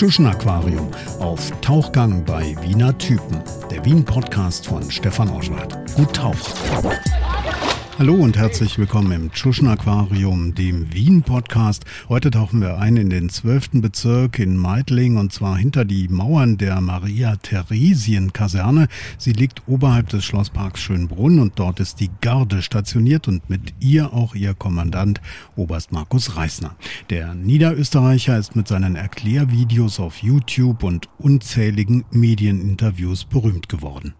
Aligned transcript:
Tschuschen 0.00 0.28
Aquarium 0.28 0.88
auf 1.18 1.50
Tauchgang 1.60 2.24
bei 2.24 2.56
Wiener 2.62 2.96
Typen. 2.96 3.42
Der 3.70 3.84
Wien-Podcast 3.84 4.66
von 4.66 4.90
Stefan 4.90 5.28
Oschwart. 5.28 5.76
Gut 5.94 6.16
tauchen. 6.16 6.40
Hallo 8.00 8.14
und 8.14 8.36
herzlich 8.38 8.78
willkommen 8.78 9.12
im 9.12 9.30
Tschuschen 9.30 9.68
Aquarium, 9.68 10.54
dem 10.54 10.90
Wien-Podcast. 10.90 11.84
Heute 12.08 12.30
tauchen 12.30 12.62
wir 12.62 12.78
ein 12.78 12.96
in 12.96 13.10
den 13.10 13.28
zwölften 13.28 13.82
Bezirk 13.82 14.38
in 14.38 14.56
Meidling 14.56 15.18
und 15.18 15.34
zwar 15.34 15.58
hinter 15.58 15.84
die 15.84 16.08
Mauern 16.08 16.56
der 16.56 16.80
Maria-Theresien-Kaserne. 16.80 18.88
Sie 19.18 19.34
liegt 19.34 19.68
oberhalb 19.68 20.08
des 20.08 20.24
Schlossparks 20.24 20.80
Schönbrunn 20.80 21.40
und 21.40 21.58
dort 21.58 21.78
ist 21.78 22.00
die 22.00 22.08
Garde 22.22 22.62
stationiert 22.62 23.28
und 23.28 23.50
mit 23.50 23.74
ihr 23.80 24.14
auch 24.14 24.34
ihr 24.34 24.54
Kommandant 24.54 25.20
Oberst 25.54 25.92
Markus 25.92 26.38
Reisner. 26.38 26.76
Der 27.10 27.34
Niederösterreicher 27.34 28.38
ist 28.38 28.56
mit 28.56 28.66
seinen 28.66 28.96
Erklärvideos 28.96 30.00
auf 30.00 30.22
YouTube 30.22 30.84
und 30.84 31.10
unzähligen 31.18 32.06
Medieninterviews 32.10 33.26
berühmt 33.26 33.68
geworden. 33.68 34.14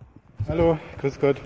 Hallo, 0.46 0.78
grüß 1.00 1.18
Gott. 1.18 1.40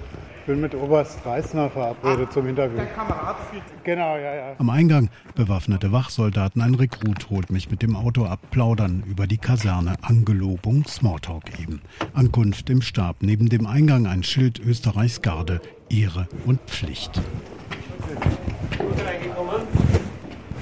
Ich 0.45 0.49
bin 0.49 0.61
mit 0.61 0.75
Oberst 0.75 1.25
Reisner 1.25 1.71
verabredet 1.71 2.31
zum 2.31 2.47
Interview. 2.47 2.77
Der 2.77 2.85
Kamerad 2.89 3.37
Genau, 3.83 4.19
ja, 4.19 4.35
ja. 4.35 4.55
Am 4.59 4.69
Eingang 4.69 5.09
bewaffnete 5.35 5.91
Wachsoldaten. 5.91 6.61
Ein 6.61 6.75
Rekrut 6.75 7.31
holt 7.31 7.51
mich 7.51 7.71
mit 7.71 7.81
dem 7.81 7.97
Auto 7.97 8.27
ab, 8.27 8.41
plaudern 8.51 9.03
über 9.07 9.27
die 9.27 9.39
Kaserne. 9.39 9.95
Angelobung, 10.03 10.85
Smalltalk 10.87 11.59
eben. 11.59 11.81
Ankunft 12.13 12.69
im 12.69 12.83
Stab. 12.83 13.23
Neben 13.23 13.49
dem 13.49 13.67
Eingang 13.67 14.07
ein 14.07 14.23
Schild 14.23 14.61
Österreichs 14.61 15.23
Garde. 15.23 15.63
Ehre 15.89 16.29
und 16.45 16.61
Pflicht. 16.67 17.23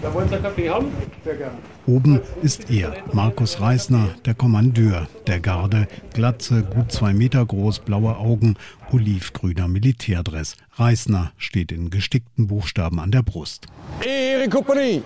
Da 0.02 0.12
wollen 0.12 0.28
Sie 0.28 0.34
einen 0.34 0.42
Kaffee 0.42 0.68
haben? 0.68 0.88
Sehr 1.24 1.36
gerne. 1.36 1.58
Oben 1.86 2.20
ist 2.42 2.70
er, 2.70 2.96
Markus 3.12 3.60
Reisner, 3.60 4.08
der 4.24 4.34
Kommandeur 4.34 5.06
der 5.28 5.38
Garde. 5.38 5.86
Glatze, 6.12 6.64
gut 6.64 6.90
zwei 6.90 7.12
Meter 7.12 7.46
groß, 7.46 7.78
blaue 7.80 8.16
Augen, 8.16 8.56
olivgrüner 8.90 9.68
Militärdress. 9.68 10.56
Reisner 10.72 11.32
steht 11.36 11.70
in 11.70 11.90
gestickten 11.90 12.48
Buchstaben 12.48 12.98
an 12.98 13.12
der 13.12 13.22
Brust. 13.22 13.66
Ihre 14.04 14.48
Kompanie. 14.48 15.02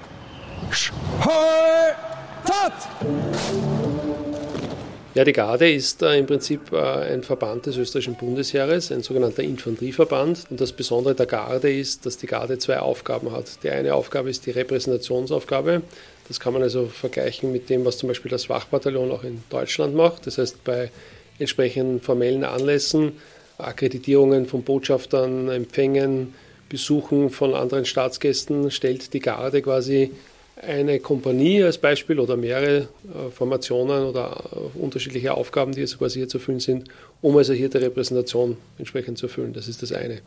Tat! 2.47 2.88
Ja, 5.17 5.25
die 5.25 5.33
Garde 5.33 5.72
ist 5.72 6.03
äh, 6.03 6.19
im 6.19 6.27
Prinzip 6.27 6.70
äh, 6.72 6.77
ein 6.77 7.22
Verband 7.22 7.64
des 7.64 7.78
österreichischen 7.78 8.17
Bundesheeres, 8.17 8.92
ein 8.92 9.03
sogenannter 9.03 9.42
Infanterieverband. 9.42 10.45
Und 10.50 10.61
das 10.61 10.72
Besondere 10.72 11.14
der 11.14 11.25
Garde 11.25 11.72
ist, 11.72 12.05
dass 12.05 12.19
die 12.19 12.27
Garde 12.27 12.59
zwei 12.59 12.81
Aufgaben 12.81 13.33
hat. 13.33 13.47
Die 13.62 13.70
eine 13.70 13.94
Aufgabe 13.94 14.28
ist 14.28 14.44
die 14.44 14.50
Repräsentationsaufgabe. 14.50 15.81
Das 16.28 16.39
kann 16.39 16.53
man 16.53 16.62
also 16.62 16.84
vergleichen 16.84 17.50
mit 17.50 17.70
dem, 17.70 17.87
was 17.87 17.97
zum 17.97 18.09
Beispiel 18.09 18.31
das 18.31 18.50
Wachbataillon 18.50 19.11
auch 19.11 19.25
in 19.25 19.42
Deutschland 19.48 19.94
macht. 19.94 20.27
Das 20.27 20.37
heißt, 20.37 20.62
bei 20.64 20.91
entsprechenden 21.39 22.03
formellen 22.03 22.44
Anlässen, 22.44 23.12
Akkreditierungen 23.56 24.44
von 24.44 24.64
Botschaftern, 24.64 25.48
Empfängen, 25.48 26.34
Besuchen 26.69 27.31
von 27.31 27.55
anderen 27.55 27.87
Staatsgästen 27.87 28.70
stellt 28.70 29.14
die 29.14 29.20
Garde 29.20 29.62
quasi 29.62 30.11
eine 30.57 31.01
Kompanie 31.01 31.62
als 31.62 31.79
Beispiel 31.79 32.19
oder 32.19 32.37
mehrere 32.37 32.79
äh, 32.79 33.31
Formationen 33.31 34.07
oder 34.07 34.43
äh, 34.53 34.79
unterschiedliche 34.79 35.35
Aufgaben, 35.35 35.73
die 35.73 35.83
also 35.83 35.99
quasi 35.99 36.21
hier 36.21 36.29
zu 36.29 36.39
erfüllen 36.39 36.61
sind, 36.61 36.89
um 37.21 37.37
also 37.37 37.53
hier 37.53 37.69
die 37.69 37.79
Repräsentation 37.79 38.57
entsprechend 38.79 39.19
zu 39.19 39.27
erfüllen. 39.27 39.53
Das 39.53 39.69
ist 39.69 39.83
das 39.83 39.93
eine. 39.93 40.23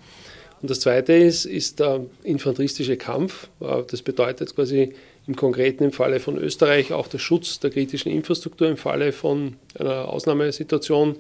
Und 0.62 0.70
das 0.70 0.82
zweite 0.82 1.14
ist, 1.14 1.46
ist 1.46 1.80
der 1.80 2.02
infanteristische 2.24 2.98
Kampf. 2.98 3.48
Äh, 3.60 3.84
Das 3.88 4.02
bedeutet 4.02 4.56
quasi 4.56 4.94
im 5.28 5.36
Konkreten 5.36 5.84
im 5.84 5.92
Falle 5.92 6.20
von 6.20 6.38
Österreich 6.38 6.92
auch 6.94 7.08
der 7.08 7.20
Schutz 7.20 7.60
der 7.60 7.70
kritischen 7.70 8.12
Infrastruktur 8.12 8.68
im 8.68 8.78
Falle 8.78 9.12
von 9.12 9.56
einer 9.78 10.10
Ausnahmesituation. 10.10 11.18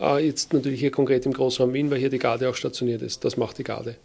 Äh, 0.00 0.24
Jetzt 0.24 0.52
natürlich 0.52 0.80
hier 0.80 0.90
konkret 0.90 1.26
im 1.26 1.32
Großraum 1.32 1.72
Wien, 1.72 1.90
weil 1.90 1.98
hier 1.98 2.10
die 2.10 2.18
Garde 2.18 2.48
auch 2.48 2.54
stationiert 2.54 3.02
ist. 3.02 3.24
Das 3.24 3.36
macht 3.36 3.58
die 3.58 3.64
Garde. 3.64 3.96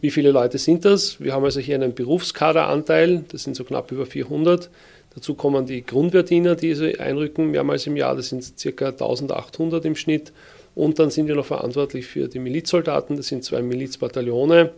Wie 0.00 0.10
viele 0.10 0.30
Leute 0.30 0.58
sind 0.58 0.84
das? 0.84 1.20
Wir 1.20 1.32
haben 1.32 1.44
also 1.44 1.60
hier 1.60 1.76
einen 1.76 1.94
Berufskaderanteil, 1.94 3.24
das 3.28 3.44
sind 3.44 3.56
so 3.56 3.64
knapp 3.64 3.92
über 3.92 4.06
400. 4.06 4.70
Dazu 5.14 5.34
kommen 5.34 5.66
die 5.66 5.84
Grundwehrdiener, 5.84 6.56
die 6.56 6.70
also 6.70 6.84
einrücken 6.98 7.50
mehrmals 7.50 7.86
im 7.86 7.96
Jahr, 7.96 8.16
das 8.16 8.30
sind 8.30 8.54
ca. 8.76 8.86
1800 8.86 9.84
im 9.84 9.94
Schnitt. 9.94 10.32
Und 10.74 10.98
dann 10.98 11.10
sind 11.10 11.28
wir 11.28 11.34
noch 11.34 11.44
verantwortlich 11.44 12.06
für 12.06 12.28
die 12.28 12.38
Milizsoldaten, 12.38 13.16
das 13.16 13.26
sind 13.26 13.44
zwei 13.44 13.60
Milizbataillone 13.60 14.72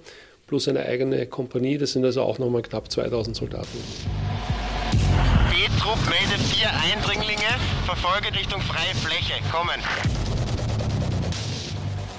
plus 0.46 0.68
eine 0.68 0.84
eigene 0.84 1.26
Kompanie, 1.26 1.78
das 1.78 1.92
sind 1.92 2.04
also 2.04 2.22
auch 2.22 2.38
nochmal 2.38 2.62
knapp 2.62 2.90
2000 2.90 3.36
Soldaten. 3.36 3.78
B-Trupp 5.50 5.98
meldet 6.10 6.44
vier 6.46 6.68
Eindringlinge, 6.92 7.48
verfolge 7.86 8.36
Richtung 8.36 8.60
freie 8.60 8.94
Fläche. 8.94 9.34
Kommen. 9.50 9.80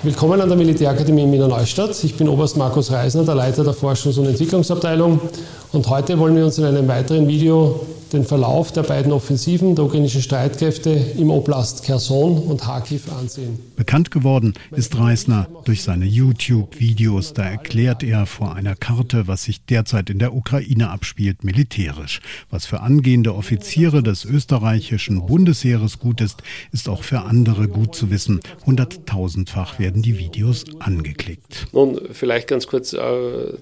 Willkommen 0.06 0.40
an 0.40 0.48
der 0.48 0.56
Militärakademie 0.56 1.24
in 1.24 1.32
Wiener 1.32 1.48
Neustadt. 1.48 2.04
Ich 2.04 2.16
bin 2.16 2.30
Oberst 2.30 2.58
Markus 2.58 2.92
Reisner, 2.92 3.24
der 3.24 3.34
Leiter 3.34 3.64
der 3.64 3.74
Forschungs- 3.74 4.20
und 4.20 4.28
Entwicklungsabteilung. 4.28 5.20
Und 5.72 5.90
heute 5.90 6.20
wollen 6.20 6.36
wir 6.36 6.46
uns 6.46 6.60
in 6.60 6.66
einem 6.66 6.88
weiteren 6.88 7.28
Video 7.28 7.80
den 8.16 8.26
Verlauf 8.26 8.72
der 8.72 8.84
beiden 8.84 9.12
Offensiven 9.12 9.76
der 9.76 9.86
ukrainischen 9.86 10.22
Streitkräfte 10.22 10.90
im 11.18 11.30
Oblast 11.30 11.84
Kherson 11.84 12.38
und 12.38 12.62
Kharkiv 12.62 13.12
ansehen. 13.12 13.60
Bekannt 13.76 14.10
geworden 14.10 14.54
ist 14.72 14.98
Reisner 14.98 15.48
durch 15.66 15.84
seine 15.84 16.06
YouTube-Videos. 16.06 17.34
Da 17.34 17.44
erklärt 17.44 18.04
er 18.04 18.26
vor 18.26 18.56
einer 18.56 18.76
Karte, 18.76 19.28
was 19.28 19.44
sich 19.44 19.66
derzeit 19.66 20.10
in 20.10 20.20
der 20.20 20.34
Ukraine 20.34 20.90
abspielt, 20.90 21.44
militärisch. 21.44 22.22
Was 22.50 22.66
für 22.66 22.80
angehende 22.80 23.36
Offiziere 23.36 24.02
des 24.02 24.26
österreichischen 24.26 25.26
Bundesheeres 25.26 26.00
gut 26.00 26.22
ist, 26.22 26.42
ist 26.72 26.88
auch 26.88 27.04
für 27.04 27.22
andere 27.22 27.68
gut 27.68 27.96
zu 27.96 28.10
wissen. 28.10 28.40
Hunderttausendfach 28.66 29.78
werden 29.78 30.02
die 30.02 30.18
Videos 30.18 30.64
angeklickt. 30.80 31.68
Nun, 31.74 32.00
vielleicht 32.12 32.48
ganz 32.48 32.68
kurz 32.68 32.94
äh, 32.94 32.98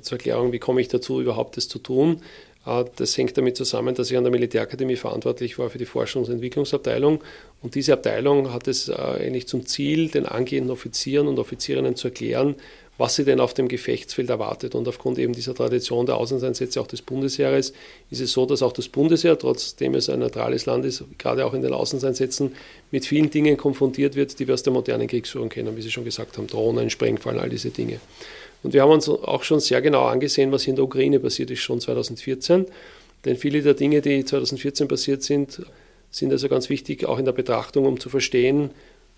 zur 0.02 0.18
Erklärung, 0.18 0.52
wie 0.52 0.60
komme 0.60 0.80
ich 0.80 0.90
dazu, 0.90 1.22
überhaupt 1.22 1.58
das 1.58 1.68
zu 1.68 1.80
tun. 1.80 2.22
Äh, 2.66 2.86
das 2.96 3.18
hängt 3.18 3.38
damit 3.38 3.58
zusammen, 3.58 3.96
dass 3.96 4.12
ich 4.12 4.18
an 4.18 4.24
der 4.24 4.32
Militärakademie 4.32 4.96
verantwortlich 4.96 5.58
war 5.60 5.70
für 5.70 5.78
die 5.78 5.88
Forschungs- 5.88 6.28
und 6.28 6.34
Entwicklungsabteilung. 6.34 7.24
Und 7.62 7.76
diese 7.76 7.94
Abteilung 7.94 8.54
hat 8.54 8.68
es 8.68 8.90
äh, 8.90 8.94
eigentlich 8.94 9.48
zum 9.48 9.66
Ziel, 9.66 10.10
den 10.10 10.26
angehenden 10.26 10.72
Offizieren 10.72 11.28
und 11.28 11.40
Offizierinnen 11.40 11.96
zu 11.96 12.10
erklären, 12.10 12.56
was 12.98 13.16
sie 13.16 13.26
denn 13.26 13.40
auf 13.40 13.54
dem 13.56 13.68
Gefechtsfeld 13.68 14.30
erwartet. 14.30 14.76
Und 14.76 14.88
aufgrund 14.88 15.18
eben 15.18 15.34
dieser 15.34 15.56
Tradition 15.56 16.06
der 16.06 16.18
Auslandseinsätze 16.18 16.80
auch 16.80 16.88
des 16.88 17.02
Bundesheeres 17.02 17.74
ist 18.12 18.22
es 18.22 18.32
so, 18.32 18.46
dass 18.46 18.62
auch 18.62 18.72
das 18.72 18.88
Bundesheer, 18.88 19.38
trotzdem 19.38 19.96
es 19.96 20.10
ein 20.10 20.20
neutrales 20.20 20.68
Land 20.68 20.86
ist, 20.86 21.04
gerade 21.18 21.46
auch 21.46 21.54
in 21.54 21.64
den 21.64 21.74
Auslandseinsätzen 21.74 22.54
mit 22.92 23.06
vielen 23.06 23.32
Dingen 23.32 23.58
konfrontiert 23.58 24.16
wird, 24.16 24.38
die 24.40 24.48
wir 24.48 24.54
aus 24.54 24.64
der 24.64 24.74
modernen 24.74 25.08
Kriegsführung 25.08 25.50
kennen, 25.50 25.76
wie 25.76 25.82
Sie 25.82 25.92
schon 25.92 26.06
gesagt 26.06 26.38
haben, 26.38 26.46
Drohnen, 26.46 26.92
Sprengfallen, 26.92 27.40
all 27.40 27.50
diese 27.50 27.72
Dinge. 27.72 28.00
Und 28.64 28.74
wir 28.74 28.82
haben 28.82 28.92
uns 28.92 29.10
auch 29.10 29.44
schon 29.44 29.60
sehr 29.60 29.82
genau 29.82 30.06
angesehen, 30.06 30.52
was 30.52 30.66
in 30.68 30.76
der 30.76 30.86
Ukraine 30.86 31.20
passiert 31.20 31.52
ist, 31.52 31.60
schon 31.60 31.80
2014. 31.80 32.66
Denn 33.26 33.38
viele 33.38 33.62
der 33.62 33.74
Dinge, 33.74 34.02
die 34.02 34.24
2014 34.26 34.88
passiert 34.88 35.24
sind, 35.24 35.62
sind 36.12 36.32
also 36.32 36.48
ganz 36.48 36.70
wichtig, 36.70 37.06
auch 37.06 37.20
in 37.20 37.26
der 37.26 37.32
Betrachtung, 37.34 37.86
um 37.86 38.00
zu 38.00 38.10
verstehen, 38.10 38.72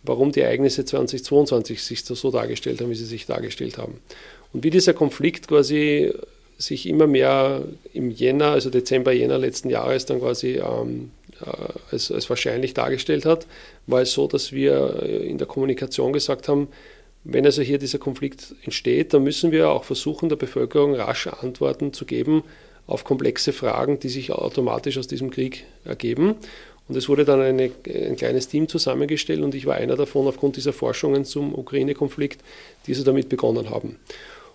warum 0.04 0.32
die 0.32 0.42
Ereignisse 0.42 0.86
2022 0.86 1.82
sich 1.84 2.04
so 2.04 2.32
dargestellt 2.32 2.82
haben, 2.82 2.90
wie 2.90 2.96
sie 2.96 3.06
sich 3.06 3.26
dargestellt 3.26 3.78
haben. 3.78 4.00
Und 4.54 4.64
wie 4.64 4.70
dieser 4.70 4.94
Konflikt 4.94 5.48
quasi 5.48 6.14
sich 6.58 6.88
immer 6.88 7.08
mehr 7.08 7.64
im 7.94 8.12
Jänner, 8.12 8.52
also 8.52 8.70
Dezember, 8.70 9.12
Jänner 9.12 9.38
letzten 9.38 9.70
Jahres 9.70 10.06
dann 10.06 10.20
quasi 10.20 10.60
ähm, 10.60 11.12
äh, 11.42 11.50
als, 11.92 12.12
als 12.12 12.30
wahrscheinlich 12.30 12.74
dargestellt 12.74 13.26
hat, 13.26 13.46
war 13.88 14.02
es 14.02 14.14
so, 14.14 14.28
dass 14.28 14.54
wir 14.54 15.04
in 15.04 15.38
der 15.38 15.48
Kommunikation 15.48 16.14
gesagt 16.14 16.48
haben, 16.48 16.70
wenn 17.26 17.46
also 17.46 17.62
hier 17.64 17.80
dieser 17.80 17.98
Konflikt 17.98 18.56
entsteht, 18.64 19.14
dann 19.14 19.24
müssen 19.24 19.52
wir 19.52 19.70
auch 19.70 19.84
versuchen, 19.84 20.30
der 20.30 20.36
Bevölkerung 20.36 20.94
rasch 20.94 21.28
Antworten 21.28 21.92
zu 21.92 22.06
geben 22.06 22.44
auf 22.88 23.04
komplexe 23.04 23.52
Fragen, 23.52 24.00
die 24.00 24.10
sich 24.10 24.32
automatisch 24.32 24.98
aus 25.00 25.08
diesem 25.08 25.32
Krieg 25.32 25.66
ergeben. 25.84 26.36
Und 26.88 26.96
es 26.96 27.10
wurde 27.10 27.26
dann 27.26 27.42
eine, 27.42 27.72
ein 27.88 28.16
kleines 28.16 28.48
Team 28.48 28.68
zusammengestellt 28.68 29.42
und 29.42 29.56
ich 29.56 29.66
war 29.66 29.76
einer 29.76 29.96
davon 29.96 30.28
aufgrund 30.28 30.56
dieser 30.56 30.72
Forschungen 30.72 31.26
zum 31.26 31.56
Ukraine-Konflikt, 31.56 32.42
die 32.86 32.94
so 32.94 33.04
damit 33.04 33.28
begonnen 33.28 33.72
haben. 33.72 33.98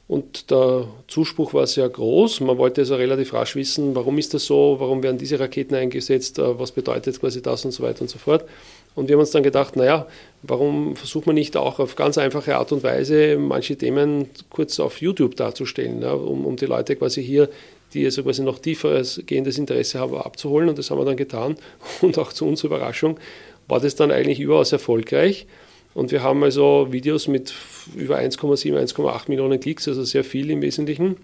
Und 0.06 0.50
der 0.50 0.88
Zuspruch 1.06 1.54
war 1.54 1.66
sehr 1.66 1.88
groß. 1.88 2.40
Man 2.40 2.58
wollte 2.58 2.80
also 2.80 2.96
relativ 2.96 3.32
rasch 3.32 3.54
wissen, 3.54 3.94
warum 3.94 4.18
ist 4.18 4.34
das 4.34 4.44
so, 4.44 4.76
warum 4.78 5.02
werden 5.02 5.18
diese 5.18 5.38
Raketen 5.38 5.74
eingesetzt, 5.74 6.38
äh, 6.38 6.58
was 6.58 6.72
bedeutet 6.72 7.20
quasi 7.20 7.42
das 7.42 7.64
und 7.64 7.70
so 7.70 7.82
weiter 7.82 8.02
und 8.02 8.10
so 8.10 8.18
fort. 8.18 8.44
Und 8.94 9.08
wir 9.08 9.14
haben 9.14 9.20
uns 9.20 9.30
dann 9.30 9.42
gedacht, 9.42 9.76
naja, 9.76 10.06
warum 10.42 10.96
versucht 10.96 11.26
man 11.26 11.34
nicht 11.34 11.56
auch 11.56 11.78
auf 11.78 11.96
ganz 11.96 12.18
einfache 12.18 12.56
Art 12.56 12.72
und 12.72 12.82
Weise 12.82 13.36
manche 13.38 13.76
Themen 13.76 14.28
kurz 14.50 14.80
auf 14.80 15.00
YouTube 15.00 15.36
darzustellen, 15.36 16.02
ja, 16.02 16.12
um, 16.12 16.44
um 16.44 16.56
die 16.56 16.66
Leute 16.66 16.96
quasi 16.96 17.22
hier, 17.22 17.48
die 17.94 18.04
also 18.04 18.22
quasi 18.22 18.42
noch 18.42 18.58
tieferes 18.58 19.22
gehendes 19.26 19.58
Interesse 19.58 19.98
haben, 19.98 20.16
abzuholen. 20.16 20.68
Und 20.68 20.78
das 20.78 20.90
haben 20.90 20.98
wir 20.98 21.04
dann 21.04 21.16
getan. 21.16 21.56
Und 22.00 22.18
auch 22.18 22.32
zu 22.32 22.46
unserer 22.46 22.76
Überraschung 22.76 23.18
war 23.68 23.80
das 23.80 23.94
dann 23.94 24.10
eigentlich 24.10 24.40
überaus 24.40 24.72
erfolgreich. 24.72 25.46
Und 25.94 26.12
wir 26.12 26.22
haben 26.22 26.42
also 26.44 26.88
Videos 26.90 27.26
mit 27.26 27.52
über 27.96 28.18
1,7, 28.18 28.76
1,8 28.76 29.22
Millionen 29.28 29.58
Klicks, 29.58 29.88
also 29.88 30.04
sehr 30.04 30.24
viel 30.24 30.50
im 30.50 30.62
Wesentlichen. 30.62 31.16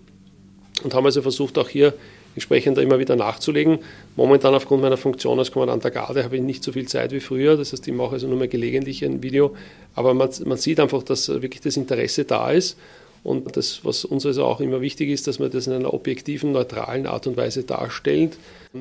Und 0.83 0.95
haben 0.95 1.07
also 1.07 1.23
versucht, 1.23 1.57
auch 1.59 1.69
hier 1.69 1.95
entsprechend 2.37 2.79
immer 2.79 2.99
wieder 2.99 3.17
nachzulegen. 3.17 3.79
Momentan 4.15 4.55
aufgrund 4.55 4.83
meiner 4.83 4.99
Funktion 4.99 5.39
als 5.39 5.51
Kommandant 5.51 5.83
der 5.83 5.91
Garde 5.91 6.23
habe 6.23 6.37
ich 6.37 6.43
nicht 6.43 6.63
so 6.63 6.71
viel 6.71 6.87
Zeit 6.87 7.11
wie 7.11 7.21
früher. 7.21 7.57
Das 7.57 7.73
heißt, 7.73 7.89
ich 7.89 7.95
mache 7.95 8.13
also 8.13 8.29
nur 8.29 8.39
mehr 8.39 8.47
gelegentlich 8.47 9.05
ein 9.05 9.23
Video. 9.23 9.57
Aber 9.95 10.15
man, 10.15 10.29
man 10.45 10.59
sieht 10.59 10.79
einfach, 10.79 11.03
dass 11.03 11.29
wirklich 11.29 11.63
das 11.63 11.77
Interesse 11.77 12.25
da 12.25 12.51
ist. 12.51 12.79
Und 13.25 13.57
das, 13.57 13.85
was 13.85 14.05
uns 14.05 14.25
also 14.25 14.45
auch 14.45 14.61
immer 14.61 14.81
wichtig 14.83 15.09
ist, 15.09 15.27
dass 15.27 15.41
man 15.41 15.51
das 15.51 15.67
in 15.67 15.73
einer 15.73 15.93
objektiven, 15.93 16.53
neutralen 16.53 17.07
Art 17.07 17.27
und 17.27 17.37
Weise 17.37 17.65
darstellt. 17.65 18.37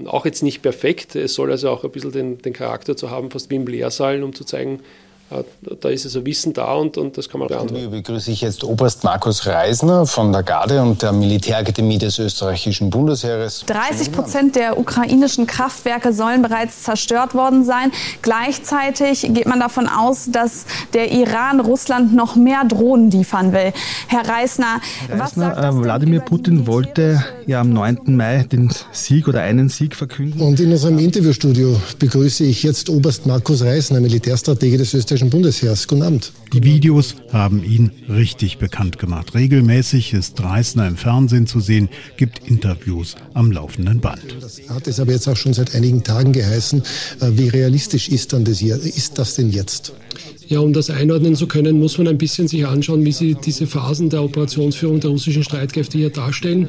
Auch 0.05 0.25
jetzt 0.25 0.43
nicht 0.43 0.61
perfekt. 0.61 1.15
Es 1.15 1.33
soll 1.33 1.49
also 1.49 1.69
auch 1.69 1.83
ein 1.83 1.91
bisschen 1.91 2.11
den, 2.11 2.37
den 2.37 2.53
Charakter 2.53 2.95
zu 2.95 3.09
haben, 3.09 3.31
fast 3.31 3.49
wie 3.49 3.55
im 3.55 3.65
Lehrsaal, 3.65 4.21
um 4.21 4.35
zu 4.35 4.43
zeigen, 4.43 4.81
da 5.81 5.89
ist 5.89 6.05
also 6.05 6.23
Wissen 6.23 6.53
da 6.53 6.75
und, 6.75 6.97
und 6.97 7.17
das 7.17 7.27
kann 7.27 7.39
man 7.39 7.47
beantworten. 7.47 7.89
begrüße 7.89 8.29
ich 8.31 8.41
jetzt 8.41 8.63
Oberst 8.63 9.03
Markus 9.03 9.47
Reisner 9.47 10.05
von 10.05 10.31
der 10.31 10.43
Garde 10.43 10.81
und 10.83 11.01
der 11.01 11.13
Militärakademie 11.13 11.97
des 11.97 12.19
österreichischen 12.19 12.91
Bundesheeres. 12.91 13.63
30 13.65 14.11
Prozent 14.11 14.55
der 14.55 14.77
ukrainischen 14.77 15.47
Kraftwerke 15.47 16.13
sollen 16.13 16.43
bereits 16.43 16.83
zerstört 16.83 17.33
worden 17.33 17.65
sein. 17.65 17.91
Gleichzeitig 18.21 19.21
geht 19.33 19.47
man 19.47 19.59
davon 19.59 19.87
aus, 19.87 20.29
dass 20.31 20.65
der 20.93 21.11
Iran 21.11 21.59
Russland 21.59 22.13
noch 22.13 22.35
mehr 22.35 22.63
Drohnen 22.63 23.09
liefern 23.09 23.51
will. 23.51 23.73
Herr 24.07 24.29
Reisner, 24.29 24.79
Herr 25.07 25.21
Reisner 25.21 25.57
äh, 25.57 25.75
Wladimir 25.75 26.19
Putin 26.19 26.67
wollte 26.67 27.23
ja 27.47 27.61
am 27.61 27.73
9. 27.73 28.15
Mai 28.15 28.43
den 28.43 28.71
Sieg 28.91 29.27
oder 29.27 29.41
einen 29.41 29.69
Sieg 29.69 29.95
verkünden. 29.95 30.41
Und 30.41 30.59
in 30.59 30.71
unserem 30.71 30.99
Interviewstudio 30.99 31.75
begrüße 31.97 32.43
ich 32.43 32.61
jetzt 32.61 32.89
Oberst 32.89 33.25
Markus 33.25 33.63
Reisner, 33.63 33.99
Militärstratege 34.01 34.77
des 34.77 34.93
österreichischen 34.93 35.14
österreichischen 35.15 35.29
Bundesheers. 35.29 35.87
Guten 35.87 36.03
Abend. 36.03 36.33
Die 36.53 36.63
Videos 36.63 37.15
haben 37.31 37.63
ihn 37.63 37.91
richtig 38.09 38.57
bekannt 38.57 38.99
gemacht. 38.99 39.33
Regelmäßig 39.33 40.13
ist 40.13 40.41
Reisner 40.41 40.87
im 40.87 40.97
Fernsehen 40.97 41.47
zu 41.47 41.59
sehen, 41.59 41.89
gibt 42.17 42.47
Interviews 42.47 43.15
am 43.33 43.51
laufenden 43.51 44.01
Band. 44.01 44.35
Das 44.41 44.59
hat 44.67 44.87
es 44.87 44.99
aber 44.99 45.13
jetzt 45.13 45.27
auch 45.27 45.37
schon 45.37 45.53
seit 45.53 45.73
einigen 45.73 46.03
Tagen 46.03 46.33
geheißen. 46.33 46.81
Äh, 47.21 47.31
wie 47.31 47.47
realistisch 47.47 48.09
ist, 48.09 48.33
dann 48.33 48.43
das, 48.43 48.61
ist 48.61 49.17
das 49.17 49.35
denn 49.35 49.51
jetzt? 49.51 49.93
Ja, 50.47 50.59
um 50.59 50.73
das 50.73 50.91
einordnen 50.91 51.35
zu 51.35 51.47
können, 51.47 51.79
muss 51.79 51.97
man 51.97 52.07
ein 52.07 52.17
bisschen 52.19 52.47
sich 52.47 52.67
anschauen, 52.67 53.03
wie 53.03 53.11
sie 53.11 53.35
diese 53.35 53.65
Phasen 53.65 54.09
der 54.09 54.23
Operationsführung 54.23 54.99
der 54.99 55.09
russischen 55.09 55.43
Streitkräfte 55.43 55.97
hier 55.97 56.11
darstellen. 56.11 56.67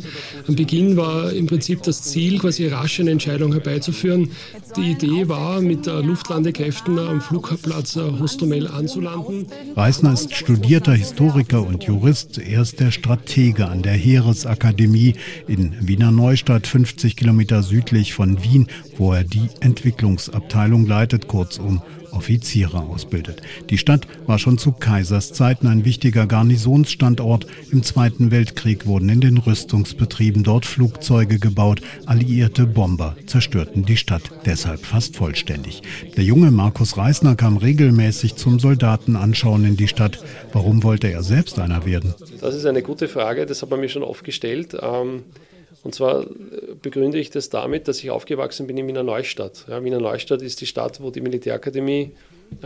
Am 0.49 0.57
Beginn 0.57 0.97
war 0.97 1.31
im 1.33 1.47
Prinzip 1.47 1.83
das 1.83 2.03
Ziel, 2.03 2.39
quasi 2.39 2.69
rasch 2.69 3.01
eine 3.01 3.11
Entscheidung 3.11 3.53
herbeizuführen. 3.53 4.31
Die 4.77 4.93
Idee 4.93 5.29
war, 5.29 5.61
mit 5.61 5.87
Luftlandekräften 5.87 6.99
am 6.99 7.21
Flugplatz 7.21 7.97
Hostomel 7.97 8.67
anzulanden. 8.67 9.47
Reisner 9.75 10.15
ist 10.15 10.35
studierter 10.35 10.95
Historiker 10.95 11.67
und 11.67 11.85
Jurist. 11.85 12.39
Er 12.39 12.63
ist 12.63 12.81
der 12.81 12.91
Stratege 12.91 13.69
an 13.69 13.83
der 13.83 13.93
Heeresakademie 13.93 15.15
in 15.49 15.75
Wiener 15.81 16.11
Neustadt, 16.11 16.67
50 16.67 17.15
Kilometer 17.17 17.63
südlich 17.63 18.15
von 18.15 18.43
Wien, 18.43 18.69
wo 18.97 19.13
er 19.13 19.25
die 19.25 19.49
Entwicklungsabteilung 19.61 20.87
leitet, 20.87 21.29
kurzum 21.29 21.83
Offiziere 22.17 22.81
ausbildet. 22.81 23.43
Die 23.71 23.79
Stadt 23.79 24.09
war 24.27 24.39
schon 24.39 24.59
zu 24.59 24.73
Kaisers 24.73 25.33
Zeiten 25.33 25.67
ein 25.67 25.85
wichtiger 25.85 26.27
Garnisonsstandort. 26.27 27.47
Im 27.71 27.83
Zweiten 27.83 28.31
Weltkrieg 28.31 28.87
wurden 28.87 29.09
in 29.09 29.21
den 29.21 29.39
Rüstungsbetrieben 29.39 30.43
dort 30.43 30.67
Flugzeuge 30.67 31.39
gebaut. 31.39 31.83
Alliierte 32.07 32.67
Bomber 32.67 33.17
zerstörten 33.27 33.85
die 33.85 33.97
Stadt 33.97 34.31
deshalb 34.47 34.85
fast 34.87 35.17
vollständig. 35.17 35.83
Der 36.17 36.25
junge 36.25 36.51
Markus 36.51 36.97
Reisner 36.97 37.37
kam 37.37 37.59
regelmäßig 37.59 38.37
zum 38.37 38.59
Soldatenanschauen 38.59 39.65
in 39.65 39.77
die 39.77 39.89
Stadt. 39.89 40.25
Warum 40.53 40.83
wollte 40.83 41.09
er 41.09 41.23
selbst 41.23 41.59
einer 41.59 41.85
werden? 41.85 42.15
Das 42.41 42.55
ist 42.55 42.67
eine 42.67 42.83
gute 42.83 43.09
Frage, 43.09 43.47
das 43.47 43.63
hat 43.63 43.71
man 43.71 43.81
mir 43.81 43.89
schon 43.89 44.03
oft 44.03 44.25
gestellt. 44.25 44.77
Ähm 44.81 45.25
und 45.87 45.95
zwar 45.95 46.23
äh, 46.23 46.27
begründe 46.83 47.17
ich 47.19 47.31
das 47.31 47.49
damit, 47.49 47.87
dass 47.87 48.03
ich 48.03 48.11
aufgewachsen 48.11 48.67
bin 48.67 48.77
in 48.77 48.89
Wiener 48.89 49.05
Neustadt. 49.05 49.67
Ja, 49.69 49.85
Wiener 49.85 50.01
Neustadt 50.01 50.43
ist 50.43 50.61
die 50.61 50.67
Stadt, 50.67 51.01
wo 51.01 51.11
die 51.11 51.21
Militärakademie 51.21 52.11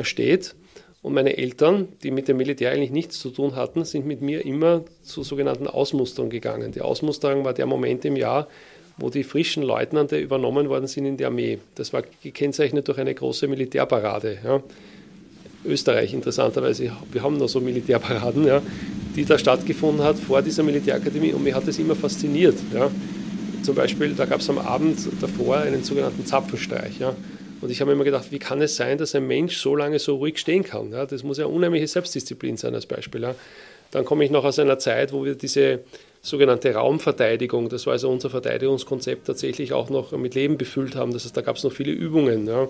steht. 0.01 0.55
Und 1.03 1.13
meine 1.13 1.37
Eltern, 1.37 1.89
die 2.03 2.13
mit 2.13 2.29
dem 2.29 2.39
Militär 2.39 2.71
eigentlich 2.73 2.93
nichts 2.93 3.19
zu 3.19 3.29
tun 3.29 3.57
hatten, 3.57 3.85
sind 3.85 4.07
mit 4.07 4.23
mir 4.23 4.47
immer 4.47 4.85
zu 5.03 5.23
sogenannten 5.23 5.67
Ausmusterungen 5.67 6.31
gegangen. 6.31 6.73
Die 6.73 6.81
Ausmusterung 6.81 7.45
war 7.45 7.53
der 7.53 7.67
Moment 7.67 8.07
im 8.07 8.17
Jahr, 8.17 8.49
wo 8.97 9.11
die 9.11 9.23
frischen 9.23 9.63
Leutnante 9.63 10.19
übernommen 10.19 10.71
worden 10.71 10.87
sind 10.87 11.05
in 11.05 11.19
die 11.19 11.27
Armee. 11.27 11.59
Das 11.75 11.93
war 11.93 12.03
gekennzeichnet 12.23 12.89
durch 12.89 12.97
eine 12.97 13.15
große 13.15 13.49
Militärparade. 13.49 14.39
Ja. 14.43 14.63
Österreich 15.65 16.15
interessanterweise, 16.15 16.93
wir 17.13 17.23
haben 17.23 17.37
noch 17.37 17.49
so 17.49 17.61
Militärparaden, 17.61 18.47
ja, 18.47 18.63
die 19.15 19.25
da 19.25 19.39
stattgefunden 19.39 20.03
hat 20.05 20.19
vor 20.19 20.41
dieser 20.43 20.63
Militärakademie 20.63 21.33
und 21.33 21.45
mich 21.45 21.55
hat 21.55 21.69
das 21.69 21.79
immer 21.79 21.95
fasziniert. 21.95 22.57
Ja. 22.73 22.91
Zum 23.63 23.75
Beispiel, 23.75 24.15
da 24.15 24.25
gab 24.25 24.41
es 24.41 24.49
am 24.49 24.59
Abend 24.59 24.99
davor 25.21 25.59
einen 25.59 25.85
sogenannten 25.85 26.25
Zapfenstreich. 26.25 26.99
Ja. 26.99 27.15
Und 27.61 27.71
ich 27.71 27.83
habe 27.83 27.93
immer 27.93 28.05
gedacht, 28.05 28.29
wie 28.31 28.39
kann 28.39 28.63
es 28.63 28.77
sein, 28.77 28.97
dass 28.97 29.15
ein 29.15 29.27
Mensch 29.27 29.59
so 29.59 29.77
lange 29.77 29.99
so 29.99 30.17
ruhig 30.17 30.39
stehen 30.39 30.65
kann? 30.65 30.93
Ja. 30.93 31.05
Das 31.05 31.23
muss 31.23 31.37
ja 31.37 31.45
unheimliche 31.45 31.87
Selbstdisziplin 31.87 32.57
sein 32.57 32.75
als 32.75 32.87
Beispiel. 32.87 33.23
Ja. 33.23 33.35
Dann 33.91 34.05
komme 34.05 34.25
ich 34.25 34.31
noch 34.31 34.45
aus 34.45 34.59
einer 34.59 34.79
Zeit, 34.79 35.13
wo 35.13 35.25
wir 35.25 35.35
diese 35.35 35.81
sogenannte 36.23 36.73
Raumverteidigung, 36.75 37.69
das 37.69 37.87
war 37.87 37.95
also 37.95 38.11
unser 38.11 38.31
Verteidigungskonzept, 38.31 39.27
tatsächlich 39.27 39.73
auch 39.73 39.91
noch 39.91 40.13
mit 40.13 40.35
Leben 40.35 40.59
befüllt 40.59 40.95
haben. 40.95 41.13
Das 41.13 41.25
heißt, 41.25 41.37
da 41.37 41.41
gab 41.41 41.57
es 41.57 41.65
noch 41.65 41.73
viele 41.73 41.93
Übungen. 41.93 42.47
Ja. 42.47 42.69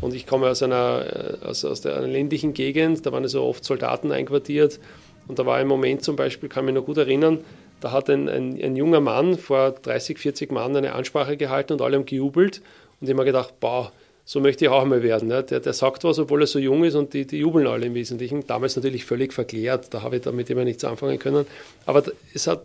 Und 0.00 0.14
ich 0.14 0.26
komme 0.26 0.48
aus 0.48 0.62
einer, 0.62 1.38
äh, 1.42 1.46
aus, 1.46 1.64
aus 1.64 1.80
der, 1.82 1.96
einer 1.96 2.06
ländlichen 2.06 2.54
Gegend, 2.54 3.04
da 3.04 3.12
waren 3.12 3.22
also 3.22 3.42
oft 3.42 3.64
Soldaten 3.64 4.12
einquartiert. 4.12 4.80
Und 5.28 5.38
da 5.38 5.46
war 5.46 5.56
ein 5.56 5.66
Moment 5.66 6.02
zum 6.02 6.16
Beispiel, 6.16 6.48
kann 6.48 6.64
mich 6.64 6.74
noch 6.74 6.84
gut 6.84 6.96
erinnern, 6.96 7.44
da 7.80 7.92
hat 7.92 8.10
ein, 8.10 8.28
ein, 8.28 8.62
ein, 8.62 8.76
junger 8.76 9.00
Mann 9.00 9.38
vor 9.38 9.70
30, 9.70 10.18
40 10.18 10.52
Mann 10.52 10.76
eine 10.76 10.92
Ansprache 10.92 11.36
gehalten 11.36 11.74
und 11.74 11.82
alle 11.82 11.96
haben 11.96 12.04
gejubelt. 12.04 12.60
Und 13.00 13.06
ich 13.06 13.10
habe 13.10 13.22
mir 13.22 13.24
gedacht, 13.24 13.58
boah, 13.58 13.90
so 14.24 14.38
möchte 14.38 14.64
ich 14.64 14.68
auch 14.70 14.82
einmal 14.82 15.02
werden. 15.02 15.28
Ne? 15.28 15.42
Der, 15.42 15.60
der 15.60 15.72
sagt 15.72 16.04
was, 16.04 16.18
obwohl 16.18 16.42
er 16.42 16.46
so 16.46 16.58
jung 16.58 16.84
ist 16.84 16.94
und 16.94 17.14
die, 17.14 17.26
die 17.26 17.38
jubeln 17.38 17.66
alle 17.66 17.86
im 17.86 17.94
Wesentlichen. 17.94 18.46
Damals 18.46 18.76
natürlich 18.76 19.04
völlig 19.04 19.32
verklärt, 19.32 19.92
da 19.94 20.02
habe 20.02 20.16
ich 20.16 20.22
damit 20.22 20.50
immer 20.50 20.64
nichts 20.64 20.84
anfangen 20.84 21.18
können. 21.18 21.46
Aber 21.86 22.02
es 22.34 22.46
hat 22.46 22.64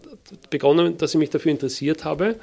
begonnen, 0.50 0.98
dass 0.98 1.14
ich 1.14 1.20
mich 1.20 1.30
dafür 1.30 1.52
interessiert 1.52 2.04
habe. 2.04 2.36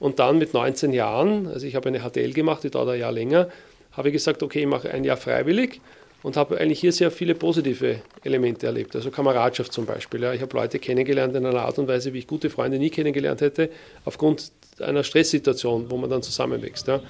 Und 0.00 0.18
dann 0.18 0.38
mit 0.38 0.54
19 0.54 0.92
Jahren, 0.92 1.46
also 1.46 1.66
ich 1.66 1.76
habe 1.76 1.88
eine 1.88 2.00
HTL 2.00 2.32
gemacht, 2.32 2.64
die 2.64 2.70
dauert 2.70 2.88
ein 2.88 3.00
Jahr 3.00 3.12
länger, 3.12 3.48
habe 3.96 4.08
ich 4.08 4.14
gesagt, 4.14 4.42
okay, 4.42 4.60
ich 4.60 4.66
mache 4.66 4.90
ein 4.90 5.04
Jahr 5.04 5.16
freiwillig 5.16 5.80
und 6.22 6.36
habe 6.36 6.58
eigentlich 6.58 6.80
hier 6.80 6.92
sehr 6.92 7.10
viele 7.10 7.34
positive 7.34 8.00
Elemente 8.22 8.66
erlebt. 8.66 8.96
Also 8.96 9.10
Kameradschaft 9.10 9.72
zum 9.72 9.84
Beispiel. 9.84 10.22
Ja. 10.22 10.32
Ich 10.32 10.40
habe 10.40 10.56
Leute 10.56 10.78
kennengelernt 10.78 11.36
in 11.36 11.44
einer 11.44 11.60
Art 11.60 11.78
und 11.78 11.86
Weise, 11.86 12.14
wie 12.14 12.18
ich 12.18 12.26
gute 12.26 12.48
Freunde 12.48 12.78
nie 12.78 12.90
kennengelernt 12.90 13.42
hätte, 13.42 13.68
aufgrund 14.04 14.50
einer 14.80 15.04
Stresssituation, 15.04 15.90
wo 15.90 15.96
man 15.96 16.08
dann 16.08 16.22
zusammenwächst. 16.22 16.88
Ja. 16.88 17.02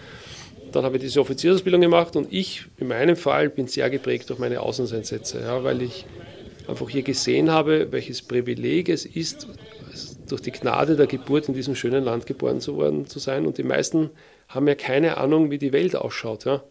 Dann 0.72 0.84
habe 0.84 0.96
ich 0.96 1.02
diese 1.02 1.20
Offiziersausbildung 1.20 1.80
gemacht 1.80 2.16
und 2.16 2.32
ich 2.32 2.64
in 2.78 2.88
meinem 2.88 3.14
Fall 3.14 3.48
bin 3.48 3.68
sehr 3.68 3.88
geprägt 3.88 4.28
durch 4.30 4.40
meine 4.40 4.60
Auslandseinsätze, 4.60 5.40
ja, 5.42 5.62
weil 5.62 5.82
ich 5.82 6.04
einfach 6.66 6.88
hier 6.88 7.02
gesehen 7.02 7.52
habe, 7.52 7.92
welches 7.92 8.20
Privileg 8.22 8.88
es 8.88 9.06
ist, 9.06 9.46
durch 10.28 10.40
die 10.40 10.50
Gnade 10.50 10.96
der 10.96 11.06
Geburt 11.06 11.46
in 11.48 11.54
diesem 11.54 11.76
schönen 11.76 12.02
Land 12.02 12.26
geboren 12.26 12.60
zu 12.60 12.76
worden 12.76 13.06
zu 13.06 13.20
sein. 13.20 13.46
Und 13.46 13.58
die 13.58 13.62
meisten 13.62 14.10
haben 14.48 14.66
ja 14.66 14.74
keine 14.74 15.18
Ahnung, 15.18 15.52
wie 15.52 15.58
die 15.58 15.72
Welt 15.72 15.94
ausschaut. 15.94 16.44
Ja. 16.46 16.64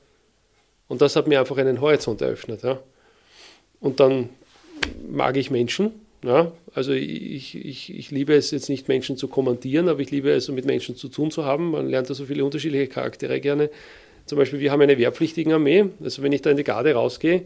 Und 0.87 1.01
das 1.01 1.15
hat 1.15 1.27
mir 1.27 1.39
einfach 1.39 1.57
einen 1.57 1.81
Horizont 1.81 2.21
eröffnet. 2.21 2.63
Ja. 2.63 2.79
Und 3.79 3.99
dann 3.99 4.29
mag 5.09 5.37
ich 5.37 5.51
Menschen. 5.51 5.91
Ja. 6.23 6.51
Also 6.73 6.93
ich, 6.93 7.55
ich, 7.55 7.93
ich 7.93 8.11
liebe 8.11 8.33
es 8.33 8.51
jetzt 8.51 8.69
nicht, 8.69 8.87
Menschen 8.87 9.17
zu 9.17 9.27
kommandieren, 9.27 9.89
aber 9.89 9.99
ich 9.99 10.11
liebe 10.11 10.31
es, 10.31 10.47
mit 10.49 10.65
Menschen 10.65 10.95
zu 10.95 11.09
tun 11.09 11.31
zu 11.31 11.45
haben. 11.45 11.71
Man 11.71 11.89
lernt 11.89 12.09
da 12.09 12.13
so 12.13 12.25
viele 12.25 12.43
unterschiedliche 12.45 12.87
Charaktere 12.87 13.39
gerne. 13.39 13.69
Zum 14.25 14.37
Beispiel, 14.37 14.59
wir 14.59 14.71
haben 14.71 14.81
eine 14.81 14.97
wehrpflichtigen 14.97 15.51
Armee. 15.51 15.85
Also 16.01 16.23
wenn 16.23 16.31
ich 16.31 16.41
da 16.41 16.49
in 16.49 16.57
die 16.57 16.63
Garde 16.63 16.93
rausgehe, 16.93 17.43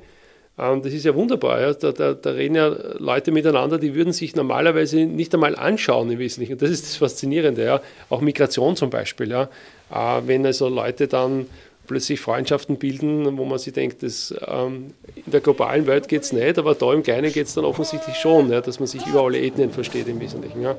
ähm, 0.60 0.82
das 0.82 0.94
ist 0.94 1.06
ja 1.06 1.15
wunderbar. 1.15 1.62
Ja. 1.62 1.74
Da, 1.74 1.91
da, 1.91 2.13
da, 2.13 2.29
reden 2.32 2.56
ja 2.56 2.67
Leute 2.98 3.32
miteinander, 3.32 3.77
die 3.77 3.96
würden 3.96 4.13
sich 4.13 4.36
normalerweise 4.36 5.06
nicht 5.06 5.34
einmal 5.34 5.56
anschauen 5.56 6.12
im 6.12 6.20
Wesentlichen. 6.20 6.58
Das 6.58 6.70
ist 6.70 6.84
das 6.86 6.96
Faszinierende. 6.98 7.63
Ja. 7.63 7.82
Auch 8.10 8.22
Migration 8.22 8.75
zum 8.75 8.89
Beispiel. 8.89 9.29
Ja. 9.29 9.50
Äh, 9.91 10.22
wenn 10.25 10.46
also 10.46 10.70
Leute 10.70 11.08
dann 11.08 11.48
plötzlich 11.88 12.20
Freundschaften 12.20 12.77
bilden, 12.77 13.38
wo 13.38 13.46
man 13.46 13.58
sich 13.58 13.74
denkt, 13.74 14.03
dass, 14.03 14.34
ähm, 14.46 14.94
in 15.15 15.32
der 15.32 15.41
globalen 15.41 15.88
Welt 15.88 16.08
geht 16.08 16.24
es 16.24 16.34
nicht, 16.34 16.58
aber 16.58 16.75
da 16.75 16.94
im 16.94 17.03
Kleinen 17.03 17.32
geht 17.32 17.48
es 17.48 17.53
dann 17.53 17.65
offensichtlich 17.65 18.17
schon, 18.17 18.51
ja, 18.51 18.62
dass 18.62 18.79
man 18.79 18.88
sich 18.88 19.06
über 19.06 19.22
alle 19.22 19.41
Ethnien 19.41 19.72
versteht 19.72 20.08
im 20.08 20.20
Wesentlichen. 20.20 20.62
Ja. 20.62 20.75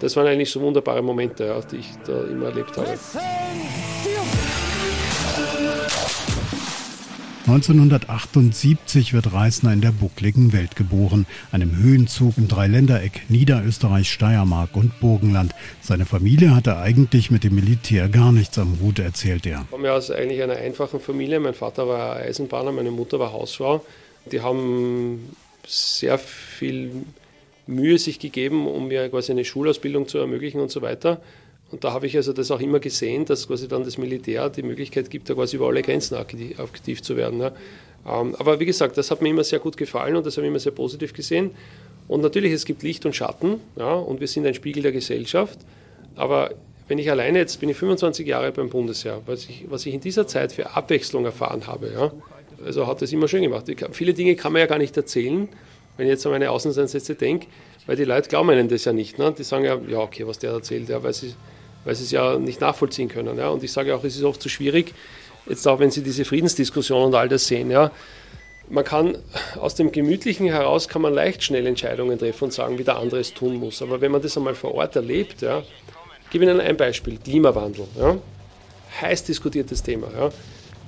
Das 0.00 0.16
waren 0.16 0.26
eigentlich 0.26 0.50
so 0.50 0.60
wunderbare 0.60 1.02
Momente, 1.02 1.46
ja, 1.46 1.60
die 1.60 1.76
ich 1.76 1.90
da 2.06 2.24
immer 2.24 2.46
erlebt 2.46 2.76
habe. 2.76 2.98
1978 7.46 9.12
wird 9.12 9.34
Reisner 9.34 9.74
in 9.74 9.82
der 9.82 9.92
buckligen 9.92 10.54
Welt 10.54 10.76
geboren, 10.76 11.26
einem 11.52 11.76
Höhenzug 11.76 12.38
im 12.38 12.48
Dreiländereck 12.48 13.20
Niederösterreich, 13.28 14.10
Steiermark 14.10 14.74
und 14.74 14.98
Burgenland. 14.98 15.54
Seine 15.82 16.06
Familie 16.06 16.56
hatte 16.56 16.78
eigentlich 16.78 17.30
mit 17.30 17.44
dem 17.44 17.54
Militär 17.54 18.08
gar 18.08 18.32
nichts 18.32 18.58
am 18.58 18.80
Hut, 18.80 18.98
erzählt 18.98 19.44
er. 19.44 19.60
Ich 19.64 19.70
komme 19.70 19.92
aus 19.92 20.10
eigentlich 20.10 20.42
einer 20.42 20.56
einfachen 20.56 21.00
Familie. 21.00 21.38
Mein 21.38 21.52
Vater 21.52 21.86
war 21.86 22.16
Eisenbahner, 22.16 22.72
meine 22.72 22.90
Mutter 22.90 23.18
war 23.18 23.34
Hausfrau. 23.34 23.84
Die 24.32 24.40
haben 24.40 25.36
sehr 25.66 26.16
viel 26.16 26.92
Mühe 27.66 27.98
sich 27.98 28.18
gegeben, 28.18 28.66
um 28.66 28.88
mir 28.88 29.10
quasi 29.10 29.32
eine 29.32 29.44
Schulausbildung 29.44 30.08
zu 30.08 30.16
ermöglichen 30.16 30.62
und 30.62 30.70
so 30.70 30.80
weiter. 30.80 31.20
Und 31.74 31.82
da 31.82 31.92
habe 31.92 32.06
ich 32.06 32.16
also 32.16 32.32
das 32.32 32.52
auch 32.52 32.60
immer 32.60 32.78
gesehen, 32.78 33.24
dass 33.24 33.48
quasi 33.48 33.66
dann 33.66 33.82
das 33.82 33.98
Militär 33.98 34.48
die 34.48 34.62
Möglichkeit 34.62 35.10
gibt, 35.10 35.28
da 35.28 35.34
quasi 35.34 35.56
über 35.56 35.66
alle 35.66 35.82
Grenzen 35.82 36.14
aktiv, 36.14 36.60
aktiv 36.60 37.02
zu 37.02 37.16
werden. 37.16 37.40
Ja. 37.40 37.52
Ähm, 38.06 38.36
aber 38.38 38.60
wie 38.60 38.64
gesagt, 38.64 38.96
das 38.96 39.10
hat 39.10 39.22
mir 39.22 39.30
immer 39.30 39.42
sehr 39.42 39.58
gut 39.58 39.76
gefallen 39.76 40.14
und 40.14 40.24
das 40.24 40.36
habe 40.36 40.46
ich 40.46 40.50
immer 40.50 40.60
sehr 40.60 40.70
positiv 40.70 41.12
gesehen. 41.12 41.50
Und 42.06 42.20
natürlich, 42.20 42.52
es 42.52 42.64
gibt 42.64 42.84
Licht 42.84 43.04
und 43.06 43.16
Schatten 43.16 43.58
ja, 43.74 43.92
und 43.92 44.20
wir 44.20 44.28
sind 44.28 44.46
ein 44.46 44.54
Spiegel 44.54 44.84
der 44.84 44.92
Gesellschaft. 44.92 45.58
Aber 46.14 46.52
wenn 46.86 46.98
ich 46.98 47.10
alleine, 47.10 47.40
jetzt 47.40 47.58
bin 47.58 47.68
ich 47.68 47.76
25 47.76 48.24
Jahre 48.24 48.52
beim 48.52 48.70
Bundesheer, 48.70 49.20
was 49.26 49.48
ich, 49.48 49.64
was 49.68 49.84
ich 49.84 49.94
in 49.94 50.00
dieser 50.00 50.28
Zeit 50.28 50.52
für 50.52 50.76
Abwechslung 50.76 51.24
erfahren 51.24 51.66
habe, 51.66 51.90
ja, 51.92 52.12
also 52.64 52.86
hat 52.86 53.02
das 53.02 53.12
immer 53.12 53.26
schön 53.26 53.42
gemacht. 53.42 53.68
Ich, 53.68 53.84
viele 53.90 54.14
Dinge 54.14 54.36
kann 54.36 54.52
man 54.52 54.60
ja 54.60 54.66
gar 54.66 54.78
nicht 54.78 54.96
erzählen, 54.96 55.48
wenn 55.96 56.06
ich 56.06 56.12
jetzt 56.12 56.24
an 56.24 56.30
meine 56.30 56.52
Außeneinsätze 56.52 57.16
denke, 57.16 57.48
weil 57.86 57.96
die 57.96 58.04
Leute 58.04 58.28
glauben 58.28 58.50
einem 58.50 58.68
das 58.68 58.84
ja 58.84 58.92
nicht. 58.92 59.18
Ne? 59.18 59.34
Die 59.36 59.42
sagen 59.42 59.64
ja, 59.64 59.76
ja, 59.88 59.98
okay, 59.98 60.24
was 60.24 60.38
der 60.38 60.52
erzählt, 60.52 60.88
ja, 60.88 61.02
weil 61.02 61.12
sie, 61.12 61.34
weil 61.84 61.94
sie 61.94 62.04
es 62.04 62.10
ja 62.10 62.38
nicht 62.38 62.60
nachvollziehen 62.60 63.08
können. 63.08 63.38
Ja? 63.38 63.48
Und 63.48 63.62
ich 63.62 63.72
sage 63.72 63.94
auch, 63.94 64.04
es 64.04 64.16
ist 64.16 64.24
oft 64.24 64.40
zu 64.40 64.48
so 64.48 64.54
schwierig, 64.54 64.94
jetzt 65.46 65.66
auch 65.66 65.78
wenn 65.78 65.90
Sie 65.90 66.02
diese 66.02 66.24
Friedensdiskussion 66.24 67.06
und 67.06 67.14
all 67.14 67.28
das 67.28 67.46
sehen, 67.46 67.70
ja, 67.70 67.90
man 68.68 68.84
kann 68.84 69.18
aus 69.60 69.74
dem 69.74 69.92
Gemütlichen 69.92 70.46
heraus 70.46 70.88
kann 70.88 71.02
man 71.02 71.12
leicht 71.12 71.42
schnell 71.42 71.66
Entscheidungen 71.66 72.18
treffen 72.18 72.44
und 72.44 72.52
sagen, 72.52 72.78
wie 72.78 72.84
der 72.84 72.96
andere 72.96 73.20
es 73.20 73.34
tun 73.34 73.56
muss. 73.56 73.82
Aber 73.82 74.00
wenn 74.00 74.10
man 74.10 74.22
das 74.22 74.36
einmal 74.36 74.54
vor 74.54 74.74
Ort 74.74 74.96
erlebt, 74.96 75.42
ja, 75.42 75.62
ich 76.24 76.30
gebe 76.30 76.44
Ihnen 76.44 76.60
ein 76.60 76.76
Beispiel, 76.76 77.18
Klimawandel. 77.18 77.86
Ja, 77.98 78.16
heiß 79.00 79.24
diskutiertes 79.24 79.82
Thema. 79.82 80.08
Ja. 80.16 80.30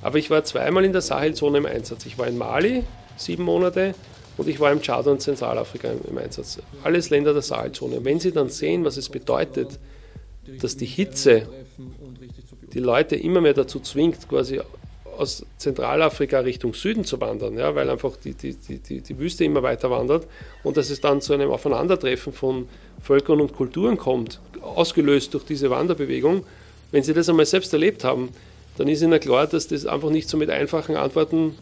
Aber 0.02 0.18
ich 0.18 0.30
war 0.30 0.42
zweimal 0.44 0.84
in 0.84 0.92
der 0.92 1.02
Sahelzone 1.02 1.58
im 1.58 1.66
Einsatz. 1.66 2.06
Ich 2.06 2.18
war 2.18 2.26
in 2.26 2.38
Mali 2.38 2.84
sieben 3.16 3.44
Monate 3.44 3.94
und 4.36 4.48
ich 4.48 4.60
war 4.60 4.70
im 4.72 4.80
Tschad 4.80 5.06
und 5.06 5.20
Zentralafrika 5.20 5.88
im 6.08 6.18
Einsatz. 6.18 6.58
Alles 6.84 7.10
Länder 7.10 7.32
der 7.32 7.42
Sahelzone. 7.42 8.04
Wenn 8.04 8.20
Sie 8.20 8.32
dann 8.32 8.48
sehen, 8.48 8.84
was 8.84 8.96
es 8.96 9.08
bedeutet, 9.08 9.78
dass 10.60 10.76
die 10.76 10.86
Hitze 10.86 11.48
die 12.72 12.80
Leute 12.80 13.16
immer 13.16 13.40
mehr 13.40 13.54
dazu 13.54 13.80
zwingt, 13.80 14.28
quasi 14.28 14.60
aus 15.16 15.44
Zentralafrika 15.56 16.40
Richtung 16.40 16.74
Süden 16.74 17.04
zu 17.04 17.20
wandern, 17.20 17.56
ja, 17.56 17.74
weil 17.74 17.88
einfach 17.88 18.16
die, 18.16 18.34
die, 18.34 18.54
die, 18.54 19.00
die 19.00 19.18
Wüste 19.18 19.44
immer 19.44 19.62
weiter 19.62 19.90
wandert 19.90 20.26
und 20.62 20.76
dass 20.76 20.90
es 20.90 21.00
dann 21.00 21.20
zu 21.20 21.32
einem 21.32 21.50
Aufeinandertreffen 21.50 22.32
von 22.32 22.68
Völkern 23.00 23.40
und 23.40 23.54
Kulturen 23.54 23.96
kommt, 23.96 24.40
ausgelöst 24.60 25.32
durch 25.34 25.44
diese 25.44 25.70
Wanderbewegung. 25.70 26.44
Wenn 26.90 27.02
Sie 27.02 27.14
das 27.14 27.28
einmal 27.28 27.46
selbst 27.46 27.72
erlebt 27.72 28.04
haben, 28.04 28.30
dann 28.76 28.88
ist 28.88 29.02
Ihnen 29.02 29.18
klar, 29.20 29.46
dass 29.46 29.68
das 29.68 29.86
einfach 29.86 30.10
nicht 30.10 30.28
so 30.28 30.36
mit 30.36 30.50
einfachen 30.50 30.96
Antworten 30.96 31.56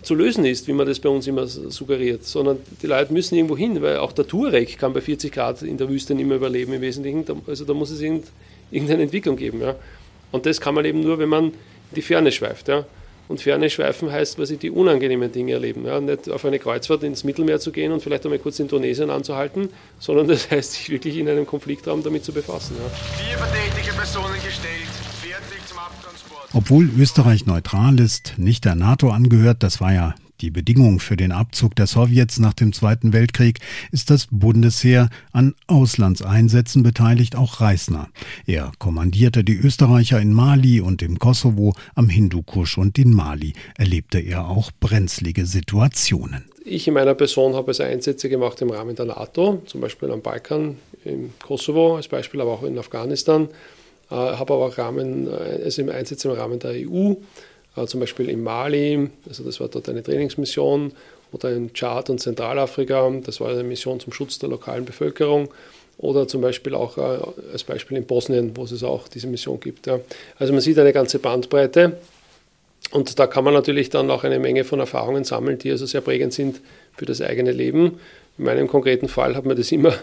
zu 0.00 0.14
lösen 0.14 0.44
ist, 0.44 0.66
wie 0.68 0.72
man 0.72 0.86
das 0.86 0.98
bei 0.98 1.08
uns 1.08 1.26
immer 1.26 1.46
suggeriert, 1.46 2.24
sondern 2.24 2.58
die 2.80 2.86
Leute 2.86 3.12
müssen 3.12 3.36
irgendwo 3.36 3.56
hin, 3.56 3.80
weil 3.82 3.98
auch 3.98 4.12
der 4.12 4.26
Touareg 4.26 4.78
kann 4.78 4.92
bei 4.92 5.00
40 5.00 5.32
Grad 5.32 5.62
in 5.62 5.76
der 5.76 5.88
Wüste 5.88 6.14
nicht 6.14 6.26
mehr 6.26 6.38
überleben 6.38 6.72
im 6.72 6.80
Wesentlichen. 6.80 7.24
Also 7.46 7.64
da 7.64 7.74
muss 7.74 7.90
es 7.90 8.00
irgendeine 8.00 9.02
Entwicklung 9.02 9.36
geben. 9.36 9.60
Ja. 9.60 9.76
Und 10.32 10.46
das 10.46 10.60
kann 10.60 10.74
man 10.74 10.84
eben 10.84 11.00
nur, 11.00 11.18
wenn 11.18 11.28
man 11.28 11.52
die 11.94 12.02
Ferne 12.02 12.32
schweift. 12.32 12.68
Ja. 12.68 12.86
Und 13.28 13.40
Ferne 13.40 13.70
schweifen 13.70 14.10
heißt, 14.10 14.38
weil 14.38 14.46
sie 14.46 14.56
die 14.56 14.70
unangenehmen 14.70 15.30
Dinge 15.30 15.52
erleben. 15.52 15.84
Ja. 15.84 16.00
Nicht 16.00 16.28
auf 16.30 16.44
eine 16.44 16.58
Kreuzfahrt 16.58 17.02
ins 17.04 17.22
Mittelmeer 17.22 17.60
zu 17.60 17.70
gehen 17.70 17.92
und 17.92 18.02
vielleicht 18.02 18.24
einmal 18.24 18.38
kurz 18.38 18.58
in 18.58 18.68
Tunesien 18.68 19.10
anzuhalten, 19.10 19.68
sondern 20.00 20.26
das 20.26 20.50
heißt, 20.50 20.72
sich 20.72 20.90
wirklich 20.90 21.18
in 21.18 21.28
einem 21.28 21.46
Konfliktraum 21.46 22.02
damit 22.02 22.24
zu 22.24 22.32
befassen. 22.32 22.76
Ja. 22.82 22.88
Vier 23.24 23.38
verdächtige 23.38 23.94
Personen 23.94 24.34
gestellt. 24.34 25.01
Obwohl 26.54 26.90
Österreich 26.98 27.46
neutral 27.46 27.98
ist, 27.98 28.34
nicht 28.36 28.66
der 28.66 28.74
NATO 28.74 29.10
angehört, 29.10 29.62
das 29.62 29.80
war 29.80 29.94
ja 29.94 30.14
die 30.42 30.50
Bedingung 30.50 30.98
für 30.98 31.16
den 31.16 31.32
Abzug 31.32 31.76
der 31.76 31.86
Sowjets 31.86 32.40
nach 32.40 32.52
dem 32.52 32.72
Zweiten 32.72 33.12
Weltkrieg 33.14 33.60
ist 33.90 34.10
das 34.10 34.26
Bundesheer 34.30 35.08
an 35.32 35.54
Auslandseinsätzen 35.68 36.82
beteiligt, 36.82 37.36
auch 37.36 37.60
Reisner. 37.60 38.08
Er 38.44 38.72
kommandierte 38.78 39.44
die 39.44 39.56
Österreicher 39.56 40.20
in 40.20 40.34
Mali 40.34 40.80
und 40.80 41.00
im 41.00 41.18
Kosovo, 41.18 41.74
am 41.94 42.08
Hindukusch 42.08 42.76
und 42.76 42.98
in 42.98 43.14
Mali 43.14 43.54
erlebte 43.78 44.18
er 44.18 44.48
auch 44.48 44.72
brenzlige 44.78 45.46
Situationen. 45.46 46.44
Ich 46.64 46.86
in 46.86 46.94
meiner 46.94 47.14
Person 47.14 47.54
habe 47.54 47.68
also 47.68 47.84
Einsätze 47.84 48.28
gemacht 48.28 48.60
im 48.60 48.70
Rahmen 48.70 48.94
der 48.94 49.06
NATO, 49.06 49.62
zum 49.66 49.80
Beispiel 49.80 50.10
am 50.10 50.20
Balkan, 50.20 50.76
im 51.04 51.30
Kosovo 51.42 51.96
als 51.96 52.08
Beispiel, 52.08 52.40
aber 52.40 52.50
auch 52.50 52.62
in 52.62 52.78
Afghanistan. 52.78 53.48
Äh, 54.12 54.14
habe 54.14 54.52
aber 54.52 54.66
auch 54.66 54.78
Rahmen, 54.78 55.26
äh, 55.26 55.64
also 55.64 55.90
Einsätze 55.90 56.28
im 56.28 56.34
Rahmen 56.34 56.58
der 56.58 56.72
EU 56.72 57.14
äh, 57.76 57.86
zum 57.86 58.00
Beispiel 58.00 58.28
in 58.28 58.42
Mali, 58.42 59.08
also 59.26 59.42
das 59.42 59.58
war 59.58 59.68
dort 59.68 59.88
eine 59.88 60.02
Trainingsmission, 60.02 60.92
oder 61.32 61.50
in 61.50 61.72
Tschad 61.72 62.10
und 62.10 62.18
Zentralafrika, 62.18 63.10
das 63.24 63.40
war 63.40 63.48
eine 63.48 63.64
Mission 63.64 63.98
zum 64.00 64.12
Schutz 64.12 64.38
der 64.38 64.50
lokalen 64.50 64.84
Bevölkerung, 64.84 65.48
oder 65.96 66.28
zum 66.28 66.42
Beispiel 66.42 66.74
auch 66.74 66.98
äh, 66.98 67.18
als 67.52 67.64
Beispiel 67.64 67.96
in 67.96 68.04
Bosnien, 68.04 68.54
wo 68.54 68.64
es 68.64 68.82
auch 68.82 69.08
diese 69.08 69.28
Mission 69.28 69.58
gibt. 69.58 69.86
Ja. 69.86 69.98
Also 70.38 70.52
man 70.52 70.60
sieht 70.60 70.78
eine 70.78 70.92
ganze 70.92 71.18
Bandbreite 71.18 71.96
und 72.90 73.18
da 73.18 73.26
kann 73.26 73.44
man 73.44 73.54
natürlich 73.54 73.88
dann 73.88 74.10
auch 74.10 74.24
eine 74.24 74.38
Menge 74.38 74.64
von 74.64 74.78
Erfahrungen 74.78 75.24
sammeln, 75.24 75.56
die 75.56 75.70
also 75.70 75.86
sehr 75.86 76.02
prägend 76.02 76.34
sind 76.34 76.60
für 76.94 77.06
das 77.06 77.22
eigene 77.22 77.52
Leben. 77.52 77.98
In 78.36 78.44
meinem 78.44 78.68
konkreten 78.68 79.08
Fall 79.08 79.36
hat 79.36 79.46
mir 79.46 79.54
das 79.54 79.72
immer 79.72 79.94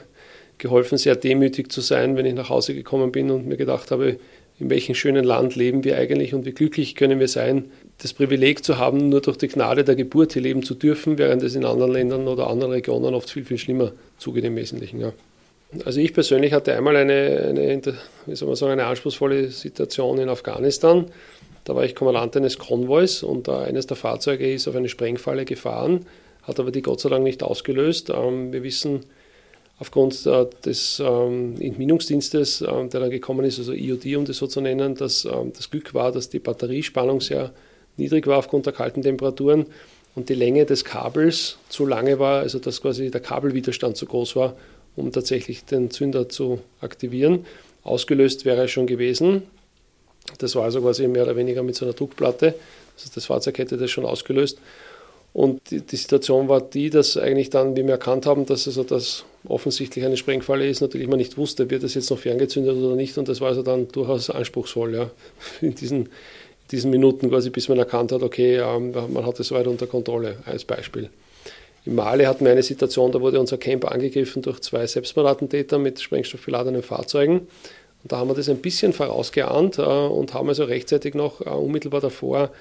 geholfen, 0.60 0.98
sehr 0.98 1.16
demütig 1.16 1.72
zu 1.72 1.82
sein, 1.82 2.16
wenn 2.16 2.26
ich 2.26 2.36
nach 2.36 2.50
Hause 2.50 2.74
gekommen 2.74 3.12
bin 3.12 3.32
und 3.32 3.48
mir 3.48 3.58
gedacht 3.58 3.92
habe, 3.92 4.18
in 4.60 4.70
welchem 4.70 4.94
schönen 4.94 5.24
Land 5.24 5.56
leben 5.56 5.84
wir 5.84 5.98
eigentlich 5.98 6.34
und 6.34 6.46
wie 6.46 6.52
glücklich 6.52 6.96
können 6.96 7.20
wir 7.20 7.30
sein, 7.30 7.72
das 8.00 8.14
Privileg 8.14 8.64
zu 8.64 8.78
haben, 8.78 9.10
nur 9.10 9.22
durch 9.22 9.38
die 9.38 9.48
Gnade 9.48 9.84
der 9.84 9.96
Geburt 9.96 10.34
hier 10.34 10.42
leben 10.42 10.64
zu 10.64 10.76
dürfen, 10.76 11.18
während 11.18 11.42
es 11.44 11.56
in 11.56 11.64
anderen 11.64 11.94
Ländern 11.94 12.28
oder 12.28 12.48
anderen 12.48 12.74
Regionen 12.74 13.14
oft 13.14 13.30
viel, 13.30 13.46
viel 13.46 13.58
schlimmer 13.58 13.94
zugeht 14.18 14.44
im 14.44 14.56
Wesentlichen. 14.56 15.00
Ja. 15.00 15.14
Also 15.86 16.02
ich 16.02 16.14
persönlich 16.14 16.52
hatte 16.52 16.76
einmal 16.76 16.96
eine, 16.98 17.46
eine, 17.48 17.82
wie 18.26 18.36
soll 18.36 18.48
man 18.48 18.56
sagen, 18.56 18.74
eine 18.74 18.86
anspruchsvolle 18.86 19.50
Situation 19.50 20.18
in 20.18 20.28
Afghanistan. 20.28 21.06
Da 21.64 21.76
war 21.76 21.86
ich 21.86 21.96
Kommandant 21.96 22.36
eines 22.36 22.58
Konvois 22.58 23.24
und 23.24 23.48
eines 23.48 23.88
der 23.88 23.96
Fahrzeuge 23.96 24.52
ist 24.52 24.68
auf 24.68 24.76
eine 24.76 24.90
Sprengfalle 24.90 25.46
gefahren, 25.46 26.06
hat 26.44 26.60
aber 26.60 26.72
die 26.72 26.82
Gott 26.82 27.00
sei 27.00 27.10
Dank 27.10 27.24
nicht 27.24 27.44
ausgelöst. 27.44 28.10
Ähm, 28.10 28.52
wir 28.52 28.64
wissen, 28.64 29.02
aufgrund 29.80 30.26
äh, 30.26 30.46
des 30.66 31.02
ähm, 31.04 31.56
Entminungsdienstes, 31.60 32.62
äh, 32.62 32.88
der 32.88 33.00
dann 33.00 33.10
gekommen 33.10 33.46
ist, 33.46 33.60
also 33.60 33.74
IOD, 33.74 34.18
um 34.18 34.26
das 34.26 34.38
so 34.38 34.48
zu 34.48 34.62
nennen, 34.62 34.96
dass 34.96 35.26
ähm, 35.26 35.54
das 35.56 35.70
Glück 35.70 35.94
war, 35.94 36.12
dass 36.12 36.30
die 36.30 36.40
Batteriespannung 36.40 37.22
sehr 37.22 37.52
niedrig 37.98 38.28
war 38.28 38.38
aufgrund 38.38 38.66
der 38.66 38.74
kalten 38.74 39.02
Temperaturen 39.02 39.66
und 40.16 40.30
die 40.30 40.36
Länge 40.36 40.66
des 40.66 40.84
Kabels 40.84 41.58
zu 41.70 41.86
lange 41.86 42.20
war, 42.20 42.42
also 42.42 42.60
dass 42.60 42.82
quasi 42.82 43.10
der 43.10 43.22
Kabelwiderstand 43.22 43.96
zu 43.96 44.06
groß 44.06 44.36
war, 44.36 44.56
um 44.96 45.12
tatsächlich 45.12 45.66
den 45.66 45.92
Zünder 45.92 46.28
zu 46.28 46.60
aktivieren. 46.82 47.46
Ausgelöst 47.84 48.44
wäre 48.44 48.62
er 48.62 48.68
schon 48.68 48.86
gewesen. 48.86 49.44
Das 50.38 50.56
war 50.56 50.64
also 50.64 50.82
quasi 50.82 51.08
mehr 51.08 51.24
oder 51.24 51.36
weniger 51.36 51.64
mit 51.64 51.76
so 51.76 51.86
einer 51.86 51.94
Druckplatte. 51.94 52.56
Also 52.96 53.10
das 53.16 53.26
Fahrzeug 53.26 53.58
hätte 53.58 53.78
das 53.78 53.90
schon 53.90 54.06
ausgelöst. 54.06 54.60
Und 55.32 55.72
die, 55.72 55.82
die, 55.82 55.96
Situation 55.96 56.50
war 56.50 56.60
die, 56.62 56.90
dass 56.90 57.16
eigentlich 57.16 57.50
dann, 57.50 57.76
wie 57.76 57.84
wir 57.84 57.92
erkannt 57.92 58.26
haben, 58.26 58.46
dass 58.46 58.68
also 58.68 58.84
das 58.84 59.26
offensichtlich 59.48 60.06
eine 60.06 60.18
Sprengfalle 60.18 60.68
ist, 60.68 60.82
natürlich 60.82 61.08
man 61.08 61.18
nicht 61.18 61.38
wusste, 61.38 61.70
wird 61.70 61.84
das 61.84 61.94
jetzt 61.94 62.10
noch 62.10 62.20
ferngezündet 62.20 62.76
oder 62.76 62.96
nicht. 62.96 63.18
Und 63.18 63.28
das 63.28 63.42
war 63.42 63.50
also 63.50 63.64
dann 63.64 63.88
durchaus 63.88 64.30
anspruchsvoll, 64.30 64.96
ja, 64.96 65.12
in 65.62 65.76
diesen, 65.76 66.10
diesen 66.72 66.92
Minuten 66.92 67.30
quasi, 67.30 67.50
bis 67.50 67.70
man 67.70 67.78
erkannt 67.78 68.12
hat, 68.12 68.22
okay, 68.22 68.58
ähm, 68.58 68.92
man 68.92 69.26
hat 69.26 69.40
es 69.40 69.48
soweit 69.48 69.68
unter 69.68 69.88
Kontrolle, 69.88 70.38
als 70.46 70.66
Beispiel. 70.66 71.10
In 71.86 71.96
Mali 71.96 72.26
hatten 72.26 72.44
wir 72.44 72.52
eine 72.52 72.64
Situation, 72.64 73.12
da 73.12 73.22
wurde 73.22 73.40
unser 73.40 73.58
Camp 73.58 73.90
angegriffen 73.90 74.42
durch 74.42 74.60
zwei 74.60 74.86
Selbstmordattentäter 74.86 75.80
mit 75.80 76.00
sprengstoffbeladenen 76.00 76.84
Fahrzeugen. 76.84 77.48
Und 78.04 78.12
da 78.12 78.18
haben 78.18 78.30
wir 78.30 78.36
das 78.36 78.50
ein 78.50 78.60
bisschen 78.60 78.94
vorausgeahnt 78.94 79.78
äh, 79.78 79.82
und 79.82 80.34
haben 80.34 80.50
also 80.50 80.66
rechtzeitig 80.66 81.16
noch 81.16 81.42
äh, 81.42 81.50
unmittelbar 81.50 82.02
davor 82.02 82.52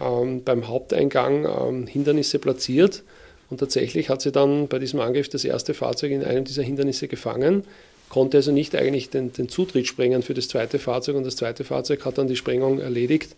ähm, 0.00 0.42
beim 0.44 0.68
Haupteingang 0.68 1.46
ähm, 1.46 1.86
Hindernisse 1.86 2.38
platziert. 2.38 3.02
Und 3.50 3.58
tatsächlich 3.58 4.08
hat 4.08 4.20
sie 4.20 4.32
dann 4.32 4.68
bei 4.68 4.78
diesem 4.78 5.00
Angriff 5.00 5.28
das 5.28 5.44
erste 5.44 5.74
Fahrzeug 5.74 6.12
in 6.12 6.22
einem 6.22 6.44
dieser 6.44 6.62
Hindernisse 6.62 7.08
gefangen, 7.08 7.64
konnte 8.08 8.38
also 8.38 8.52
nicht 8.52 8.74
eigentlich 8.74 9.10
den, 9.10 9.32
den 9.32 9.48
Zutritt 9.48 9.86
sprengen 9.86 10.22
für 10.22 10.34
das 10.34 10.48
zweite 10.48 10.78
Fahrzeug 10.78 11.16
und 11.16 11.24
das 11.24 11.36
zweite 11.36 11.64
Fahrzeug 11.64 12.04
hat 12.04 12.18
dann 12.18 12.28
die 12.28 12.36
Sprengung 12.36 12.80
erledigt, 12.80 13.34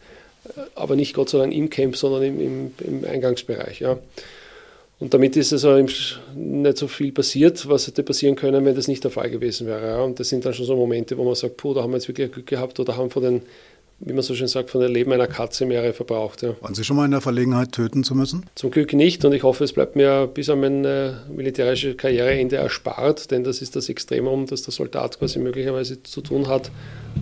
aber 0.75 0.97
nicht 0.97 1.15
Gott 1.15 1.29
sei 1.31 1.39
Dank 1.39 1.53
im 1.53 1.71
Camp, 1.71 1.97
sondern 1.97 2.23
im, 2.23 2.41
im, 2.41 2.73
im 2.87 3.05
Eingangsbereich. 3.05 3.81
Ja. 3.81 3.99
Und 4.99 5.15
damit 5.15 5.35
ist 5.37 5.53
also 5.53 5.75
nicht 6.35 6.77
so 6.77 6.87
viel 6.87 7.11
passiert, 7.11 7.67
was 7.69 7.87
hätte 7.87 8.03
passieren 8.03 8.37
können, 8.37 8.65
wenn 8.67 8.75
das 8.75 8.87
nicht 8.87 9.03
der 9.03 9.11
Fall 9.11 9.31
gewesen 9.31 9.67
wäre. 9.67 9.87
Ja. 9.87 10.03
Und 10.03 10.21
das 10.21 10.29
sind 10.29 10.45
dann 10.45 10.53
schon 10.53 10.67
so 10.67 10.77
Momente, 10.77 11.17
wo 11.17 11.25
man 11.25 11.35
sagt, 11.35 11.57
puh, 11.57 11.73
da 11.73 11.83
haben 11.83 11.93
wir 11.93 11.97
jetzt 11.97 12.09
wirklich 12.09 12.31
Glück 12.31 12.47
gehabt 12.47 12.79
oder 12.79 12.97
haben 12.97 13.11
von 13.11 13.23
den, 13.23 13.43
wie 14.01 14.13
man 14.15 14.23
so 14.23 14.35
schön 14.35 14.49
sagt, 14.49 14.71
von 14.71 14.81
dem 14.81 14.93
Leben 14.93 15.13
einer 15.13 15.27
Katze 15.27 15.67
mehrere 15.67 15.93
verbraucht. 15.93 16.43
Ja. 16.43 16.55
Waren 16.61 16.75
Sie 16.75 16.85
schon 16.85 16.97
mal 16.97 17.05
in 17.05 17.11
der 17.11 17.21
Verlegenheit, 17.21 17.73
töten 17.73 18.03
zu 18.03 18.15
müssen? 18.15 18.47
Zum 18.55 18.71
Glück 18.71 18.93
nicht 18.95 19.25
und 19.25 19.33
ich 19.33 19.43
hoffe, 19.43 19.65
es 19.65 19.73
bleibt 19.73 19.95
mir 19.95 20.27
bis 20.27 20.49
an 20.49 20.61
mein 20.61 20.85
äh, 20.85 21.13
militärisches 21.29 21.97
Karriereende 21.97 22.57
erspart, 22.57 23.31
denn 23.31 23.45
das 23.45 23.61
ist 23.61 23.77
das 23.77 23.89
Extremum, 23.89 24.47
das 24.47 24.63
der 24.63 24.73
Soldat 24.73 25.19
quasi 25.19 25.39
möglicherweise 25.39 26.03
zu 26.03 26.23
tun 26.23 26.49
hat. 26.49 26.71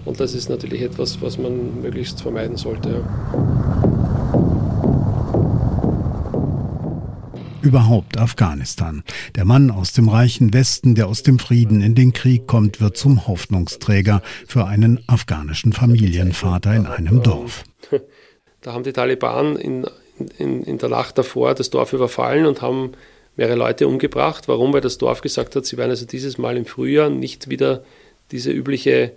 Und 0.05 0.21
das 0.21 0.35
ist 0.35 0.49
natürlich 0.49 0.83
etwas, 0.83 1.21
was 1.21 1.37
man 1.39 1.83
möglichst 1.83 2.23
vermeiden 2.23 2.57
sollte. 2.57 2.91
Ja. 2.91 3.98
Überhaupt 7.61 8.19
Afghanistan. 8.19 9.03
Der 9.35 9.45
Mann 9.45 9.71
aus 9.71 9.93
dem 9.93 10.09
reichen 10.09 10.55
Westen, 10.55 10.95
der 10.95 11.09
aus 11.09 11.23
dem 11.23 11.39
Frieden 11.39 11.83
in 11.83 11.95
den 11.95 12.13
Krieg 12.13 12.47
kommt, 12.47 12.81
wird 12.81 12.97
zum 12.97 13.27
Hoffnungsträger 13.27 14.23
für 14.47 14.67
einen 14.67 15.03
afghanischen 15.09 15.73
Familienvater 15.73 16.75
in 16.75 16.87
einem 16.87 17.23
Dorf. 17.23 17.65
Da 18.61 18.73
haben 18.73 18.83
die 18.83 18.93
Taliban 18.93 19.55
in, 19.55 19.87
in, 20.37 20.65
in 20.65 20.79
der 20.79 20.89
Nacht 20.89 21.17
davor 21.17 21.55
das 21.55 21.71
Dorf 21.71 21.93
überfallen 21.93 22.45
und 22.45 22.61
haben 22.61 22.91
mehrere 23.37 23.55
Leute 23.55 23.87
umgebracht. 23.87 24.49
Warum? 24.49 24.73
Weil 24.73 24.81
das 24.81 24.99
Dorf 24.99 25.21
gesagt 25.21 25.55
hat, 25.55 25.65
sie 25.65 25.77
werden 25.77 25.91
also 25.91 26.07
dieses 26.07 26.39
Mal 26.39 26.57
im 26.57 26.67
Frühjahr 26.67 27.09
nicht 27.09 27.49
wieder 27.49 27.85
diese 28.33 28.51
übliche 28.51 29.13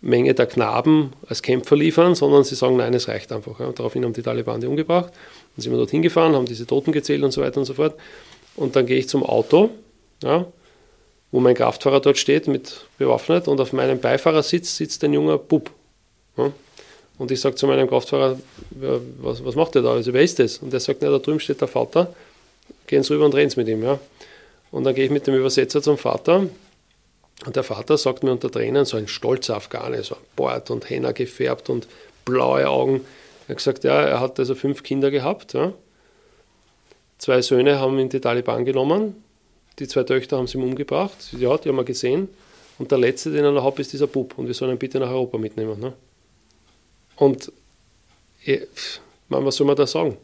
Menge 0.00 0.34
der 0.34 0.46
Knaben 0.46 1.12
als 1.28 1.42
Kämpfer 1.42 1.76
liefern, 1.76 2.16
sondern 2.16 2.42
sie 2.42 2.56
sagen, 2.56 2.76
nein, 2.76 2.92
es 2.92 3.06
reicht 3.06 3.30
einfach. 3.30 3.60
Ja. 3.60 3.70
Daraufhin 3.70 4.04
haben 4.04 4.12
die 4.12 4.22
Taliban 4.22 4.60
die 4.60 4.66
umgebracht. 4.66 5.12
Dann 5.56 5.62
sind 5.62 5.72
wir 5.72 5.78
dorthin 5.78 6.02
gefahren, 6.02 6.34
haben 6.34 6.46
diese 6.46 6.66
Toten 6.66 6.92
gezählt 6.92 7.22
und 7.22 7.30
so 7.30 7.40
weiter 7.40 7.58
und 7.58 7.66
so 7.66 7.74
fort. 7.74 7.94
Und 8.56 8.76
dann 8.76 8.86
gehe 8.86 8.98
ich 8.98 9.08
zum 9.08 9.22
Auto, 9.22 9.70
ja, 10.22 10.46
wo 11.30 11.40
mein 11.40 11.54
Kraftfahrer 11.54 12.00
dort 12.00 12.18
steht, 12.18 12.46
mit 12.46 12.84
bewaffnet, 12.98 13.48
und 13.48 13.60
auf 13.60 13.72
meinem 13.72 14.00
Beifahrersitz 14.00 14.76
sitzt 14.76 15.02
ein 15.04 15.12
junger 15.12 15.38
Bub. 15.38 15.70
Ja. 16.36 16.52
Und 17.18 17.30
ich 17.30 17.40
sage 17.40 17.54
zu 17.54 17.66
meinem 17.66 17.88
Kraftfahrer, 17.88 18.38
was, 19.20 19.44
was 19.44 19.54
macht 19.54 19.74
der 19.74 19.82
da? 19.82 19.92
Also 19.92 20.12
wer 20.12 20.22
ist 20.22 20.38
das? 20.38 20.58
Und 20.58 20.72
der 20.72 20.80
sagt, 20.80 21.00
na, 21.02 21.10
da 21.10 21.18
drüben 21.18 21.40
steht 21.40 21.60
der 21.60 21.68
Vater, 21.68 22.14
gehen 22.86 23.02
Sie 23.02 23.12
rüber 23.12 23.26
und 23.26 23.34
reden 23.34 23.52
mit 23.56 23.68
ihm. 23.68 23.82
Ja. 23.82 23.98
Und 24.70 24.84
dann 24.84 24.94
gehe 24.94 25.04
ich 25.04 25.10
mit 25.10 25.26
dem 25.26 25.34
Übersetzer 25.34 25.82
zum 25.82 25.98
Vater 25.98 26.46
und 27.44 27.56
der 27.56 27.64
Vater 27.64 27.98
sagt 27.98 28.22
mir 28.22 28.32
unter 28.32 28.50
Tränen, 28.50 28.84
so 28.84 28.96
ein 28.96 29.08
stolzer 29.08 29.56
Afghane, 29.56 30.02
so 30.02 30.16
Bart 30.36 30.70
und 30.70 30.88
Henna 30.88 31.12
gefärbt 31.12 31.70
und 31.70 31.88
blaue 32.24 32.68
Augen. 32.68 33.00
Er 33.52 33.54
hat 33.54 33.58
gesagt, 33.58 33.84
ja, 33.84 34.00
er 34.00 34.20
hat 34.20 34.38
also 34.38 34.54
fünf 34.54 34.82
Kinder 34.82 35.10
gehabt. 35.10 35.52
Ja. 35.52 35.74
Zwei 37.18 37.42
Söhne 37.42 37.78
haben 37.78 37.98
ihn 37.98 38.08
die 38.08 38.18
Taliban 38.18 38.64
genommen, 38.64 39.22
die 39.78 39.86
zwei 39.86 40.04
Töchter 40.04 40.38
haben 40.38 40.46
sie 40.46 40.56
ihm 40.56 40.64
umgebracht. 40.64 41.34
Ja, 41.38 41.58
die 41.58 41.68
haben 41.68 41.76
wir 41.76 41.84
gesehen. 41.84 42.30
Und 42.78 42.90
der 42.90 42.96
letzte, 42.96 43.30
den 43.30 43.44
er 43.44 43.52
noch 43.52 43.62
hat, 43.62 43.78
ist 43.78 43.92
dieser 43.92 44.06
Bub. 44.06 44.38
Und 44.38 44.46
wir 44.46 44.54
sollen 44.54 44.72
ihn 44.72 44.78
bitte 44.78 44.98
nach 44.98 45.10
Europa 45.10 45.36
mitnehmen. 45.36 45.78
Ne? 45.78 45.92
Und 47.16 47.52
ich, 48.42 48.62
man, 49.28 49.44
was 49.44 49.56
soll 49.56 49.66
man 49.66 49.76
da 49.76 49.86
sagen? 49.86 50.16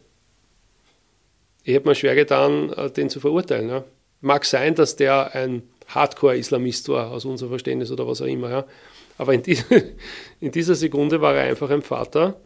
Ich 1.65 1.75
habe 1.75 1.87
mir 1.87 1.95
schwer 1.95 2.15
getan, 2.15 2.73
äh, 2.73 2.91
den 2.91 3.11
zu 3.11 3.21
verurteilen. 3.21 3.69
Ja. 3.69 3.85
Mag 4.23 4.47
sein, 4.47 4.75
dass 4.75 4.97
der 4.97 5.35
ein 5.35 5.65
Hardcore-Islamist 5.89 6.89
war, 6.89 7.11
aus 7.11 7.27
unserem 7.27 7.51
Verständnis 7.51 7.91
oder 7.91 8.09
was 8.09 8.23
auch 8.23 8.27
immer. 8.27 8.49
Ja. 8.49 8.65
Aber 9.19 9.35
in, 9.35 9.43
die, 9.43 9.59
in 10.41 10.51
dieser 10.51 10.75
Sekunde 10.75 11.21
war 11.21 11.35
er 11.35 11.43
einfach 11.43 11.69
ein 11.69 11.83
Vater, 11.83 12.41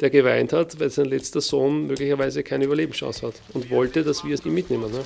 der 0.00 0.10
geweint 0.10 0.52
hat, 0.52 0.78
weil 0.78 0.90
sein 0.90 1.06
letzter 1.06 1.40
Sohn 1.40 1.86
möglicherweise 1.86 2.42
keine 2.42 2.66
Überlebenschance 2.66 3.26
hat 3.26 3.34
und 3.54 3.70
wollte, 3.70 4.04
dass 4.04 4.24
wir 4.24 4.34
es 4.34 4.44
ihm 4.44 4.54
mitnehmen. 4.54 4.90
Ne? 4.90 5.04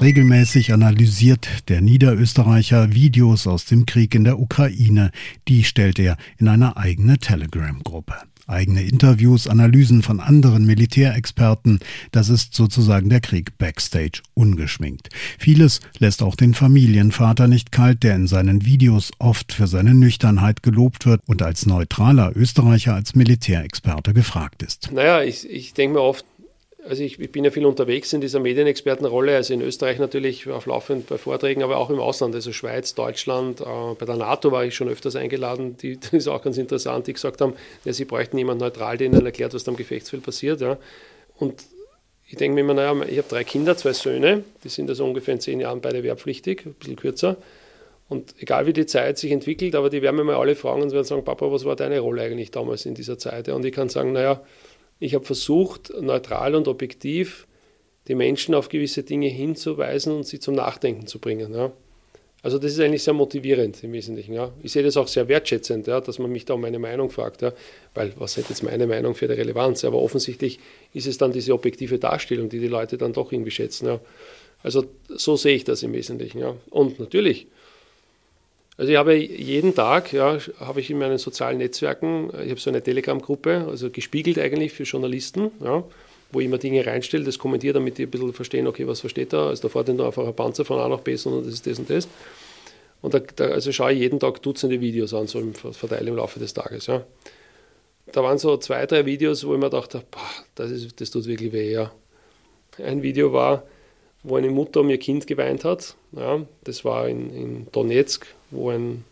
Regelmäßig 0.00 0.72
analysiert 0.72 1.48
der 1.68 1.80
Niederösterreicher 1.80 2.92
Videos 2.92 3.46
aus 3.46 3.64
dem 3.64 3.86
Krieg 3.86 4.14
in 4.14 4.24
der 4.24 4.38
Ukraine. 4.38 5.10
Die 5.48 5.64
stellt 5.64 5.98
er 5.98 6.16
in 6.38 6.48
eine 6.48 6.76
eigene 6.76 7.18
Telegram-Gruppe. 7.18 8.14
Eigene 8.46 8.82
Interviews, 8.82 9.48
Analysen 9.48 10.02
von 10.02 10.20
anderen 10.20 10.66
Militärexperten, 10.66 11.80
das 12.12 12.28
ist 12.28 12.54
sozusagen 12.54 13.08
der 13.08 13.20
Krieg 13.20 13.58
backstage, 13.58 14.22
ungeschminkt. 14.34 15.08
Vieles 15.38 15.80
lässt 15.98 16.22
auch 16.22 16.36
den 16.36 16.54
Familienvater 16.54 17.48
nicht 17.48 17.72
kalt, 17.72 18.02
der 18.02 18.14
in 18.14 18.26
seinen 18.26 18.64
Videos 18.64 19.10
oft 19.18 19.52
für 19.52 19.66
seine 19.66 19.94
Nüchternheit 19.94 20.62
gelobt 20.62 21.06
wird 21.06 21.22
und 21.26 21.42
als 21.42 21.66
neutraler 21.66 22.32
Österreicher 22.36 22.94
als 22.94 23.14
Militärexperte 23.14 24.14
gefragt 24.14 24.62
ist. 24.62 24.90
Naja, 24.92 25.22
ich, 25.22 25.48
ich 25.50 25.74
denke 25.74 25.94
mir 25.94 26.02
oft, 26.02 26.24
also 26.88 27.02
ich, 27.02 27.18
ich, 27.18 27.32
bin 27.32 27.44
ja 27.44 27.50
viel 27.50 27.66
unterwegs 27.66 28.12
in 28.12 28.20
dieser 28.20 28.40
Medienexpertenrolle, 28.40 29.34
also 29.34 29.54
in 29.54 29.62
Österreich 29.62 29.98
natürlich 29.98 30.48
auf 30.48 30.66
laufend 30.66 31.08
bei 31.08 31.18
Vorträgen, 31.18 31.62
aber 31.62 31.76
auch 31.78 31.90
im 31.90 31.98
Ausland, 31.98 32.34
also 32.34 32.52
Schweiz, 32.52 32.94
Deutschland, 32.94 33.60
äh, 33.60 33.64
bei 33.98 34.06
der 34.06 34.16
NATO 34.16 34.52
war 34.52 34.64
ich 34.64 34.74
schon 34.74 34.88
öfters 34.88 35.16
eingeladen, 35.16 35.76
die, 35.76 35.96
das 36.00 36.12
ist 36.12 36.28
auch 36.28 36.42
ganz 36.42 36.58
interessant, 36.58 37.06
die 37.06 37.12
gesagt 37.12 37.40
haben, 37.40 37.54
ja, 37.84 37.92
sie 37.92 38.04
bräuchten 38.04 38.38
jemanden 38.38 38.64
neutral, 38.64 38.96
der 38.96 39.08
ihnen 39.08 39.24
erklärt, 39.24 39.54
was 39.54 39.64
da 39.64 39.70
am 39.70 39.76
Gefechtsfeld 39.76 40.22
passiert. 40.22 40.60
Ja. 40.60 40.78
Und 41.38 41.64
ich 42.28 42.36
denke 42.36 42.54
mir 42.54 42.60
immer, 42.62 42.74
naja, 42.74 42.94
ich 43.08 43.18
habe 43.18 43.28
drei 43.28 43.44
Kinder, 43.44 43.76
zwei 43.76 43.92
Söhne, 43.92 44.44
die 44.64 44.68
sind 44.68 44.88
also 44.88 45.04
ungefähr 45.04 45.34
in 45.34 45.40
zehn 45.40 45.60
Jahren 45.60 45.80
beide 45.80 46.02
wehrpflichtig, 46.02 46.66
ein 46.66 46.74
bisschen 46.74 46.96
kürzer. 46.96 47.36
Und 48.08 48.34
egal 48.38 48.66
wie 48.66 48.72
die 48.72 48.86
Zeit 48.86 49.18
sich 49.18 49.32
entwickelt, 49.32 49.74
aber 49.74 49.90
die 49.90 50.00
werden 50.00 50.16
mir 50.16 50.24
mal 50.24 50.36
alle 50.36 50.54
fragen 50.54 50.82
und 50.82 50.92
werden 50.92 51.04
sagen, 51.04 51.24
Papa, 51.24 51.50
was 51.50 51.64
war 51.64 51.74
deine 51.74 51.98
Rolle 51.98 52.22
eigentlich 52.22 52.52
damals 52.52 52.86
in 52.86 52.94
dieser 52.94 53.18
Zeit? 53.18 53.48
Und 53.48 53.64
ich 53.64 53.72
kann 53.72 53.88
sagen, 53.88 54.12
naja, 54.12 54.40
ich 54.98 55.14
habe 55.14 55.24
versucht, 55.24 55.92
neutral 56.00 56.54
und 56.54 56.68
objektiv 56.68 57.46
die 58.08 58.14
Menschen 58.14 58.54
auf 58.54 58.68
gewisse 58.68 59.02
Dinge 59.02 59.28
hinzuweisen 59.28 60.14
und 60.14 60.26
sie 60.26 60.38
zum 60.38 60.54
Nachdenken 60.54 61.06
zu 61.06 61.18
bringen. 61.18 61.52
Ja. 61.52 61.72
Also 62.42 62.58
das 62.58 62.72
ist 62.72 62.80
eigentlich 62.80 63.02
sehr 63.02 63.14
motivierend 63.14 63.82
im 63.82 63.92
Wesentlichen. 63.92 64.32
Ja. 64.32 64.52
Ich 64.62 64.72
sehe 64.72 64.84
das 64.84 64.96
auch 64.96 65.08
sehr 65.08 65.26
wertschätzend, 65.26 65.88
ja, 65.88 66.00
dass 66.00 66.20
man 66.20 66.30
mich 66.30 66.44
da 66.44 66.54
um 66.54 66.60
meine 66.60 66.78
Meinung 66.78 67.10
fragt, 67.10 67.42
ja, 67.42 67.52
weil 67.94 68.12
was 68.18 68.36
hat 68.36 68.48
jetzt 68.48 68.62
meine 68.62 68.86
Meinung 68.86 69.14
für 69.14 69.26
die 69.26 69.34
Relevanz? 69.34 69.84
Aber 69.84 69.98
offensichtlich 69.98 70.60
ist 70.92 71.08
es 71.08 71.18
dann 71.18 71.32
diese 71.32 71.52
objektive 71.52 71.98
Darstellung, 71.98 72.48
die 72.48 72.60
die 72.60 72.68
Leute 72.68 72.98
dann 72.98 73.12
doch 73.12 73.32
irgendwie 73.32 73.50
schätzen. 73.50 73.98
Also 74.62 74.84
so 75.08 75.36
sehe 75.36 75.56
ich 75.56 75.64
das 75.64 75.82
im 75.82 75.92
Wesentlichen. 75.92 76.44
Und 76.70 77.00
natürlich, 77.00 77.48
also 78.78 78.92
ich 78.92 78.98
habe 78.98 79.14
jeden 79.14 79.74
Tag, 79.74 80.12
ja, 80.12 80.38
habe 80.60 80.80
ich 80.80 80.90
in 80.90 80.98
meinen 80.98 81.18
sozialen 81.18 81.58
Netzwerken, 81.58 82.30
ich 82.44 82.50
habe 82.50 82.60
so 82.60 82.70
eine 82.70 82.82
Telegram-Gruppe, 82.82 83.66
also 83.68 83.90
gespiegelt 83.90 84.38
eigentlich 84.38 84.72
für 84.72 84.82
Journalisten, 84.82 85.50
ja, 85.62 85.82
wo 86.32 86.40
ich 86.40 86.46
immer 86.46 86.58
Dinge 86.58 86.84
reinstelle, 86.84 87.24
das 87.24 87.38
kommentiere, 87.38 87.74
damit 87.74 87.98
die 87.98 88.02
ein 88.02 88.10
bisschen 88.10 88.32
verstehen, 88.32 88.66
okay, 88.66 88.86
was 88.86 89.00
versteht 89.00 89.32
da, 89.32 89.48
also 89.48 89.62
da 89.62 89.68
fährt 89.68 89.88
nicht 89.88 89.96
nur 89.96 90.06
einfach 90.06 90.26
ein 90.26 90.34
Panzer 90.34 90.64
von 90.64 90.78
A 90.78 90.88
nach 90.88 91.00
B, 91.00 91.16
sondern 91.16 91.44
das 91.44 91.54
ist 91.54 91.66
das 91.66 91.78
und 91.78 91.88
das. 91.88 92.08
Und 93.02 93.14
da, 93.14 93.20
da, 93.20 93.46
also 93.46 93.72
schaue 93.72 93.92
ich 93.92 94.00
jeden 94.00 94.18
Tag 94.20 94.42
Dutzende 94.42 94.80
Videos 94.80 95.14
an, 95.14 95.26
so 95.26 95.38
im 95.38 95.54
Verteil 95.54 96.08
im 96.08 96.16
Laufe 96.16 96.38
des 96.38 96.52
Tages. 96.54 96.86
Ja. 96.86 97.04
Da 98.12 98.22
waren 98.22 98.38
so 98.38 98.56
zwei, 98.56 98.86
drei 98.86 99.06
Videos, 99.06 99.46
wo 99.46 99.54
ich 99.54 99.60
mir 99.60 99.70
dachte, 99.70 100.02
boah, 100.10 100.20
das, 100.54 100.70
ist, 100.70 101.00
das 101.00 101.10
tut 101.10 101.26
wirklich 101.26 101.52
weh. 101.52 101.72
Ja. 101.72 101.92
Ein 102.82 103.02
Video 103.02 103.32
war, 103.32 103.64
wo 104.22 104.36
eine 104.36 104.50
Mutter 104.50 104.80
um 104.80 104.90
ihr 104.90 104.98
Kind 104.98 105.26
geweint 105.26 105.64
hat. 105.64 105.96
Ja, 106.12 106.44
das 106.64 106.84
war 106.84 107.08
in, 107.08 107.30
in 107.30 107.66
Donetsk, 107.72 108.26
wo 108.50 108.70
ein 108.70 109.04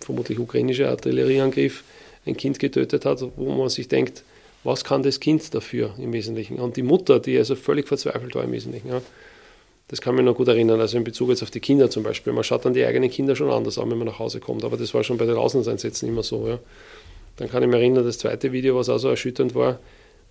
vermutlich 0.00 0.38
ukrainischer 0.38 0.90
Artillerieangriff 0.90 1.84
ein 2.26 2.36
Kind 2.36 2.58
getötet 2.58 3.04
hat, 3.04 3.24
wo 3.36 3.52
man 3.52 3.68
sich 3.68 3.88
denkt, 3.88 4.22
was 4.62 4.84
kann 4.84 5.02
das 5.02 5.20
Kind 5.20 5.54
dafür 5.54 5.94
im 5.98 6.12
Wesentlichen? 6.12 6.58
Und 6.58 6.76
die 6.76 6.82
Mutter, 6.82 7.20
die 7.20 7.36
also 7.36 7.54
völlig 7.54 7.86
verzweifelt 7.86 8.34
war 8.34 8.44
im 8.44 8.52
Wesentlichen. 8.52 8.88
Ja. 8.88 9.02
Das 9.88 10.00
kann 10.00 10.14
mich 10.14 10.24
noch 10.24 10.34
gut 10.34 10.48
erinnern, 10.48 10.80
also 10.80 10.96
in 10.96 11.04
Bezug 11.04 11.28
jetzt 11.28 11.42
auf 11.42 11.50
die 11.50 11.60
Kinder 11.60 11.90
zum 11.90 12.02
Beispiel. 12.02 12.32
Man 12.32 12.42
schaut 12.42 12.64
dann 12.64 12.72
die 12.72 12.84
eigenen 12.84 13.10
Kinder 13.10 13.36
schon 13.36 13.50
anders 13.50 13.78
an, 13.78 13.90
wenn 13.90 13.98
man 13.98 14.06
nach 14.06 14.18
Hause 14.18 14.40
kommt, 14.40 14.64
aber 14.64 14.78
das 14.78 14.94
war 14.94 15.04
schon 15.04 15.18
bei 15.18 15.26
den 15.26 15.36
Auslandseinsätzen 15.36 16.08
immer 16.08 16.22
so. 16.22 16.48
Ja. 16.48 16.58
Dann 17.36 17.50
kann 17.50 17.62
ich 17.62 17.68
mich 17.68 17.76
erinnern, 17.76 18.04
das 18.04 18.18
zweite 18.18 18.52
Video, 18.52 18.76
was 18.76 18.88
auch 18.88 18.98
so 18.98 19.08
erschütternd 19.08 19.54
war, 19.54 19.78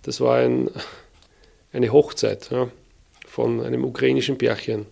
das 0.02 0.20
war 0.20 0.38
ein, 0.38 0.70
eine 1.72 1.92
Hochzeit. 1.92 2.50
Ja 2.50 2.68
von 3.34 3.60
einem 3.60 3.84
ukrainischen 3.84 4.38
Pärchen. 4.38 4.86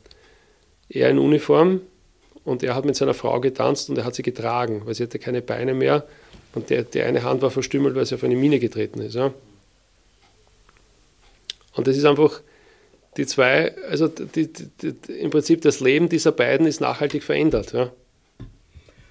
Er 0.88 1.11
in 1.11 1.19
Uniform 1.21 1.81
und 2.44 2.62
er 2.62 2.74
hat 2.74 2.85
mit 2.85 2.96
seiner 2.96 3.14
Frau 3.14 3.40
getanzt 3.40 3.90
und 3.90 3.98
er 3.98 4.05
hat 4.05 4.14
sie 4.14 4.22
getragen, 4.22 4.83
weil 4.85 4.94
sie 4.94 5.05
hatte 5.05 5.18
keine 5.18 5.42
Beine 5.42 5.74
mehr 5.74 6.05
und 6.55 6.70
der, 6.70 6.83
die 6.83 7.02
eine 7.02 7.22
Hand 7.22 7.42
war 7.42 7.50
verstümmelt, 7.50 7.94
weil 7.94 8.07
sie 8.07 8.14
auf 8.14 8.24
eine 8.24 8.37
Mine 8.37 8.59
getreten 8.59 9.00
ist. 9.00 9.14
Ja. 9.14 9.33
Und 11.74 11.87
das 11.87 11.96
ist 11.96 12.05
einfach 12.05 12.40
die 13.16 13.26
zwei, 13.26 13.76
also 13.88 14.09
die, 14.09 14.52
die, 14.52 14.68
die, 14.83 15.12
im 15.12 15.31
Prinzip 15.31 15.62
das 15.62 15.81
Leben 15.81 16.09
dieser 16.09 16.33
beiden 16.33 16.66
ist 16.66 16.81
nachhaltig 16.81 17.22
verändert. 17.22 17.72
Ja 17.72 17.92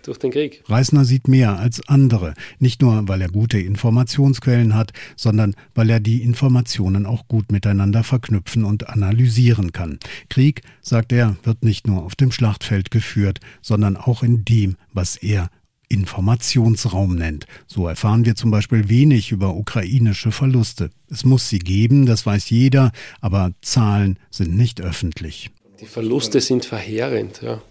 durch 0.04 0.18
den 0.18 0.32
Krieg. 0.32 0.64
Reisner 0.68 1.06
sieht 1.06 1.28
mehr 1.28 1.60
als 1.60 1.88
andere, 1.88 2.34
nicht 2.60 2.82
nur 2.82 3.08
weil 3.08 3.22
er 3.22 3.30
gute 3.30 3.60
Informationsquellen 3.60 4.76
hat, 4.76 4.92
sondern 5.16 5.56
weil 5.76 5.90
er 5.90 6.00
die 6.00 6.22
Informationen 6.22 7.06
auch 7.06 7.28
gut 7.28 7.52
miteinander 7.52 8.04
verknüpfen 8.04 8.64
und 8.64 8.90
analysieren 8.90 9.72
kann. 9.72 10.00
Krieg, 10.30 10.62
sagt 10.82 11.12
er, 11.12 11.36
wird 11.44 11.64
nicht 11.64 11.88
nur 11.88 12.04
auf 12.04 12.16
dem 12.16 12.32
Schlachtfeld 12.32 12.92
geführt, 12.92 13.40
sondern 13.62 13.98
auch 13.98 14.24
in 14.24 14.46
dem, 14.46 14.76
was 14.94 15.16
er 15.18 15.50
Informationsraum 15.92 17.16
nennt. 17.16 17.46
So 17.68 17.88
erfahren 17.88 18.26
wir 18.26 18.36
zum 18.36 18.50
Beispiel 18.50 18.88
wenig 18.90 19.32
über 19.32 19.56
ukrainische 19.56 20.32
Verluste. 20.32 20.90
Es 21.10 21.26
muss 21.26 21.50
sie 21.50 21.60
geben, 21.60 22.06
das 22.06 22.26
weiß 22.26 22.50
jeder, 22.50 22.92
aber 23.20 23.52
Zahlen 23.62 24.18
sind 24.30 24.56
nicht 24.56 24.80
öffentlich. 24.80 25.52
Die 25.82 25.86
Verluste 25.88 26.40
sind 26.40 26.64
verheerend. 26.64 27.42
Ja. 27.42 27.62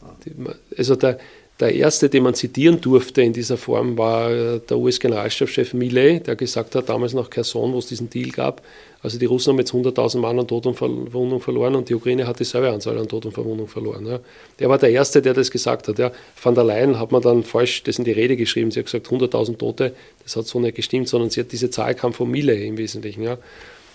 Also 0.76 0.96
der, 0.96 1.18
der 1.60 1.74
erste, 1.74 2.08
den 2.08 2.22
man 2.22 2.34
zitieren 2.34 2.80
durfte 2.80 3.22
in 3.22 3.32
dieser 3.32 3.56
Form, 3.56 3.98
war 3.98 4.30
äh, 4.30 4.60
der 4.60 4.78
US-Generalstabschef 4.78 5.74
Milley, 5.74 6.20
der 6.20 6.36
gesagt 6.36 6.74
hat, 6.74 6.88
damals 6.88 7.12
nach 7.12 7.28
Kherson, 7.28 7.72
wo 7.72 7.78
es 7.78 7.86
diesen 7.86 8.08
Deal 8.08 8.30
gab, 8.30 8.62
also 9.02 9.18
die 9.18 9.24
Russen 9.24 9.52
haben 9.52 9.58
jetzt 9.58 9.72
100.000 9.72 10.18
Mann 10.18 10.38
an 10.38 10.46
Tod 10.46 10.66
und 10.66 10.74
Verwundung 10.74 11.40
verloren 11.40 11.74
und 11.74 11.88
die 11.88 11.94
Ukraine 11.94 12.26
hat 12.26 12.38
dieselbe 12.38 12.70
Anzahl 12.70 12.98
an 12.98 13.08
Tod 13.08 13.24
und 13.24 13.32
Verwundung 13.32 13.66
verloren. 13.66 14.06
Ja. 14.06 14.20
Der 14.58 14.68
war 14.68 14.76
der 14.76 14.90
Erste, 14.90 15.22
der 15.22 15.32
das 15.32 15.50
gesagt 15.50 15.88
hat. 15.88 15.98
Ja. 15.98 16.12
Van 16.42 16.54
der 16.54 16.64
Leyen 16.64 16.98
hat 16.98 17.10
man 17.10 17.22
dann 17.22 17.42
falsch 17.42 17.82
das 17.82 17.98
in 17.98 18.04
die 18.04 18.12
Rede 18.12 18.36
geschrieben. 18.36 18.70
Sie 18.70 18.78
hat 18.78 18.86
gesagt 18.86 19.08
100.000 19.08 19.56
Tote, 19.56 19.94
das 20.22 20.36
hat 20.36 20.46
so 20.46 20.60
nicht 20.60 20.76
gestimmt, 20.76 21.08
sondern 21.08 21.30
sie 21.30 21.40
hat 21.40 21.50
diese 21.50 21.70
Zahl 21.70 21.94
kam 21.94 22.12
von 22.12 22.30
Milley 22.30 22.66
im 22.66 22.76
Wesentlichen. 22.76 23.22
Ja. 23.22 23.38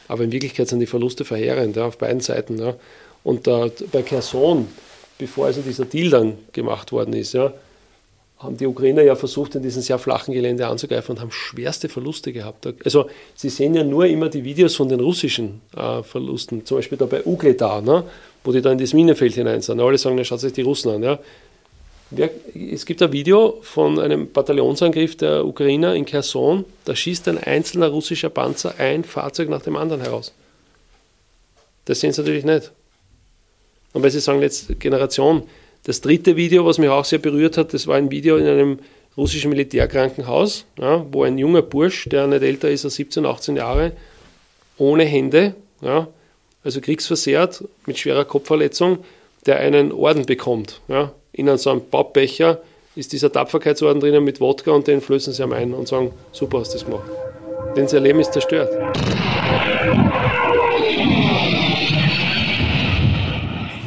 Aber 0.08 0.23
in 0.23 0.32
Wirklichkeit 0.32 0.67
sind 0.67 0.80
die 0.80 0.88
Verluste 0.88 1.23
verheerend 1.23 1.78
auf 1.78 1.99
beiden 1.99 2.21
Seiten. 2.21 2.60
Und 3.23 3.47
äh, 3.47 3.69
bei 3.91 4.01
Kherson, 4.01 4.67
bevor 5.17 5.47
also 5.47 5.62
dieser 5.62 5.86
Deal 5.86 6.10
dann 6.10 6.38
gemacht 6.51 6.91
worden 6.91 7.13
ist, 7.13 7.34
ja, 7.34 7.54
haben 8.38 8.58
die 8.58 8.67
Ukrainer 8.67 9.01
ja 9.01 9.15
versucht, 9.15 9.56
in 9.56 9.63
diesem 9.63 9.82
sehr 9.82 9.97
flachen 9.97 10.34
Gelände 10.34 10.67
anzugreifen 10.67 11.15
und 11.15 11.21
haben 11.21 11.32
schwerste 11.32 11.88
Verluste 11.88 12.34
gehabt. 12.34 12.67
Also 12.84 13.10
Sie 13.34 13.49
sehen 13.49 13.75
ja 13.75 13.84
nur 13.84 14.06
immer 14.06 14.30
die 14.30 14.43
Videos 14.43 14.75
von 14.75 14.89
den 14.89 14.99
russischen 14.99 15.62
äh, 15.75 16.04
Verlusten, 16.04 16.65
zum 16.65 16.78
Beispiel 16.78 16.97
da 16.97 17.06
bei 17.06 17.25
Ugledar, 17.25 17.82
ne, 17.82 18.04
wo 18.43 18.51
die 18.51 18.62
da 18.62 18.71
in 18.71 18.78
das 18.78 18.93
Minenfeld 18.93 19.34
hinein 19.34 19.62
sind. 19.62 19.80
Alle 19.80 19.97
sagen, 19.97 20.15
na, 20.15 20.23
schaut 20.23 20.41
sich 20.41 20.54
die 20.54 20.62
Russen 20.62 20.91
an. 20.91 21.04
Ja. 21.04 21.19
Es 22.54 22.86
gibt 22.86 23.01
ein 23.01 23.12
Video 23.12 23.58
von 23.62 23.99
einem 23.99 24.32
Bataillonsangriff 24.32 25.17
der 25.17 25.45
Ukrainer 25.45 25.95
in 25.95 26.06
Kherson, 26.06 26.63
da 26.84 26.95
schießt 26.95 27.28
ein 27.30 27.39
einzelner 27.39 27.88
russischer 27.88 28.30
Panzer 28.30 28.75
ein 28.78 29.04
Fahrzeug 29.04 29.49
nach 29.49 29.63
dem 29.63 29.75
anderen 29.75 30.01
heraus. 30.01 30.34
Das 31.86 31.99
sehen 31.99 32.12
Sie 32.12 32.21
natürlich 32.21 32.45
nicht. 32.45 32.71
Und 33.95 34.03
weil 34.03 34.12
Sie 34.12 34.19
sagen, 34.19 34.41
letzte 34.41 34.75
Generation, 34.75 35.43
das 35.84 36.01
dritte 36.01 36.36
Video, 36.36 36.65
was 36.65 36.77
mich 36.79 36.89
auch 36.89 37.05
sehr 37.05 37.19
berührt 37.19 37.58
hat, 37.58 37.73
das 37.73 37.88
war 37.88 37.95
ein 37.95 38.12
Video 38.12 38.36
in 38.36 38.45
einem 38.45 38.79
russischen 39.15 39.49
Militärkrankenhaus, 39.49 40.65
ja, 40.77 41.05
wo 41.13 41.23
ein 41.23 41.38
junger 41.38 41.62
Bursch, 41.62 42.10
der 42.10 42.27
nicht 42.27 42.43
älter 42.43 42.69
ist 42.69 42.84
als 42.84 42.95
17, 42.95 43.25
18 43.25 43.55
Jahre, 43.55 43.93
ohne 44.77 45.05
Hände, 45.05 45.55
ja, 45.79 46.10
also 46.65 46.81
kriegsversehrt, 46.81 47.63
mit 47.86 47.97
schwerer 47.97 48.25
Kopfverletzung, 48.25 48.97
der 49.45 49.60
einen 49.60 49.93
Orden 49.93 50.25
bekommt. 50.25 50.81
Ja. 50.89 51.13
In 51.31 51.58
so 51.58 51.69
einem 51.69 51.81
Pappbecher 51.89 52.60
ist 52.97 53.13
dieser 53.13 53.31
Tapferkeitsorden 53.31 54.01
drinnen 54.01 54.25
mit 54.25 54.41
Wodka 54.41 54.71
und 54.71 54.88
den 54.88 54.99
flößen 54.99 55.31
sie 55.31 55.41
ihm 55.41 55.53
ein 55.53 55.73
und 55.73 55.88
sagen, 55.88 56.12
super 56.34 56.60
hast 56.60 56.73
du 56.73 56.79
das 56.79 56.86
gemacht. 56.86 57.10
Denn 57.77 57.88
sein 57.88 58.03
Leben 58.03 58.19
ist 58.19 58.34
zerstört. 58.34 58.71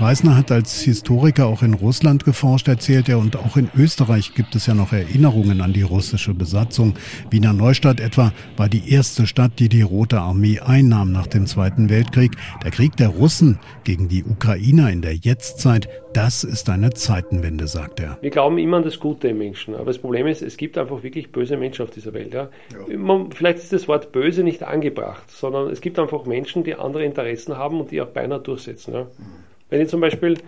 Reisner 0.08 0.38
hat 0.38 0.50
als 0.50 0.80
Historiker 0.80 1.44
auch 1.44 1.62
in 1.62 1.74
Russland 1.74 2.24
geforscht, 2.24 2.66
erzählt 2.66 3.10
er, 3.10 3.18
und 3.18 3.36
auch 3.36 3.58
in 3.58 3.68
Österreich 3.76 4.32
gibt 4.34 4.54
es 4.54 4.64
ja 4.64 4.72
noch 4.72 4.94
Erinnerungen 4.94 5.60
an 5.60 5.74
die 5.74 5.82
russische 5.82 6.32
Besatzung. 6.32 6.94
Wiener 7.28 7.52
Neustadt 7.52 8.00
etwa 8.00 8.32
war 8.56 8.70
die 8.70 8.90
erste 8.90 9.26
Stadt, 9.26 9.58
die 9.58 9.68
die 9.68 9.82
Rote 9.82 10.18
Armee 10.18 10.60
einnahm 10.60 11.12
nach 11.12 11.26
dem 11.26 11.44
Zweiten 11.44 11.90
Weltkrieg. 11.90 12.32
Der 12.64 12.70
Krieg 12.70 12.96
der 12.96 13.08
Russen 13.08 13.58
gegen 13.84 14.08
die 14.08 14.24
Ukrainer 14.24 14.90
in 14.90 15.02
der 15.02 15.14
Jetztzeit, 15.14 15.90
das 16.14 16.42
ist 16.42 16.70
eine 16.70 16.94
Zeitenwende, 16.94 17.66
sagt 17.66 18.00
er. 18.00 18.16
Wir 18.22 18.30
glauben 18.30 18.56
immer 18.56 18.78
an 18.78 18.84
das 18.84 19.00
Gute 19.00 19.28
im 19.28 19.36
Menschen, 19.36 19.74
aber 19.74 19.84
das 19.84 19.98
Problem 19.98 20.26
ist, 20.26 20.40
es 20.40 20.56
gibt 20.56 20.78
einfach 20.78 21.02
wirklich 21.02 21.32
böse 21.32 21.58
Menschen 21.58 21.82
auf 21.82 21.90
dieser 21.90 22.14
Welt. 22.14 22.32
Ja? 22.32 22.48
ja. 22.72 23.26
vielleicht 23.34 23.58
ist 23.58 23.74
das 23.74 23.86
Wort 23.88 24.10
böse 24.10 24.42
nicht 24.42 24.62
angebracht, 24.62 25.30
sondern 25.30 25.68
es 25.68 25.82
gibt 25.82 25.98
einfach 25.98 26.24
Menschen, 26.24 26.64
die 26.64 26.76
andere 26.76 27.04
Interessen 27.04 27.58
haben 27.58 27.78
und 27.78 27.90
die 27.90 28.00
auch 28.00 28.08
beinahe 28.08 28.40
durchsetzen. 28.40 28.94
Ja? 28.94 29.02
Mhm. 29.02 29.47
Wenn 29.70 29.80
ich 29.80 29.88
zum 29.88 30.00
Beispiel 30.00 30.38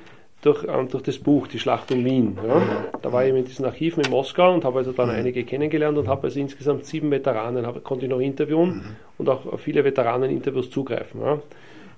durch, 0.43 0.65
ähm, 0.65 0.89
durch 0.89 1.03
das 1.03 1.19
Buch 1.19 1.47
Die 1.47 1.59
Schlacht 1.59 1.93
um 1.93 2.05
Wien, 2.05 2.39
ja, 2.47 2.63
da 3.03 3.13
war 3.13 3.25
ich 3.25 3.35
in 3.35 3.45
diesen 3.45 3.65
Archiven 3.65 4.03
in 4.05 4.11
Moskau 4.11 4.55
und 4.55 4.65
habe 4.65 4.79
also 4.79 4.93
dann 4.93 5.09
mhm. 5.09 5.17
einige 5.17 5.45
kennengelernt 5.45 5.99
und 5.99 6.09
habe 6.09 6.25
also 6.25 6.41
insgesamt 6.41 6.87
sieben 6.87 7.11
Veteranen, 7.11 7.67
hab, 7.67 7.83
konnte 7.85 8.07
ich 8.07 8.11
noch 8.11 8.21
interviewen 8.21 8.69
mhm. 8.69 8.97
und 9.19 9.29
auch 9.29 9.47
auf 9.47 9.61
viele 9.61 9.85
Veteranen-Interviews 9.85 10.71
zugreifen. 10.71 11.21
Ja. 11.21 11.41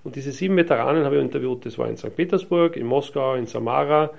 Und 0.04 0.16
diese 0.16 0.32
sieben 0.32 0.56
Veteranen 0.56 1.04
habe 1.04 1.16
ich 1.16 1.22
interviewt, 1.22 1.64
das 1.64 1.78
war 1.78 1.88
in 1.88 1.96
St. 1.96 2.14
Petersburg, 2.16 2.76
in 2.76 2.86
Moskau, 2.86 3.34
in 3.34 3.46
Samara, 3.46 4.10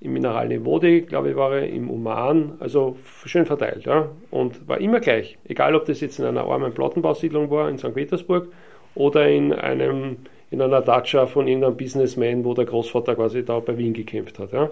im 0.00 0.14
Mineralne 0.14 0.64
Vodi, 0.64 1.02
glaube 1.02 1.30
ich, 1.30 1.36
war 1.36 1.54
er, 1.54 1.68
im 1.68 1.90
Uman, 1.90 2.54
also 2.58 2.96
schön 3.26 3.46
verteilt. 3.46 3.84
Ja. 3.84 4.08
Und 4.30 4.66
war 4.66 4.80
immer 4.80 4.98
gleich, 4.98 5.38
egal 5.46 5.74
ob 5.76 5.84
das 5.84 6.00
jetzt 6.00 6.18
in 6.18 6.24
einer 6.24 6.44
armen 6.44 6.72
Plattenbausiedlung 6.72 7.50
war 7.50 7.68
in 7.68 7.78
St. 7.78 7.94
Petersburg 7.94 8.48
oder 8.94 9.28
in 9.28 9.52
einem 9.52 10.16
in 10.50 10.60
einer 10.60 10.80
Datscha 10.80 11.26
von 11.26 11.46
irgendeinem 11.46 11.76
Businessman, 11.76 12.44
wo 12.44 12.54
der 12.54 12.64
Großvater 12.64 13.14
quasi 13.14 13.44
da 13.44 13.60
bei 13.60 13.76
Wien 13.78 13.92
gekämpft 13.92 14.38
hat. 14.38 14.52
Ja. 14.52 14.70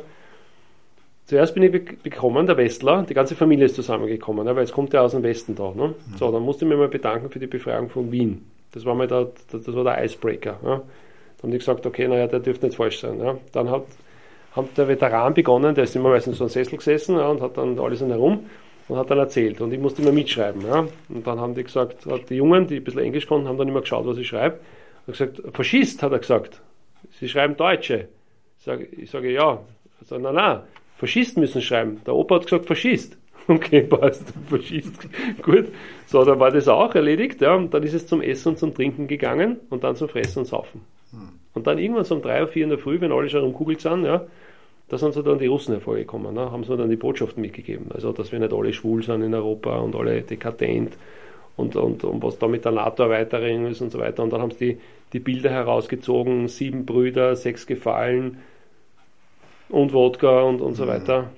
Zuerst 1.27 1.55
bin 1.55 1.63
ich 1.63 2.03
bekommen, 2.03 2.47
der 2.47 2.57
Westler, 2.57 3.05
die 3.09 3.15
ganze 3.15 3.37
Familie 3.37 3.67
ist 3.67 3.77
zusammengekommen, 3.77 4.47
ja, 4.47 4.57
weil 4.57 4.65
es 4.65 4.73
kommt 4.73 4.93
ja 4.93 5.03
aus 5.03 5.13
dem 5.13 5.23
Westen 5.23 5.55
da. 5.55 5.73
Ne? 5.75 5.89
Mhm. 5.89 6.17
So, 6.17 6.33
dann 6.33 6.43
musste 6.43 6.65
ich 6.65 6.71
mich 6.71 6.79
mal 6.79 6.89
bedanken 6.89 7.31
für 7.31 7.39
die 7.39 7.47
Befreiung 7.47 7.89
von 7.91 8.11
Wien. 8.11 8.51
Das 8.73 8.85
war 8.85 8.95
mal 8.95 9.07
der, 9.07 9.29
das 9.53 9.73
war 9.73 9.85
der 9.85 10.05
Icebreaker. 10.05 10.59
Ja. 10.63 10.77
Dann 10.77 10.83
haben 11.43 11.51
die 11.53 11.59
gesagt, 11.59 11.87
okay, 11.87 12.09
naja, 12.09 12.27
der 12.27 12.41
dürfte 12.41 12.67
nicht 12.67 12.77
falsch 12.77 13.01
sein. 13.01 13.21
Ja. 13.21 13.37
Dann 13.53 13.71
hat, 13.71 13.85
hat 14.53 14.67
der 14.77 14.89
Veteran 14.89 15.35
begonnen, 15.35 15.75
der 15.75 15.85
ist 15.85 15.95
immer 15.95 16.09
meistens 16.09 16.39
so 16.39 16.45
einem 16.45 16.51
Sessel 16.51 16.77
gesessen 16.77 17.17
ja, 17.17 17.29
und 17.29 17.41
hat 17.41 17.57
dann 17.57 17.79
alles 17.79 18.01
herum 18.01 18.47
und 18.89 18.97
hat 18.97 19.11
dann 19.11 19.19
erzählt. 19.19 19.61
Und 19.61 19.73
ich 19.73 19.79
musste 19.79 20.03
immer 20.03 20.13
mitschreiben. 20.13 20.63
Ja. 20.67 20.87
Und 21.11 21.27
dann 21.27 21.39
haben 21.39 21.55
die 21.55 21.63
gesagt, 21.63 22.07
die 22.31 22.35
Jungen, 22.35 22.67
die 22.67 22.77
ein 22.77 22.85
bisschen 22.85 23.03
Englisch 23.03 23.27
konnten, 23.27 23.47
haben 23.47 23.59
dann 23.59 23.69
immer 23.69 23.83
geschaut, 23.83 24.07
was 24.07 24.17
ich 24.17 24.27
schreibe 24.27 24.59
hat 25.09 25.19
gesagt, 25.19 25.57
Faschist, 25.57 26.03
hat 26.03 26.13
er 26.13 26.19
gesagt. 26.19 26.61
Sie 27.19 27.29
schreiben 27.29 27.57
Deutsche. 27.57 28.09
Ich 28.59 28.65
sage, 28.65 28.85
ich 28.85 29.11
sage 29.11 29.33
ja. 29.33 29.61
Er 30.01 30.05
sagt, 30.05 30.23
nein, 30.23 30.35
nein, 30.35 30.61
Faschisten 30.97 31.41
müssen 31.41 31.63
schreiben. 31.63 32.01
Der 32.07 32.15
Opa 32.15 32.37
hat 32.37 32.45
gesagt, 32.45 32.67
Faschist. 32.67 33.17
Okay, 33.51 33.81
passt, 33.81 34.35
Faschist. 34.51 35.09
Gut. 35.43 35.69
So, 36.05 36.23
dann 36.23 36.39
war 36.39 36.51
das 36.51 36.69
auch 36.69 36.95
erledigt. 36.95 37.41
Ja, 37.41 37.55
und 37.55 37.73
dann 37.73 37.83
ist 37.83 37.95
es 37.95 38.07
zum 38.07 38.21
Essen 38.21 38.51
und 38.51 38.59
zum 38.59 38.75
Trinken 38.75 39.09
gegangen 39.09 39.59
und 39.71 39.85
dann 39.85 39.97
zum 39.97 40.11
Fressen 40.11 40.41
und 40.41 40.45
Saufen. 40.45 40.83
Und 41.55 41.67
dann 41.67 41.79
irgendwann 41.79 42.05
so 42.05 42.15
um 42.15 42.23
drei 42.23 42.43
oder 42.43 42.53
vier 42.53 42.65
in 42.65 42.71
der 42.71 42.79
Früh, 42.79 43.01
wenn 43.01 43.11
alle 43.11 43.29
schon 43.29 43.43
umkugelt 43.43 43.81
sind, 43.81 44.05
ja, 44.05 44.27
da 44.89 44.97
sind 44.97 45.13
so 45.13 45.23
dann 45.23 45.39
die 45.39 45.47
Russen 45.47 45.73
hervorgekommen, 45.73 46.35
ne, 46.35 46.53
haben 46.53 46.65
sie 46.65 46.77
dann 46.77 46.89
die 46.89 46.97
Botschaften 46.97 47.43
mitgegeben. 47.43 47.87
Also, 47.93 48.13
dass 48.13 48.33
wir 48.33 48.39
nicht 48.39 48.53
alle 48.53 48.73
schwul 48.73 49.03
sind 49.03 49.23
in 49.23 49.35
Europa 49.35 49.77
und 49.79 49.95
alle 49.95 50.23
dekadent 50.23 50.93
und, 51.59 51.75
und, 51.77 52.05
und 52.05 52.23
was 52.23 52.39
da 52.39 52.47
mit 52.47 52.65
der 52.65 52.73
NATO-Erweiterung 52.73 53.67
ist 53.67 53.81
und 53.81 53.91
so 53.91 53.99
weiter. 53.99 54.23
Und 54.23 54.33
dann 54.33 54.41
haben 54.41 54.53
sie 54.53 54.75
die, 54.75 54.81
die 55.13 55.19
Bilder 55.19 55.51
herausgezogen, 55.51 56.49
sieben 56.49 56.87
Brüder, 56.87 57.35
sechs 57.35 57.67
Gefallen 57.67 58.39
und 59.69 59.93
Wodka 59.93 60.43
und, 60.43 60.61
und 60.61 60.75
so 60.75 60.85
mhm. 60.85 60.89
weiter. 60.89 61.31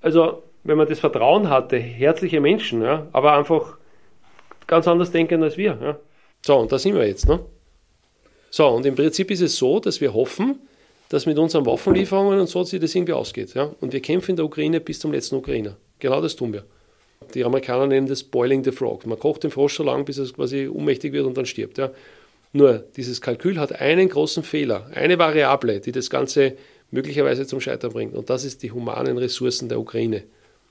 Also, 0.00 0.44
wenn 0.62 0.78
man 0.78 0.86
das 0.86 1.00
Vertrauen 1.00 1.50
hatte, 1.50 1.76
herzliche 1.76 2.40
Menschen, 2.40 2.82
ja, 2.82 3.08
aber 3.12 3.36
einfach 3.36 3.78
ganz 4.66 4.86
anders 4.86 5.10
denken 5.10 5.42
als 5.42 5.56
wir. 5.56 5.76
Ja. 5.82 5.98
So, 6.42 6.56
und 6.56 6.70
da 6.70 6.78
sind 6.78 6.94
wir 6.94 7.06
jetzt. 7.06 7.28
Ne? 7.28 7.40
So, 8.50 8.68
und 8.68 8.86
im 8.86 8.94
Prinzip 8.94 9.30
ist 9.32 9.40
es 9.40 9.56
so, 9.56 9.80
dass 9.80 10.00
wir 10.00 10.14
hoffen, 10.14 10.60
dass 11.08 11.26
mit 11.26 11.38
unseren 11.38 11.66
Waffenlieferungen 11.66 12.38
und 12.38 12.46
so 12.46 12.62
sich 12.62 12.80
das 12.80 12.94
irgendwie 12.94 13.14
ausgeht. 13.14 13.54
Ja? 13.54 13.72
Und 13.80 13.92
wir 13.92 14.00
kämpfen 14.00 14.30
in 14.30 14.36
der 14.36 14.44
Ukraine 14.44 14.80
bis 14.80 15.00
zum 15.00 15.10
letzten 15.10 15.34
Ukrainer. 15.34 15.76
Genau 15.98 16.20
das 16.20 16.36
tun 16.36 16.52
wir. 16.52 16.64
Die 17.34 17.44
Amerikaner 17.44 17.86
nennen 17.86 18.06
das 18.06 18.24
Boiling 18.24 18.64
the 18.64 18.72
Frog. 18.72 19.06
Man 19.06 19.18
kocht 19.18 19.44
den 19.44 19.50
Frosch 19.50 19.76
so 19.76 19.82
lange, 19.82 20.04
bis 20.04 20.18
er 20.18 20.26
quasi 20.26 20.68
ohnmächtig 20.68 21.12
wird 21.12 21.26
und 21.26 21.36
dann 21.36 21.46
stirbt. 21.46 21.78
Ja. 21.78 21.90
Nur, 22.52 22.84
dieses 22.96 23.20
Kalkül 23.20 23.58
hat 23.60 23.80
einen 23.80 24.08
großen 24.08 24.42
Fehler, 24.42 24.90
eine 24.94 25.18
Variable, 25.18 25.80
die 25.80 25.92
das 25.92 26.10
Ganze 26.10 26.56
möglicherweise 26.90 27.46
zum 27.46 27.60
Scheitern 27.60 27.92
bringt. 27.92 28.14
Und 28.14 28.30
das 28.30 28.44
ist 28.44 28.62
die 28.62 28.72
humanen 28.72 29.18
Ressourcen 29.18 29.68
der 29.68 29.78
Ukraine. 29.78 30.24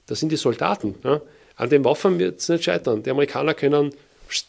Das 0.08 0.20
sind 0.20 0.32
die 0.32 0.38
Soldaten. 0.38 0.96
Ja. 1.04 1.22
An 1.56 1.70
den 1.70 1.86
Waffen 1.86 2.20
wird 2.20 2.40
es 2.40 2.50
nicht 2.50 2.64
scheitern. 2.64 3.04
Die 3.04 3.12
Amerikaner 3.12 3.54
können 3.54 3.94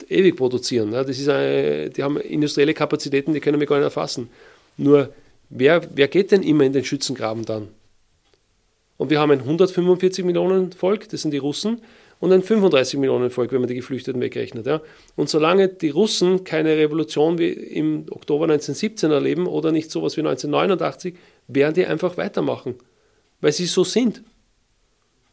ewig 0.09 0.37
produzieren. 0.37 0.93
Ja. 0.93 1.05
Das 1.05 1.19
ist 1.19 1.29
eine, 1.29 1.91
die 1.91 2.03
haben 2.03 2.17
industrielle 2.17 2.75
Kapazitäten, 2.75 3.35
die 3.35 3.41
können 3.41 3.61
wir 3.61 3.67
gar 3.67 3.77
nicht 3.77 3.85
erfassen. 3.85 4.31
Nur, 4.77 5.13
wer, 5.51 5.83
wer 5.95 6.09
geht 6.09 6.33
denn 6.33 6.43
immer 6.43 6.65
in 6.65 6.73
den 6.73 6.85
Schützengraben 6.85 7.45
dann? 7.45 7.69
Und 9.01 9.09
wir 9.09 9.19
haben 9.19 9.31
ein 9.31 9.41
145 9.41 10.27
Millionen 10.27 10.73
Volk, 10.73 11.09
das 11.09 11.23
sind 11.23 11.31
die 11.31 11.39
Russen, 11.39 11.81
und 12.19 12.33
ein 12.33 12.43
35 12.43 13.01
Millionen 13.01 13.31
Volk, 13.31 13.51
wenn 13.51 13.61
man 13.61 13.69
die 13.69 13.75
Geflüchteten 13.75 14.21
wegrechnet. 14.21 14.67
Ja. 14.67 14.83
Und 15.17 15.31
solange 15.31 15.69
die 15.69 15.89
Russen 15.89 16.45
keine 16.45 16.77
Revolution 16.77 17.39
wie 17.39 17.49
im 17.49 18.05
Oktober 18.11 18.45
1917 18.45 19.11
erleben 19.11 19.47
oder 19.47 19.73
nicht 19.73 19.91
sowas 19.91 20.19
wie 20.19 20.21
1989, 20.21 21.15
werden 21.49 21.73
die 21.73 21.87
einfach 21.87 22.19
weitermachen, 22.19 22.75
weil 23.41 23.53
sie 23.53 23.65
so 23.65 23.85
sind. 23.85 24.21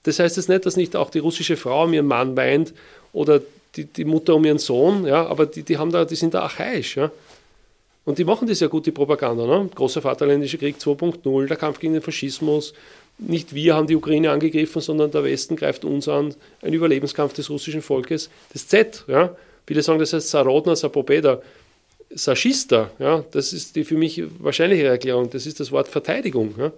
Das 0.04 0.20
heißt 0.20 0.38
jetzt 0.38 0.48
nicht, 0.48 0.66
dass 0.66 0.78
nicht 0.78 0.96
auch 0.96 1.10
die 1.10 1.20
russische 1.20 1.58
Frau 1.58 1.84
um 1.84 1.94
ihren 1.94 2.08
Mann 2.08 2.38
weint 2.38 2.74
oder 3.12 3.42
die, 3.76 3.84
die 3.84 4.06
Mutter 4.06 4.36
um 4.36 4.46
ihren 4.46 4.60
Sohn, 4.60 5.06
ja, 5.06 5.28
aber 5.28 5.46
die, 5.46 5.64
die, 5.64 5.78
haben 5.78 5.92
da, 5.92 6.06
die 6.06 6.16
sind 6.16 6.34
da 6.34 6.44
archaisch. 6.44 6.96
Ja. 6.96 7.12
Und 8.06 8.18
die 8.18 8.24
machen 8.24 8.48
das 8.48 8.62
ja 8.62 8.68
gut, 8.68 8.86
die 8.86 8.92
Propaganda. 8.92 9.46
Ne? 9.46 9.70
Großer 9.76 10.02
Vaterländischer 10.02 10.58
Krieg 10.58 10.78
2.0, 10.78 11.48
der 11.48 11.58
Kampf 11.58 11.80
gegen 11.80 11.92
den 11.92 12.02
Faschismus, 12.02 12.74
nicht 13.18 13.56
wir 13.56 13.76
haben 13.76 13.88
die 13.88 13.96
Ukraine 13.96 14.32
angegriffen, 14.32 14.82
sondern 14.82 15.12
der 15.12 15.24
Westen 15.24 15.56
greift 15.56 15.86
uns 15.86 16.08
an. 16.08 16.36
Ein 16.62 16.74
Überlebenskampf 16.74 17.34
des 17.34 17.50
russischen 17.50 17.82
Volkes. 17.82 18.30
Das 18.54 18.68
Z, 18.68 19.06
ja, 19.08 19.36
viele 19.66 19.82
sagen, 19.82 20.00
das 20.00 20.14
heißt 20.14 20.30
Sarodna, 20.30 20.76
Sapobeda, 20.76 21.42
Saschista, 22.12 22.92
ja, 23.00 23.24
das 23.32 23.54
ist 23.54 23.76
die 23.76 23.84
für 23.84 23.98
mich 23.98 24.24
wahrscheinliche 24.40 24.86
Erklärung. 24.86 25.30
Das 25.30 25.46
ist 25.46 25.60
das 25.60 25.72
Wort 25.72 25.88
Verteidigung. 25.88 26.56
Ja. 26.58 26.72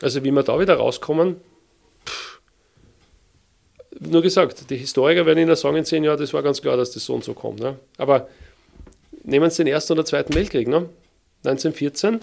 Also 0.00 0.24
wie 0.24 0.30
wir 0.30 0.42
da 0.42 0.58
wieder 0.58 0.74
rauskommen, 0.74 1.36
pff, 2.06 2.40
nur 4.00 4.22
gesagt, 4.22 4.70
die 4.70 4.76
Historiker 4.76 5.26
werden 5.26 5.38
Ihnen 5.38 5.56
sagen 5.56 5.76
in 5.76 5.84
zehn 5.84 6.04
Jahren, 6.04 6.18
das 6.18 6.32
war 6.32 6.42
ganz 6.42 6.62
klar, 6.62 6.76
dass 6.76 6.92
das 6.92 7.04
so 7.04 7.14
und 7.14 7.24
so 7.24 7.34
kommt. 7.34 7.60
Ne? 7.60 7.76
Aber 7.98 8.28
nehmen 9.22 9.50
Sie 9.50 9.64
den 9.64 9.72
Ersten 9.72 9.92
oder 9.92 10.04
Zweiten 10.04 10.34
Weltkrieg. 10.34 10.68
Ne? 10.68 10.88
1914 11.44 12.20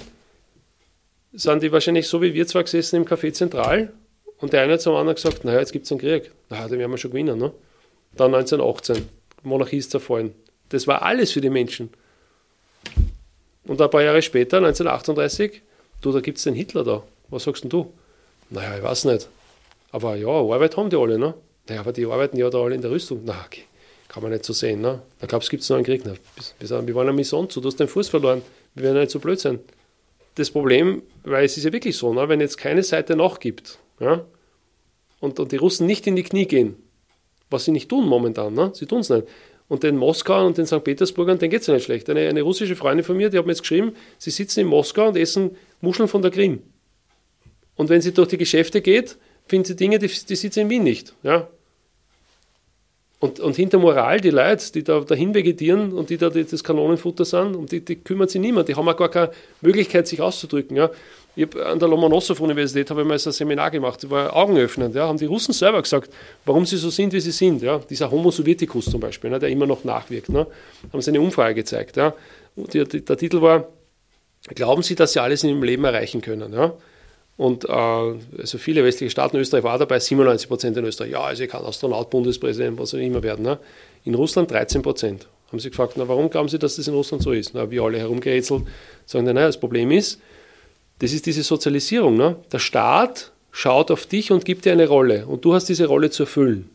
sind 1.34 1.64
die 1.64 1.72
wahrscheinlich 1.72 2.08
so 2.08 2.22
wie 2.22 2.34
wir 2.34 2.48
zwar 2.48 2.64
gesessen 2.64 2.98
im 2.98 3.06
Café 3.06 3.32
Zentral 3.32 3.92
und 4.40 4.54
der 4.54 4.62
eine 4.62 4.74
hat 4.74 4.82
zum 4.82 4.96
anderen 4.96 5.16
gesagt, 5.16 5.44
naja, 5.46 5.60
jetzt 5.60 5.72
gibt 5.72 5.86
es 5.86 5.92
einen 5.92 6.02
Krieg. 6.02 6.32
Naja, 6.50 6.68
den 6.68 6.80
werden 6.80 6.92
wir 6.92 6.98
schon 6.98 7.12
gewinnen. 7.12 7.38
Ne? 7.38 7.52
Dann 8.16 8.34
1918, 8.34 9.08
Monarchie 9.44 9.78
ist 9.78 9.92
zerfallen. 9.92 10.34
Das 10.70 10.88
war 10.88 11.02
alles 11.02 11.32
für 11.32 11.42
die 11.42 11.50
Menschen. 11.50 11.90
Und 13.66 13.82
ein 13.82 13.90
paar 13.90 14.02
Jahre 14.02 14.22
später, 14.22 14.58
1938, 14.58 15.62
du, 16.02 16.12
da 16.12 16.22
gibt 16.22 16.38
es 16.38 16.46
den 16.46 16.56
Hitler 16.56 16.84
da. 16.84 17.04
Was 17.30 17.44
sagst 17.44 17.64
denn 17.64 17.70
du? 17.70 17.94
Naja, 18.50 18.78
ich 18.78 18.84
weiß 18.84 19.06
nicht. 19.06 19.28
Aber 19.92 20.16
ja, 20.16 20.28
Arbeit 20.28 20.78
haben 20.78 20.90
die 20.90 20.96
alle, 20.96 21.20
ne? 21.20 21.34
Naja, 21.68 21.82
aber 21.82 21.94
die 21.94 22.06
arbeiten 22.06 22.38
ja 22.38 22.50
da 22.50 22.60
alle 22.60 22.76
in 22.76 22.82
der 22.82 22.92
Rüstung. 22.92 23.22
Na, 23.26 23.44
okay. 23.46 23.64
Kann 24.08 24.24
man 24.24 24.32
nicht 24.32 24.46
so 24.46 24.54
sehen, 24.54 24.82
ne? 24.82 25.02
Da 25.20 25.28
glaubst 25.28 25.50
du, 25.50 25.52
gibt 25.52 25.70
noch 25.70 25.76
einen 25.76 25.86
Krieg. 25.86 26.02
Na, 26.04 26.14
wir 26.60 26.96
waren 26.96 27.08
eine 27.08 27.14
Mission 27.14 27.48
zu, 27.50 27.62
du 27.62 27.68
hast 27.68 27.80
deinen 27.80 27.90
Fuß 27.90 28.10
verloren. 28.10 28.42
Wir 28.74 28.86
werden 28.86 29.00
nicht 29.00 29.12
so 29.12 29.20
blöd 29.20 29.40
sein. 29.40 29.60
Das 30.36 30.52
Problem, 30.52 31.02
weil 31.24 31.46
es 31.46 31.58
ist 31.58 31.64
ja 31.64 31.74
wirklich 31.74 31.98
so, 31.98 32.14
ne? 32.14 32.30
wenn 32.30 32.40
jetzt 32.40 32.58
keine 32.58 32.84
Seite 32.84 33.16
nachgibt, 33.16 33.80
ja? 34.00 34.26
und, 35.20 35.40
und 35.40 35.52
die 35.52 35.58
Russen 35.58 35.86
nicht 35.86 36.08
in 36.08 36.16
die 36.16 36.24
Knie 36.24 36.46
gehen, 36.46 36.76
was 37.50 37.66
sie 37.66 37.72
nicht 37.72 37.90
tun 37.90 38.08
momentan, 38.08 38.54
ne? 38.54 38.72
sie 38.74 38.86
tun 38.86 39.00
es 39.00 39.10
nicht. 39.10 39.28
Und 39.68 39.84
den 39.84 39.98
Moskau 39.98 40.48
und 40.48 40.58
den 40.58 40.66
St. 40.66 40.84
Petersburgern, 40.84 41.38
denen 41.38 41.52
geht 41.52 41.62
es 41.62 41.68
ja 41.68 41.76
nicht 41.76 41.84
schlecht. 41.84 42.10
Eine, 42.10 42.28
eine 42.28 42.42
russische 42.42 42.76
Freundin 42.76 43.06
von 43.06 43.16
mir, 43.18 43.30
die 43.30 43.38
hat 43.38 43.46
mir 43.46 43.52
jetzt 43.52 43.62
geschrieben, 43.62 43.94
sie 44.18 44.32
sitzen 44.32 44.62
in 44.62 44.68
Moskau 44.68 45.10
und 45.10 45.18
essen 45.18 45.56
Muscheln 45.82 46.08
von 46.08 46.24
der 46.24 46.32
Krim. 46.32 46.64
Und 47.76 47.90
wenn 47.90 48.02
sie 48.02 48.12
durch 48.12 48.30
die 48.30 48.38
Geschäfte 48.38 48.82
geht, 48.82 49.18
finden 49.46 49.66
sie 49.66 49.76
Dinge, 49.76 50.00
die, 50.00 50.08
die 50.08 50.36
sie 50.36 50.60
in 50.60 50.70
Wien 50.70 50.84
nicht. 50.84 51.14
Ja? 51.22 51.50
Und, 53.22 53.42
und 53.42 53.58
hinter 53.58 53.80
Moral, 53.80 54.22
die 54.22 54.30
Leute, 54.30 54.72
die 54.72 54.84
da 54.84 55.02
dahin 55.02 55.34
vegetieren 55.34 55.92
und 55.92 56.10
die 56.10 56.18
da 56.18 56.30
die, 56.30 56.46
das 56.46 56.64
Kanonenfutter 56.64 57.26
sind, 57.26 57.54
um 57.54 57.66
die, 57.66 57.84
die 57.84 57.98
kümmert 57.98 58.30
sich 58.30 58.40
niemand. 58.40 58.70
Die 58.70 58.76
haben 58.76 58.88
auch 58.88 58.96
gar 58.96 59.10
keine 59.10 59.32
Möglichkeit, 59.60 60.08
sich 60.08 60.22
auszudrücken. 60.22 60.78
Ja. 60.78 60.90
Ich 61.36 61.44
hab, 61.44 61.56
an 61.58 61.80
der 61.80 61.90
Lomonossow-Universität 61.90 62.90
habe 62.90 63.02
ich 63.02 63.08
mal 63.08 63.20
so 63.20 63.30
ein 63.30 63.34
Seminar 63.34 63.72
gemacht, 63.72 64.02
das 64.04 64.10
war 64.10 64.34
augenöffnend. 64.34 64.96
Ja. 64.96 65.10
Haben 65.10 65.18
die 65.18 65.26
Russen 65.26 65.54
selber 65.54 65.82
gesagt, 65.82 66.14
warum 66.46 66.66
sie 66.66 66.78
so 66.78 66.90
sind, 66.90 67.12
wie 67.12 67.20
sie 67.20 67.32
sind. 67.32 67.62
Ja. 67.62 67.80
Dieser 67.80 68.10
Homo 68.10 68.32
Sovieticus 68.32 68.86
zum 68.86 69.02
Beispiel, 69.02 69.30
ne, 69.30 69.38
der 69.38 69.50
immer 69.50 69.68
noch 69.68 69.84
nachwirkt. 69.84 70.30
Ne. 70.30 70.48
Haben 70.94 71.02
sie 71.02 71.12
eine 71.12 71.20
Umfrage 71.20 71.56
gezeigt. 71.56 71.98
Ja. 71.98 72.14
Die, 72.56 72.86
die, 72.86 73.04
der 73.04 73.18
Titel 73.18 73.42
war, 73.42 73.68
glauben 74.56 74.82
Sie, 74.82 74.96
dass 74.96 75.12
Sie 75.12 75.22
alles 75.22 75.44
in 75.44 75.50
Ihrem 75.50 75.64
Leben 75.64 75.84
erreichen 75.84 76.22
können? 76.22 76.54
Ja. 76.54 76.74
Und 77.40 77.64
äh, 77.64 77.72
also 77.72 78.58
viele 78.58 78.84
westliche 78.84 79.10
Staaten, 79.10 79.38
Österreich 79.38 79.64
war 79.64 79.78
dabei, 79.78 79.98
97 79.98 80.50
Prozent 80.50 80.76
in 80.76 80.84
Österreich. 80.84 81.12
Ja, 81.12 81.22
also 81.22 81.42
ich 81.42 81.50
kann 81.50 81.64
Astronaut, 81.64 82.10
Bundespräsident, 82.10 82.78
was 82.78 82.94
auch 82.94 83.00
immer 83.00 83.24
werden. 83.24 83.46
Ne? 83.46 83.58
In 84.04 84.14
Russland 84.14 84.52
13 84.52 84.82
Prozent. 84.82 85.26
Haben 85.48 85.60
sie 85.60 85.70
gefragt, 85.70 85.94
na, 85.96 86.06
warum 86.06 86.30
glauben 86.30 86.50
Sie, 86.50 86.60
dass 86.60 86.76
das 86.76 86.90
in 86.90 86.94
Russland 86.94 87.24
so 87.24 87.32
ist? 87.32 87.54
Na, 87.54 87.72
wir 87.72 87.82
alle 87.82 87.98
herumgerätselt, 87.98 88.64
sagen, 89.06 89.24
naja, 89.24 89.48
das 89.48 89.58
Problem 89.58 89.90
ist, 89.90 90.20
das 91.00 91.14
ist 91.14 91.28
diese 91.28 91.44
Sozialisierung. 91.44 92.18
Ne? 92.18 92.36
Der 92.52 92.60
Staat 92.60 93.32
schaut 93.54 93.90
auf 93.90 94.06
dich 94.06 94.34
und 94.34 94.44
gibt 94.44 94.66
dir 94.66 94.74
eine 94.74 94.90
Rolle 94.90 95.26
und 95.26 95.46
du 95.46 95.54
hast 95.54 95.70
diese 95.70 95.86
Rolle 95.86 96.10
zu 96.10 96.24
erfüllen. 96.24 96.70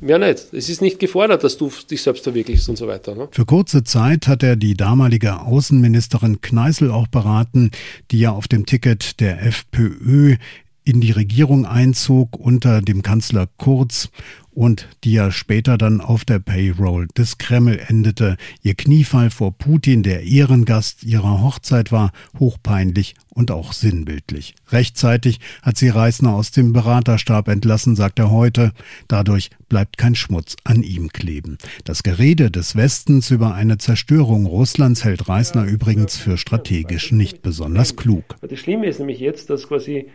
Mehr 0.00 0.18
nicht. 0.18 0.52
Es 0.52 0.68
ist 0.68 0.80
nicht 0.80 0.98
gefordert, 0.98 1.44
dass 1.44 1.58
du 1.58 1.70
dich 1.90 2.02
selbst 2.02 2.24
verwirklichst 2.24 2.68
und 2.68 2.76
so 2.76 2.88
weiter. 2.88 3.14
Ne? 3.14 3.28
Für 3.30 3.44
kurze 3.44 3.84
Zeit 3.84 4.26
hat 4.26 4.42
er 4.42 4.56
die 4.56 4.74
damalige 4.74 5.40
Außenministerin 5.40 6.40
Kneißl 6.40 6.90
auch 6.90 7.06
beraten, 7.06 7.70
die 8.10 8.20
ja 8.20 8.30
auf 8.30 8.48
dem 8.48 8.64
Ticket 8.64 9.20
der 9.20 9.42
FPÖ 9.42 10.36
in 10.84 11.00
die 11.00 11.12
Regierung 11.12 11.66
einzog 11.66 12.38
unter 12.38 12.80
dem 12.80 13.02
Kanzler 13.02 13.46
Kurz 13.58 14.08
und 14.52 14.88
die 15.04 15.12
ja 15.12 15.30
später 15.30 15.78
dann 15.78 16.00
auf 16.00 16.24
der 16.24 16.38
Payroll 16.38 17.06
des 17.16 17.38
Kreml 17.38 17.80
endete. 17.86 18.36
Ihr 18.62 18.74
Kniefall 18.74 19.30
vor 19.30 19.52
Putin, 19.52 20.02
der 20.02 20.22
Ehrengast 20.24 21.04
ihrer 21.04 21.42
Hochzeit 21.42 21.92
war, 21.92 22.12
hochpeinlich 22.38 23.14
und 23.30 23.50
auch 23.50 23.72
sinnbildlich. 23.72 24.54
Rechtzeitig 24.70 25.40
hat 25.62 25.76
sie 25.76 25.88
Reisner 25.88 26.34
aus 26.34 26.50
dem 26.50 26.72
Beraterstab 26.72 27.48
entlassen, 27.48 27.96
sagt 27.96 28.18
er 28.18 28.30
heute. 28.30 28.72
Dadurch 29.08 29.50
bleibt 29.68 29.98
kein 29.98 30.14
Schmutz 30.14 30.56
an 30.64 30.82
ihm 30.82 31.08
kleben. 31.08 31.56
Das 31.84 32.02
Gerede 32.02 32.50
des 32.50 32.76
Westens 32.76 33.30
über 33.30 33.54
eine 33.54 33.78
Zerstörung 33.78 34.46
Russlands 34.46 35.04
hält 35.04 35.28
Reisner 35.28 35.64
übrigens 35.64 36.16
für 36.16 36.36
strategisch 36.36 37.12
nicht 37.12 37.42
besonders 37.42 37.96
klug. 37.96 38.36
Das 38.40 38.58
Schlimme 38.58 38.86
ist 38.86 38.98
nämlich 38.98 39.20
jetzt, 39.20 39.48
dass 39.48 39.68
quasi 39.68 40.08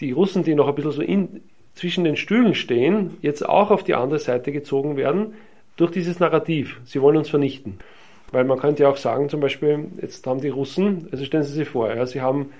die 0.00 0.12
Russen, 0.12 0.42
die 0.42 0.54
noch 0.54 0.68
ein 0.68 0.74
bisschen 0.74 0.92
so 0.92 1.02
in, 1.02 1.40
zwischen 1.76 2.04
den 2.04 2.16
Stühlen 2.16 2.54
stehen, 2.54 3.18
jetzt 3.20 3.48
auch 3.48 3.70
auf 3.70 3.84
die 3.84 3.94
andere 3.94 4.18
Seite 4.18 4.50
gezogen 4.50 4.96
werden 4.96 5.34
durch 5.76 5.92
dieses 5.92 6.18
Narrativ. 6.18 6.80
Sie 6.84 7.00
wollen 7.00 7.18
uns 7.18 7.28
vernichten. 7.28 7.78
Weil 8.32 8.44
man 8.44 8.58
könnte 8.58 8.82
ja 8.82 8.88
auch 8.88 8.96
sagen, 8.96 9.28
zum 9.28 9.40
Beispiel, 9.40 9.84
jetzt 10.00 10.26
haben 10.26 10.40
die 10.40 10.48
Russen, 10.48 11.06
also 11.12 11.24
stellen 11.24 11.44
Sie 11.44 11.52
sich 11.52 11.68
vor, 11.68 11.94
ja, 11.94 12.06
sie 12.06 12.20
haben 12.20 12.50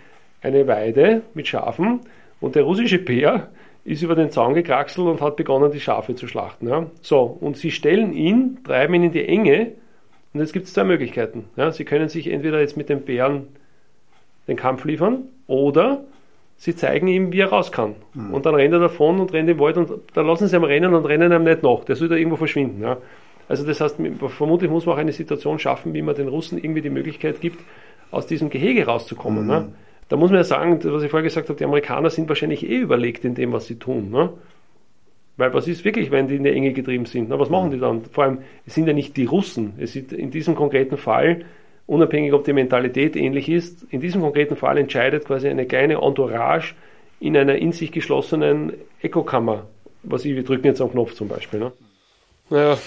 eine 0.43 0.67
Weide 0.69 1.23
mit 1.35 1.49
Schafen 1.49 2.01
und 2.41 2.55
der 2.55 2.63
russische 2.63 2.99
Bär 2.99 3.49
ist 3.85 4.03
über 4.03 4.15
den 4.15 4.31
Zaun 4.31 4.55
gekraxelt 4.55 5.07
und 5.07 5.21
hat 5.21 5.37
begonnen, 5.37 5.73
die 5.73 5.81
Schafe 5.81 6.15
zu 6.15 6.29
schlachten. 6.29 6.69
Ja. 6.69 6.87
So, 7.01 7.23
und 7.23 7.57
sie 7.57 7.71
stellen 7.71 8.13
ihn, 8.13 8.59
treiben 8.65 8.95
ihn 8.95 9.05
in 9.05 9.13
die 9.13 9.27
Enge 9.27 9.73
und 10.35 10.41
jetzt 10.41 10.53
gibt 10.53 10.67
es 10.67 10.75
zwei 10.75 10.85
Möglichkeiten. 10.85 11.47
Ja. 11.57 11.73
Sie 11.73 11.85
können 11.85 12.09
sich 12.09 12.27
entweder 12.29 12.61
jetzt 12.61 12.77
mit 12.77 12.89
dem 12.89 13.01
Bären 13.01 13.49
den 14.47 14.57
Kampf 14.57 14.85
liefern 14.85 15.25
oder 15.47 16.05
sie 16.57 16.75
zeigen 16.75 17.09
ihm, 17.09 17.33
wie 17.33 17.41
er 17.41 17.49
raus 17.49 17.73
kann. 17.73 17.95
Mhm. 18.15 18.35
Und 18.35 18.47
dann 18.47 18.55
rennt 18.55 18.73
er 18.73 18.81
davon 18.81 19.21
und 19.21 19.33
rennt 19.33 19.49
im 19.49 19.59
Wald 19.59 19.77
und 19.77 19.91
dann 20.15 20.27
lassen 20.27 20.49
sie 20.49 20.57
ihm 20.57 20.65
rennen 20.65 20.95
und 20.95 21.05
rennen 21.05 21.33
ihm 21.33 21.45
nicht 21.45 21.63
nach. 21.63 21.85
Der 21.85 21.97
soll 21.97 22.09
da 22.09 22.17
irgendwo 22.17 22.37
verschwinden. 22.37 22.83
Ja. 22.83 22.97
Also 23.49 23.65
das 23.65 23.81
heißt, 23.81 23.99
vermutlich 24.29 24.71
muss 24.71 24.87
man 24.87 24.97
auch 24.97 24.99
eine 24.99 25.13
Situation 25.13 25.59
schaffen, 25.59 25.95
wie 25.95 26.03
man 26.03 26.15
den 26.15 26.29
Russen 26.29 26.59
irgendwie 26.59 26.83
die 26.83 26.91
Möglichkeit 26.91 27.41
gibt, 27.41 27.61
aus 28.11 28.27
diesem 28.27 28.51
Gehege 28.51 28.87
rauszukommen. 28.87 29.45
Mhm. 29.45 29.49
Ne? 29.49 29.69
Da 30.09 30.17
muss 30.17 30.31
man 30.31 30.39
ja 30.39 30.45
sagen, 30.45 30.81
was 30.83 31.03
ich 31.03 31.11
vorher 31.11 31.25
gesagt 31.25 31.49
habe, 31.49 31.59
die 31.59 31.65
Amerikaner 31.65 32.11
sind 32.11 32.29
wahrscheinlich 32.29 32.69
eh 32.69 32.79
überlegt 32.79 33.25
in 33.25 33.35
dem, 33.35 33.53
was 33.53 33.67
sie 33.67 33.77
tun. 33.77 34.11
Ne? 34.11 34.31
Weil 35.37 35.53
was 35.53 35.69
ist 35.69 35.85
wirklich, 35.85 36.11
wenn 36.11 36.29
die 36.29 36.37
in 36.37 36.45
der 36.45 36.55
Enge 36.55 36.73
getrieben 36.73 37.07
sind? 37.07 37.29
Na, 37.29 37.39
was 37.39 37.51
machen 37.51 37.71
die 37.71 37.79
dann? 37.79 38.05
Vor 38.05 38.25
allem, 38.25 38.39
es 38.65 38.75
sind 38.75 38.87
ja 38.87 38.93
nicht 38.93 39.17
die 39.17 39.27
Russen. 39.27 39.75
Es 39.79 39.93
sind 39.93 40.13
in 40.13 40.31
diesem 40.31 40.55
konkreten 40.55 40.97
Fall 40.97 41.45
unabhängig 41.87 42.33
ob 42.33 42.45
die 42.45 42.53
Mentalität 42.53 43.17
ähnlich 43.17 43.49
ist, 43.49 43.85
in 43.91 44.01
diesem 44.01 44.21
konkreten 44.21 44.57
Fall 44.57 44.79
entscheidet 44.79 45.25
quasi 45.25 45.49
eine 45.49 45.67
kleine 45.67 45.95
Entourage 45.95 46.75
in 47.21 47.37
einer 47.37 47.57
in 47.57 47.73
sich 47.73 47.93
geschlossenen 47.93 48.73
Echokammer. 49.01 49.67
Was 50.03 50.25
ich, 50.25 50.35
wir 50.35 50.45
drücken 50.45 50.67
jetzt 50.67 50.81
am 50.81 50.91
Knopf 50.91 51.15
zum 51.15 51.29
Beispiel. 51.29 51.61
Ne? 51.61 51.73
Naja, 52.51 52.79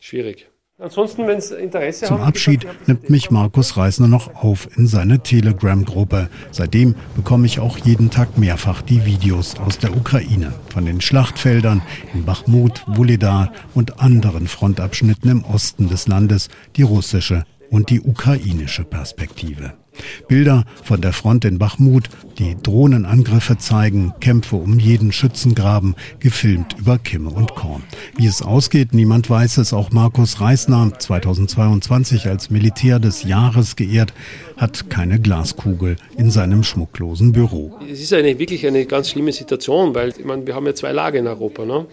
schwierig. 0.00 0.48
Ansonsten, 0.78 1.28
wenn 1.28 1.38
es 1.38 1.52
Interesse 1.52 2.06
Zum 2.06 2.20
Abschied 2.22 2.62
gesagt, 2.62 2.88
nimmt 2.88 3.10
mich 3.10 3.30
Markus 3.30 3.76
Reisner 3.76 4.08
noch 4.08 4.34
auf 4.42 4.68
in 4.76 4.88
seine 4.88 5.20
Telegram-Gruppe. 5.20 6.28
Seitdem 6.50 6.96
bekomme 7.14 7.46
ich 7.46 7.60
auch 7.60 7.78
jeden 7.78 8.10
Tag 8.10 8.36
mehrfach 8.36 8.82
die 8.82 9.04
Videos 9.06 9.60
aus 9.60 9.78
der 9.78 9.96
Ukraine. 9.96 10.52
Von 10.70 10.84
den 10.84 11.00
Schlachtfeldern 11.00 11.82
in 12.14 12.24
Bachmut, 12.24 12.82
Wuledar 12.88 13.52
und 13.74 14.00
anderen 14.00 14.48
Frontabschnitten 14.48 15.30
im 15.30 15.44
Osten 15.44 15.88
des 15.88 16.08
Landes, 16.08 16.48
die 16.74 16.82
russische 16.82 17.44
und 17.72 17.90
die 17.90 18.00
ukrainische 18.00 18.84
Perspektive. 18.84 19.72
Bilder 20.28 20.64
von 20.84 21.00
der 21.00 21.12
Front 21.12 21.44
in 21.44 21.58
Bachmut, 21.58 22.08
die 22.38 22.56
Drohnenangriffe 22.62 23.58
zeigen, 23.58 24.14
Kämpfe 24.20 24.56
um 24.56 24.78
jeden 24.78 25.12
Schützengraben, 25.12 25.96
gefilmt 26.20 26.76
über 26.78 26.98
Kimme 26.98 27.30
und 27.30 27.54
Korn. 27.54 27.82
Wie 28.16 28.26
es 28.26 28.42
ausgeht, 28.42 28.94
niemand 28.94 29.28
weiß 29.28 29.58
es. 29.58 29.72
Auch 29.72 29.90
Markus 29.90 30.40
Reisner, 30.40 30.92
2022 30.98 32.26
als 32.26 32.50
Militär 32.50 32.98
des 32.98 33.24
Jahres 33.24 33.76
geehrt, 33.76 34.14
hat 34.56 34.88
keine 34.88 35.18
Glaskugel 35.20 35.96
in 36.16 36.30
seinem 36.30 36.62
schmucklosen 36.62 37.32
Büro. 37.32 37.78
Es 37.90 38.00
ist 38.00 38.12
eine, 38.12 38.38
wirklich 38.38 38.66
eine 38.66 38.86
ganz 38.86 39.10
schlimme 39.10 39.32
Situation, 39.32 39.94
weil 39.94 40.10
ich 40.10 40.24
meine, 40.24 40.46
wir 40.46 40.54
haben 40.54 40.66
ja 40.66 40.74
zwei 40.74 40.92
Lager 40.92 41.18
in 41.18 41.26
Europa. 41.26 41.64
Ne? 41.64 41.86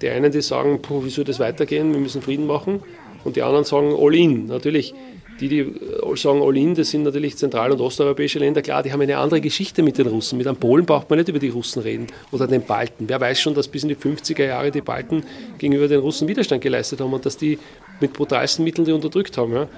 Die 0.00 0.08
einen, 0.08 0.32
die 0.32 0.42
sagen, 0.42 0.80
puh, 0.80 1.04
wie 1.04 1.10
soll 1.10 1.24
das 1.24 1.38
weitergehen, 1.38 1.92
wir 1.92 2.00
müssen 2.00 2.22
Frieden 2.22 2.46
machen. 2.46 2.80
Und 3.24 3.36
die 3.36 3.42
anderen 3.42 3.64
sagen, 3.64 3.94
all 3.96 4.14
in. 4.14 4.46
Natürlich 4.46 4.94
die, 5.40 5.48
die 5.48 5.58
äh, 5.60 6.16
sagen 6.16 6.42
All-In, 6.42 6.74
das 6.74 6.90
sind 6.90 7.02
natürlich 7.02 7.36
zentral- 7.36 7.72
und 7.72 7.80
osteuropäische 7.80 8.38
Länder, 8.38 8.62
klar, 8.62 8.82
die 8.82 8.92
haben 8.92 9.00
eine 9.00 9.18
andere 9.18 9.40
Geschichte 9.40 9.82
mit 9.82 9.98
den 9.98 10.06
Russen. 10.06 10.38
Mit 10.38 10.46
einem 10.46 10.56
Polen 10.56 10.86
braucht 10.86 11.10
man 11.10 11.18
nicht 11.18 11.28
über 11.28 11.38
die 11.38 11.48
Russen 11.48 11.82
reden 11.82 12.06
oder 12.30 12.46
den 12.46 12.62
Balten. 12.62 13.08
Wer 13.08 13.20
weiß 13.20 13.40
schon, 13.40 13.54
dass 13.54 13.68
bis 13.68 13.82
in 13.82 13.88
die 13.88 13.96
50er 13.96 14.44
Jahre 14.44 14.70
die 14.70 14.80
Balten 14.80 15.24
gegenüber 15.58 15.88
den 15.88 16.00
Russen 16.00 16.28
Widerstand 16.28 16.62
geleistet 16.62 17.00
haben 17.00 17.12
und 17.12 17.26
dass 17.26 17.36
die 17.36 17.58
mit 18.00 18.12
brutalsten 18.12 18.64
Mitteln 18.64 18.84
die 18.84 18.92
unterdrückt 18.92 19.36
haben. 19.38 19.52
Ja. 19.52 19.68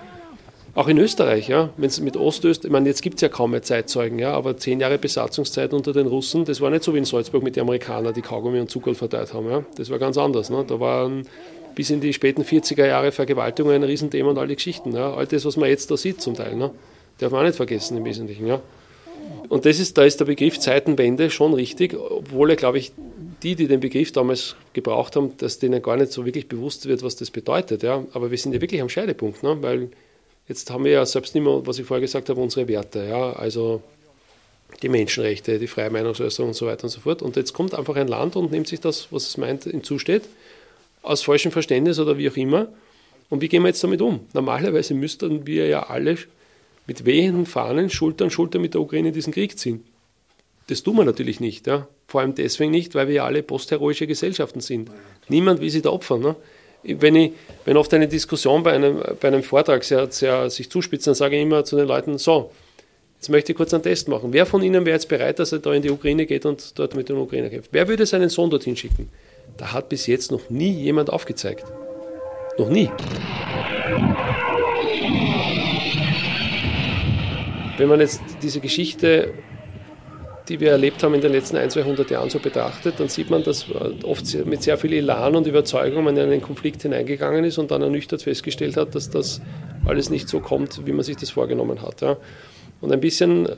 Auch 0.75 0.89
in 0.89 0.99
Österreich, 0.99 1.49
ja, 1.49 1.71
wenn 1.77 1.87
es 1.87 2.01
mit 2.01 2.17
Ostösterreich, 2.17 2.67
ich 2.67 2.73
meine, 2.73 2.89
jetzt 2.89 3.01
gibt 3.01 3.17
es 3.17 3.21
ja 3.21 3.29
kaum 3.29 3.53
mehr 3.53 3.63
Zeitzeugen, 3.63 4.19
ja, 4.19 4.33
aber 4.33 4.57
zehn 4.57 4.81
Jahre 4.81 4.99
Besatzungszeit 4.99 5.73
unter 5.73 5.93
den 5.93 6.09
Russen, 6.09 6.45
das 6.45 6.61
war 6.61 6.69
nicht 6.71 6.83
so 6.83 6.93
wie 6.95 6.99
in 6.99 7.05
Salzburg 7.05 7.45
mit 7.45 7.55
den 7.55 7.63
Amerikanern, 7.63 8.13
die 8.13 8.23
Kaugummi 8.23 8.59
und 8.59 8.69
Zucker 8.69 8.93
verteilt 8.97 9.33
haben. 9.35 9.49
Ja. 9.49 9.65
Das 9.77 9.89
war 9.91 10.01
ganz 10.01 10.19
anders. 10.19 10.51
Ne. 10.51 10.65
Da 10.67 10.81
waren 10.81 11.29
bis 11.75 11.91
in 11.91 12.01
die 12.01 12.13
späten 12.13 12.43
40er 12.43 12.87
Jahre 12.87 13.13
Vergewaltigung 13.13 13.73
ein 13.73 13.83
Riesenthema 13.83 14.31
und 14.31 14.39
all 14.39 14.49
die 14.49 14.57
Geschichten. 14.57 14.93
Ja. 14.93 15.15
All 15.15 15.27
das, 15.27 15.45
was 15.45 15.57
man 15.57 15.69
jetzt 15.69 15.91
da 15.91 15.97
sieht 15.97 16.21
zum 16.21 16.35
Teil, 16.35 16.57
ne. 16.57 16.71
darf 17.19 17.33
man 17.33 17.41
auch 17.41 17.47
nicht 17.47 17.57
vergessen 17.57 17.97
im 17.97 18.05
Wesentlichen. 18.05 18.47
Ja. 18.47 18.61
Und 19.49 19.67
das 19.67 19.79
ist, 19.79 19.97
da 19.99 20.05
ist 20.05 20.21
der 20.21 20.25
Begriff 20.25 20.59
Zeitenwende 20.59 21.31
schon 21.31 21.55
richtig, 21.55 21.95
obwohl 21.95 22.51
er, 22.51 22.57
glaube 22.57 22.79
ich, 22.79 22.93
die, 23.43 23.55
die 23.55 23.67
den 23.67 23.81
Begriff 23.81 24.13
damals 24.13 24.57
gebraucht 24.73 25.17
haben, 25.17 25.37
dass 25.39 25.59
denen 25.59 25.83
gar 25.83 25.97
nicht 25.97 26.13
so 26.13 26.25
wirklich 26.25 26.49
bewusst 26.49 26.87
wird, 26.87 27.03
was 27.03 27.17
das 27.17 27.31
bedeutet. 27.31 27.83
Ja. 27.83 28.05
Aber 28.13 28.31
wir 28.31 28.39
sind 28.39 28.53
ja 28.53 28.61
wirklich 28.61 28.81
am 28.81 28.89
Scheidepunkt, 28.89 29.43
ne? 29.43 29.57
weil 29.61 29.89
jetzt 30.49 30.71
haben 30.71 30.85
wir 30.85 30.93
ja 30.93 31.07
selbst 31.07 31.35
nicht 31.35 31.45
mehr, 31.45 31.67
was 31.67 31.79
ich 31.79 31.87
vorher 31.87 32.01
gesagt 32.01 32.29
habe, 32.29 32.41
unsere 32.41 32.69
Werte. 32.69 33.07
Ja. 33.09 33.33
Also 33.33 33.83
die 34.83 34.89
Menschenrechte, 34.89 35.59
die 35.59 35.67
freie 35.67 35.91
Meinungsäußerung 35.91 36.51
und 36.51 36.55
so 36.55 36.67
weiter 36.67 36.85
und 36.85 36.91
so 36.91 37.01
fort. 37.01 37.23
Und 37.23 37.37
jetzt 37.37 37.53
kommt 37.53 37.75
einfach 37.75 37.97
ein 37.97 38.09
Land 38.09 38.37
und 38.37 38.51
nimmt 38.51 38.67
sich 38.67 38.81
das, 38.81 39.09
was 39.11 39.29
es 39.29 39.37
meint, 39.37 39.65
hinzusteht 39.65 40.23
aus 41.05 41.23
falschem 41.23 41.53
Verständnis 41.53 41.99
oder 41.99 42.19
wie 42.19 42.29
auch 42.29 42.37
immer 42.37 42.69
Und 43.31 43.41
wie 43.41 43.49
gehen 43.49 43.63
wir 43.63 43.69
jetzt 43.69 43.85
damit 43.85 44.01
um? 44.01 44.21
Normalerweise 44.33 44.95
müssten 44.95 45.47
wir 45.47 45.67
ja 45.67 45.85
alle 45.85 46.17
mit 46.87 47.05
wehenden 47.05 47.47
Fahnen 47.47 47.91
Schulter 47.91 48.25
an 48.25 48.31
Schulter 48.31 48.59
mit 48.59 48.75
der 48.75 48.81
Ukraine 48.81 49.09
in 49.09 49.15
diesen 49.15 49.33
Krieg 49.33 49.59
ziehen. 49.59 49.85
Das 50.67 50.83
tun 50.83 50.97
wir 50.97 51.05
natürlich 51.05 51.41
nicht. 51.41 51.67
Ja? 51.67 51.89
Vor 52.07 52.21
allem 52.21 52.35
deswegen 52.35 52.71
nicht, 52.71 52.95
weil 52.95 53.09
wir 53.09 53.15
ja 53.15 53.25
alle 53.25 53.43
postheroische 53.43 54.07
Gesellschaften 54.07 54.61
sind. 54.61 54.91
Niemand 55.29 55.61
will 55.61 55.71
sich 55.71 55.83
da 55.83 55.91
opfern. 55.91 56.21
Ne? 56.21 56.37
Wenn, 56.83 57.17
ich, 57.17 57.33
wenn 57.65 57.77
oft 57.77 57.93
eine 57.95 58.09
Diskussion 58.09 58.63
bei 58.63 58.73
einem, 58.73 59.03
bei 59.21 59.29
einem 59.29 59.43
Vortrag 59.43 59.85
sehr, 59.85 60.11
sehr 60.11 60.51
sich 60.51 60.71
zuspitzt, 60.71 61.07
dann 61.07 61.15
sage 61.15 61.37
ich 61.37 61.43
immer 61.43 61.65
zu 61.65 61.77
den 61.77 61.87
Leuten, 61.87 62.19
so, 62.19 62.51
jetzt 63.17 63.31
möchte 63.31 63.53
ich 63.53 63.57
kurz 63.57 63.73
einen 63.73 63.83
Test 63.83 64.09
machen. 64.09 64.33
Wer 64.33 64.45
von 64.47 64.63
Ihnen 64.63 64.85
wäre 64.85 64.97
jetzt 64.97 65.09
bereit, 65.09 65.39
dass 65.39 65.53
er 65.53 65.59
da 65.59 65.73
in 65.73 65.83
die 65.83 65.91
Ukraine 65.91 66.27
geht 66.27 66.45
und 66.45 66.79
dort 66.79 66.95
mit 66.95 67.09
den 67.09 67.17
Ukrainer 67.17 67.49
kämpft? 67.49 67.71
Wer 67.73 67.89
würde 67.89 68.05
seinen 68.05 68.29
Sohn 68.29 68.51
dorthin 68.51 68.77
schicken? 68.77 69.09
Da 69.57 69.73
hat 69.73 69.89
bis 69.89 70.07
jetzt 70.07 70.33
noch 70.33 70.51
nie 70.51 70.73
jemand 70.73 71.11
aufgezeigt. 71.11 71.65
Noch 72.59 72.69
nie. 72.69 72.91
Wenn 77.77 77.89
man 77.89 78.01
jetzt 78.01 78.21
diese 78.43 78.61
Geschichte, 78.61 79.33
die 80.49 80.61
wir 80.61 80.71
erlebt 80.73 81.03
haben 81.03 81.15
in 81.15 81.21
den 81.21 81.33
letzten 81.33 81.57
100, 81.57 81.73
200 81.73 82.11
Jahren 82.11 82.31
so 82.31 82.39
betrachtet, 82.39 83.01
dann 83.01 83.09
sieht 83.09 83.31
man, 83.31 83.43
dass 83.43 83.67
oft 84.05 84.33
mit 84.45 84.63
sehr 84.63 84.77
viel 84.77 84.93
Elan 84.93 85.35
und 85.35 85.47
Überzeugung 85.47 86.05
man 86.05 86.17
in 86.17 86.25
einen 86.25 86.43
Konflikt 86.43 86.83
hineingegangen 86.83 87.45
ist 87.45 87.59
und 87.59 87.71
dann 87.71 87.83
ernüchtert 87.83 88.23
festgestellt 88.23 88.77
hat, 88.77 88.95
dass 88.95 89.11
das 89.11 89.41
alles 89.87 90.11
nicht 90.11 90.29
so 90.29 90.41
kommt, 90.41 90.87
wie 90.87 90.93
man 90.93 91.05
sich 91.05 91.17
das 91.17 91.31
vorgenommen 91.31 91.83
hat. 91.83 92.03
Und 92.81 92.93
ein 92.93 93.01
bisschen, 93.01 93.49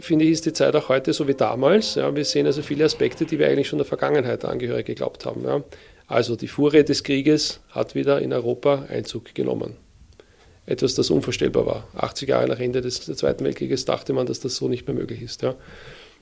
finde 0.00 0.24
ich, 0.24 0.32
ist 0.32 0.46
die 0.46 0.52
Zeit 0.52 0.74
auch 0.76 0.88
heute 0.88 1.12
so 1.12 1.28
wie 1.28 1.34
damals. 1.34 1.94
Ja. 1.94 2.14
Wir 2.14 2.24
sehen 2.24 2.46
also 2.46 2.62
viele 2.62 2.84
Aspekte, 2.84 3.24
die 3.24 3.38
wir 3.38 3.48
eigentlich 3.48 3.68
schon 3.68 3.78
der 3.78 3.86
Vergangenheit 3.86 4.44
angehörig 4.44 4.86
geglaubt 4.86 5.26
haben. 5.26 5.44
Ja. 5.44 5.62
Also 6.06 6.36
die 6.36 6.48
Fuhre 6.48 6.84
des 6.84 7.04
Krieges 7.04 7.60
hat 7.70 7.94
wieder 7.94 8.20
in 8.20 8.32
Europa 8.32 8.86
Einzug 8.88 9.34
genommen 9.34 9.76
etwas, 10.70 10.94
das 10.94 11.10
unvorstellbar 11.10 11.66
war. 11.66 11.88
80 11.96 12.28
Jahre 12.28 12.46
nach 12.46 12.60
Ende 12.60 12.80
des 12.80 13.00
Zweiten 13.00 13.44
Weltkrieges 13.44 13.84
dachte 13.84 14.12
man, 14.12 14.26
dass 14.26 14.38
das 14.38 14.56
so 14.56 14.68
nicht 14.68 14.86
mehr 14.86 14.94
möglich 14.94 15.20
ist. 15.20 15.42
Ja. 15.42 15.56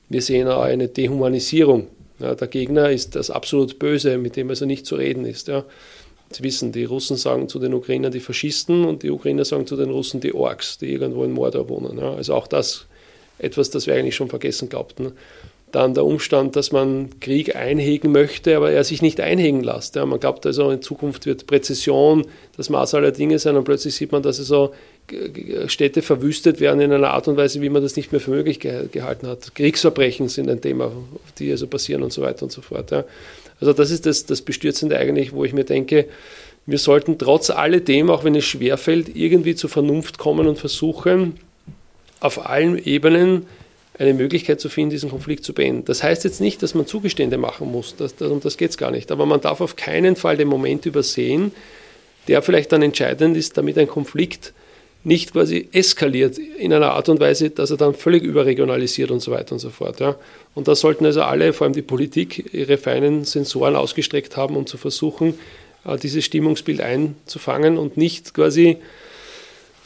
Wir 0.08 0.22
sehen 0.22 0.48
auch 0.48 0.62
eine 0.62 0.88
Dehumanisierung. 0.88 1.88
Ja, 2.18 2.34
der 2.34 2.48
Gegner 2.48 2.90
ist 2.90 3.14
das 3.14 3.30
absolut 3.30 3.78
Böse, 3.78 4.16
mit 4.16 4.36
dem 4.36 4.48
also 4.48 4.64
nicht 4.64 4.86
zu 4.86 4.96
reden 4.96 5.26
ist. 5.26 5.48
Ja. 5.48 5.64
Sie 6.30 6.42
wissen, 6.42 6.72
die 6.72 6.84
Russen 6.84 7.16
sagen 7.16 7.48
zu 7.48 7.58
den 7.58 7.74
Ukrainern 7.74 8.10
die 8.10 8.20
Faschisten 8.20 8.84
und 8.86 9.02
die 9.02 9.10
Ukrainer 9.10 9.44
sagen 9.44 9.66
zu 9.66 9.76
den 9.76 9.90
Russen 9.90 10.20
die 10.20 10.34
Orks, 10.34 10.78
die 10.78 10.92
irgendwo 10.92 11.24
in 11.24 11.32
Mordor 11.32 11.68
wohnen. 11.68 11.98
Ja. 11.98 12.14
Also 12.14 12.34
auch 12.34 12.46
das 12.46 12.86
etwas, 13.38 13.70
das 13.70 13.86
wir 13.86 13.94
eigentlich 13.94 14.16
schon 14.16 14.28
vergessen 14.28 14.68
glaubten. 14.68 15.12
Dann 15.70 15.92
der 15.92 16.04
Umstand, 16.04 16.56
dass 16.56 16.72
man 16.72 17.20
Krieg 17.20 17.54
einhegen 17.54 18.10
möchte, 18.10 18.56
aber 18.56 18.70
er 18.70 18.84
sich 18.84 19.02
nicht 19.02 19.20
einhegen 19.20 19.62
lässt. 19.62 19.96
Ja, 19.96 20.06
man 20.06 20.18
glaubt 20.18 20.46
also, 20.46 20.70
in 20.70 20.80
Zukunft 20.80 21.26
wird 21.26 21.46
Präzision 21.46 22.26
das 22.56 22.70
Maß 22.70 22.94
aller 22.94 23.12
Dinge 23.12 23.38
sein 23.38 23.56
und 23.56 23.64
plötzlich 23.64 23.94
sieht 23.94 24.12
man, 24.12 24.22
dass 24.22 24.38
also 24.38 24.72
Städte 25.66 26.00
verwüstet 26.02 26.60
werden 26.60 26.80
in 26.80 26.92
einer 26.92 27.10
Art 27.10 27.28
und 27.28 27.36
Weise, 27.36 27.60
wie 27.60 27.68
man 27.68 27.82
das 27.82 27.96
nicht 27.96 28.12
mehr 28.12 28.20
für 28.20 28.30
möglich 28.30 28.60
gehalten 28.60 29.26
hat. 29.26 29.54
Kriegsverbrechen 29.54 30.28
sind 30.28 30.48
ein 30.48 30.60
Thema, 30.60 30.90
die 31.38 31.50
also 31.50 31.66
passieren 31.66 32.02
und 32.02 32.12
so 32.12 32.22
weiter 32.22 32.44
und 32.44 32.52
so 32.52 32.62
fort. 32.62 32.90
Ja. 32.90 33.04
Also 33.60 33.72
das 33.72 33.90
ist 33.90 34.06
das, 34.06 34.26
das 34.26 34.42
Bestürzende 34.42 34.96
eigentlich, 34.96 35.32
wo 35.32 35.44
ich 35.44 35.52
mir 35.52 35.64
denke, 35.64 36.06
wir 36.66 36.78
sollten 36.78 37.18
trotz 37.18 37.48
alledem, 37.50 38.10
auch 38.10 38.24
wenn 38.24 38.34
es 38.34 38.44
schwerfällt, 38.44 39.16
irgendwie 39.16 39.54
zur 39.54 39.70
Vernunft 39.70 40.18
kommen 40.18 40.46
und 40.46 40.58
versuchen, 40.58 41.34
auf 42.20 42.46
allen 42.46 42.78
Ebenen 42.84 43.46
eine 43.98 44.14
Möglichkeit 44.14 44.60
zu 44.60 44.68
finden, 44.68 44.90
diesen 44.90 45.10
Konflikt 45.10 45.44
zu 45.44 45.52
beenden. 45.52 45.84
Das 45.84 46.02
heißt 46.02 46.24
jetzt 46.24 46.40
nicht, 46.40 46.62
dass 46.62 46.74
man 46.74 46.86
Zugestände 46.86 47.36
machen 47.36 47.70
muss, 47.70 47.96
das, 47.96 48.14
das, 48.14 48.30
um 48.30 48.40
das 48.40 48.56
geht 48.56 48.70
es 48.70 48.78
gar 48.78 48.90
nicht. 48.90 49.10
Aber 49.10 49.26
man 49.26 49.40
darf 49.40 49.60
auf 49.60 49.76
keinen 49.76 50.14
Fall 50.14 50.36
den 50.36 50.48
Moment 50.48 50.86
übersehen, 50.86 51.52
der 52.28 52.42
vielleicht 52.42 52.72
dann 52.72 52.82
entscheidend 52.82 53.36
ist, 53.36 53.56
damit 53.56 53.76
ein 53.76 53.88
Konflikt 53.88 54.52
nicht 55.04 55.32
quasi 55.32 55.68
eskaliert 55.72 56.38
in 56.38 56.72
einer 56.72 56.92
Art 56.92 57.08
und 57.08 57.20
Weise, 57.20 57.50
dass 57.50 57.70
er 57.70 57.76
dann 57.76 57.94
völlig 57.94 58.22
überregionalisiert 58.22 59.10
und 59.10 59.20
so 59.20 59.30
weiter 59.30 59.52
und 59.52 59.58
so 59.58 59.70
fort. 59.70 60.00
Ja. 60.00 60.16
Und 60.54 60.68
da 60.68 60.74
sollten 60.74 61.06
also 61.06 61.22
alle, 61.22 61.52
vor 61.52 61.64
allem 61.64 61.74
die 61.74 61.82
Politik, 61.82 62.52
ihre 62.52 62.78
feinen 62.78 63.24
Sensoren 63.24 63.76
ausgestreckt 63.76 64.36
haben, 64.36 64.56
um 64.56 64.66
zu 64.66 64.76
versuchen, 64.76 65.38
äh, 65.84 65.96
dieses 65.96 66.24
Stimmungsbild 66.24 66.80
einzufangen 66.80 67.78
und 67.78 67.96
nicht 67.96 68.34
quasi 68.34 68.78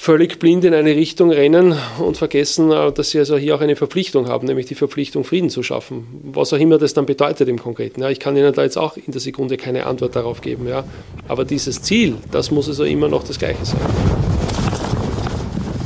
völlig 0.03 0.41
blind 0.41 0.65
in 0.65 0.75
eine 0.75 0.97
Richtung 0.97 1.31
rennen 1.31 1.77
und 2.01 2.17
vergessen, 2.17 2.73
äh, 2.73 2.91
dass 2.91 3.11
sie 3.11 3.21
also 3.21 3.37
hier 3.37 3.55
auch 3.55 3.61
eine 3.61 3.77
Verpflichtung 3.77 4.27
haben, 4.27 4.49
nämlich 4.49 4.67
die 4.67 4.75
Verpflichtung, 4.75 5.23
Frieden 5.23 5.49
zu 5.49 5.62
schaffen. 5.62 6.21
Was 6.25 6.53
auch 6.53 6.59
immer 6.59 6.77
das 6.79 6.93
dann 6.93 7.07
bedeutet 7.07 7.49
im 7.49 7.61
Konkreten. 7.61 8.01
Ja, 8.01 8.11
ich 8.11 8.19
kann 8.19 8.37
Ihnen 8.37 8.53
da 8.53 8.65
jetzt 8.65 8.77
auch 8.77 8.97
in 8.97 9.12
der 9.12 9.21
Sekunde 9.21 9.57
keine 9.57 9.87
Antwort 9.87 10.17
darauf 10.17 10.41
geben. 10.41 10.67
Ja. 10.67 10.83
Aber 11.29 11.45
dieses 11.45 11.83
Ziel, 11.83 12.17
das 12.33 12.51
muss 12.51 12.67
also 12.67 12.83
immer 12.83 13.07
noch 13.07 13.23
das 13.23 13.38
gleiche 13.38 13.65
sein. 13.65 13.79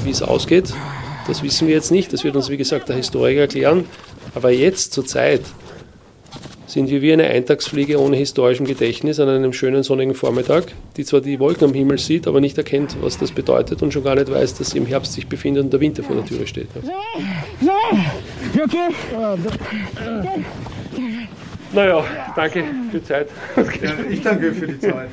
Wie 0.02 0.10
es 0.10 0.22
ausgeht, 0.22 0.72
das 1.26 1.42
wissen 1.42 1.68
wir 1.68 1.74
jetzt 1.74 1.90
nicht. 1.90 2.10
Das 2.10 2.24
wird 2.24 2.36
uns, 2.36 2.48
wie 2.48 2.56
gesagt, 2.56 2.88
der 2.88 2.96
Historiker 2.96 3.40
erklären. 3.40 3.84
Aber 4.34 4.50
jetzt 4.50 4.94
zur 4.94 5.04
Zeit 5.04 5.42
sind 6.66 6.90
wir 6.90 7.02
wie 7.02 7.12
eine 7.12 7.24
Eintagsfliege 7.24 8.00
ohne 8.00 8.16
historischem 8.16 8.66
Gedächtnis 8.66 9.20
an 9.20 9.28
einem 9.28 9.52
schönen 9.52 9.82
sonnigen 9.82 10.14
Vormittag, 10.14 10.72
die 10.96 11.04
zwar 11.04 11.20
die 11.20 11.38
Wolken 11.38 11.68
am 11.68 11.74
Himmel 11.74 11.98
sieht, 11.98 12.26
aber 12.26 12.40
nicht 12.40 12.58
erkennt, 12.58 12.96
was 13.00 13.18
das 13.18 13.32
bedeutet 13.32 13.82
und 13.82 13.92
schon 13.92 14.04
gar 14.04 14.14
nicht 14.14 14.30
weiß, 14.30 14.54
dass 14.54 14.70
sie 14.70 14.78
im 14.78 14.86
Herbst 14.86 15.12
sich 15.12 15.26
befindet 15.26 15.64
und 15.64 15.72
der 15.72 15.80
Winter 15.80 16.02
vor 16.02 16.16
der 16.16 16.24
Türe 16.24 16.46
steht. 16.46 16.68
Okay. 18.54 18.88
Naja, 21.72 22.04
danke 22.34 22.64
für 22.90 22.98
die 22.98 23.04
Zeit. 23.04 23.28
ich 24.10 24.22
danke 24.22 24.52
für 24.52 24.66
die 24.66 24.78
Zeit. 24.78 25.08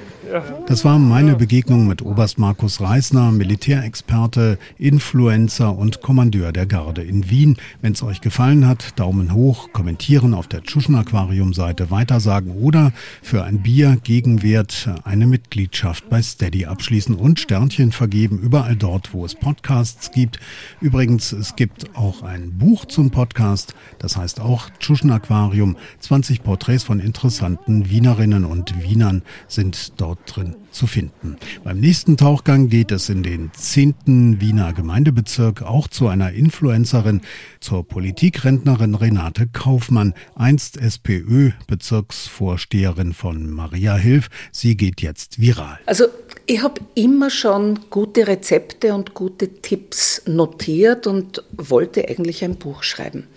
Das 0.68 0.86
war 0.86 1.00
meine 1.00 1.36
Begegnung 1.36 1.88
mit 1.88 2.02
Oberst 2.02 2.40
Markus 2.40 2.80
Reisner, 2.80 3.32
Militärexperte, 3.32 4.58
Influencer 4.78 5.78
und 5.78 6.02
Kommandeur 6.02 6.52
der 6.52 6.66
Garde 6.66 7.04
in 7.04 7.30
Wien. 7.30 7.58
Wenn 7.82 7.94
es 7.94 8.04
euch 8.04 8.22
gefallen 8.22 8.68
hat, 8.68 9.00
Daumen 9.00 9.34
hoch, 9.34 9.70
kommentieren 9.74 10.34
auf 10.34 10.48
der 10.48 10.64
Tschuschen 10.64 10.96
Aquarium 10.96 11.54
Seite, 11.54 11.92
weitersagen 11.92 12.52
oder 12.52 12.94
für 13.22 13.44
ein 13.44 13.62
Bier 13.62 13.98
Gegenwert 14.04 14.90
eine 15.04 15.28
Mitgliedschaft 15.28 16.10
bei 16.10 16.22
Steady 16.22 16.66
abschließen 16.66 17.16
und 17.16 17.40
Sternchen 17.40 17.92
vergeben, 17.92 18.40
überall 18.40 18.76
dort, 18.76 19.14
wo 19.14 19.26
es 19.26 19.36
Podcasts 19.36 20.12
gibt. 20.12 20.40
Übrigens, 20.80 21.34
es 21.34 21.56
gibt 21.56 21.96
auch 21.96 22.24
ein 22.24 22.58
Buch 22.58 22.86
zum 22.86 23.12
Podcast, 23.12 23.76
das 24.00 24.16
heißt 24.16 24.40
auch 24.40 24.70
Tschuschen 24.80 25.12
Aquarium. 25.12 25.76
20 26.00 26.44
Porträts 26.44 26.84
von 26.84 27.00
interessanten 27.00 27.90
Wienerinnen 27.90 28.46
und 28.46 28.82
Wienern 28.84 29.22
sind 29.48 30.00
dort 30.00 30.13
drin 30.26 30.56
zu 30.72 30.88
finden. 30.88 31.38
Beim 31.64 31.80
nächsten 31.80 32.18
Tauchgang 32.18 32.70
geht 32.70 32.92
es 32.92 33.10
in 33.10 33.22
den 33.24 33.52
10. 33.54 34.42
Wiener 34.42 34.74
Gemeindebezirk 34.74 35.62
auch 35.62 35.88
zu 35.88 36.08
einer 36.08 36.32
Influencerin, 36.32 37.22
zur 37.60 37.88
Politikrentnerin 37.88 38.96
Renate 38.96 39.46
Kaufmann, 39.48 40.16
einst 40.36 40.78
SPÖ-Bezirksvorsteherin 40.78 43.14
von 43.14 43.50
Maria 43.50 43.96
Hilf. 43.96 44.30
Sie 44.52 44.76
geht 44.76 45.02
jetzt 45.02 45.40
viral. 45.40 45.80
Also 45.86 46.08
ich 46.46 46.62
habe 46.62 46.82
immer 46.96 47.30
schon 47.30 47.80
gute 47.90 48.28
Rezepte 48.28 48.94
und 48.94 49.14
gute 49.14 49.62
Tipps 49.62 50.24
notiert 50.26 51.08
und 51.08 51.44
wollte 51.56 52.10
eigentlich 52.10 52.44
ein 52.44 52.56
Buch 52.56 52.84
schreiben. 52.84 53.28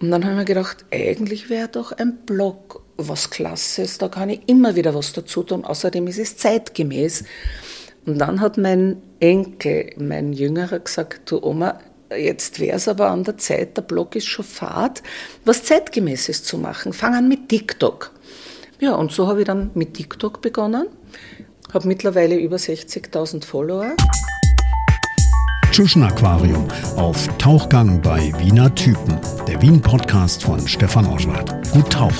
Und 0.00 0.10
dann 0.10 0.24
habe 0.24 0.34
ich 0.34 0.38
mir 0.38 0.44
gedacht, 0.44 0.84
eigentlich 0.92 1.50
wäre 1.50 1.68
doch 1.68 1.92
ein 1.92 2.18
Blog 2.26 2.83
was 2.96 3.30
Klasses, 3.30 3.98
da 3.98 4.08
kann 4.08 4.30
ich 4.30 4.40
immer 4.46 4.76
wieder 4.76 4.94
was 4.94 5.12
dazu 5.12 5.42
tun. 5.42 5.64
Außerdem 5.64 6.06
ist 6.06 6.18
es 6.18 6.36
zeitgemäß. 6.36 7.24
Und 8.06 8.18
dann 8.18 8.40
hat 8.40 8.58
mein 8.58 9.02
Enkel, 9.20 9.92
mein 9.96 10.32
Jüngerer, 10.32 10.78
gesagt, 10.78 11.30
du 11.30 11.42
Oma, 11.42 11.80
jetzt 12.10 12.60
wäre 12.60 12.76
es 12.76 12.88
aber 12.88 13.08
an 13.10 13.24
der 13.24 13.38
Zeit, 13.38 13.76
der 13.76 13.82
Blog 13.82 14.14
ist 14.14 14.26
schon 14.26 14.44
fad, 14.44 15.02
was 15.44 15.64
zeitgemäßes 15.64 16.44
zu 16.44 16.58
machen. 16.58 16.92
Fang 16.92 17.14
an 17.14 17.28
mit 17.28 17.48
TikTok. 17.48 18.12
Ja, 18.80 18.94
und 18.94 19.12
so 19.12 19.26
habe 19.28 19.40
ich 19.40 19.46
dann 19.46 19.70
mit 19.74 19.94
TikTok 19.94 20.42
begonnen, 20.42 20.86
habe 21.72 21.88
mittlerweile 21.88 22.36
über 22.36 22.56
60.000 22.56 23.44
Follower. 23.44 23.94
Tschuschen 25.74 26.04
Aquarium 26.04 26.68
auf 26.94 27.26
Tauchgang 27.36 28.00
bei 28.00 28.32
Wiener 28.38 28.72
Typen. 28.76 29.18
Der 29.48 29.60
Wien-Podcast 29.60 30.44
von 30.44 30.68
Stefan 30.68 31.04
Oschwart. 31.04 31.50
Gut 31.72 31.90
tauchen. 31.90 32.14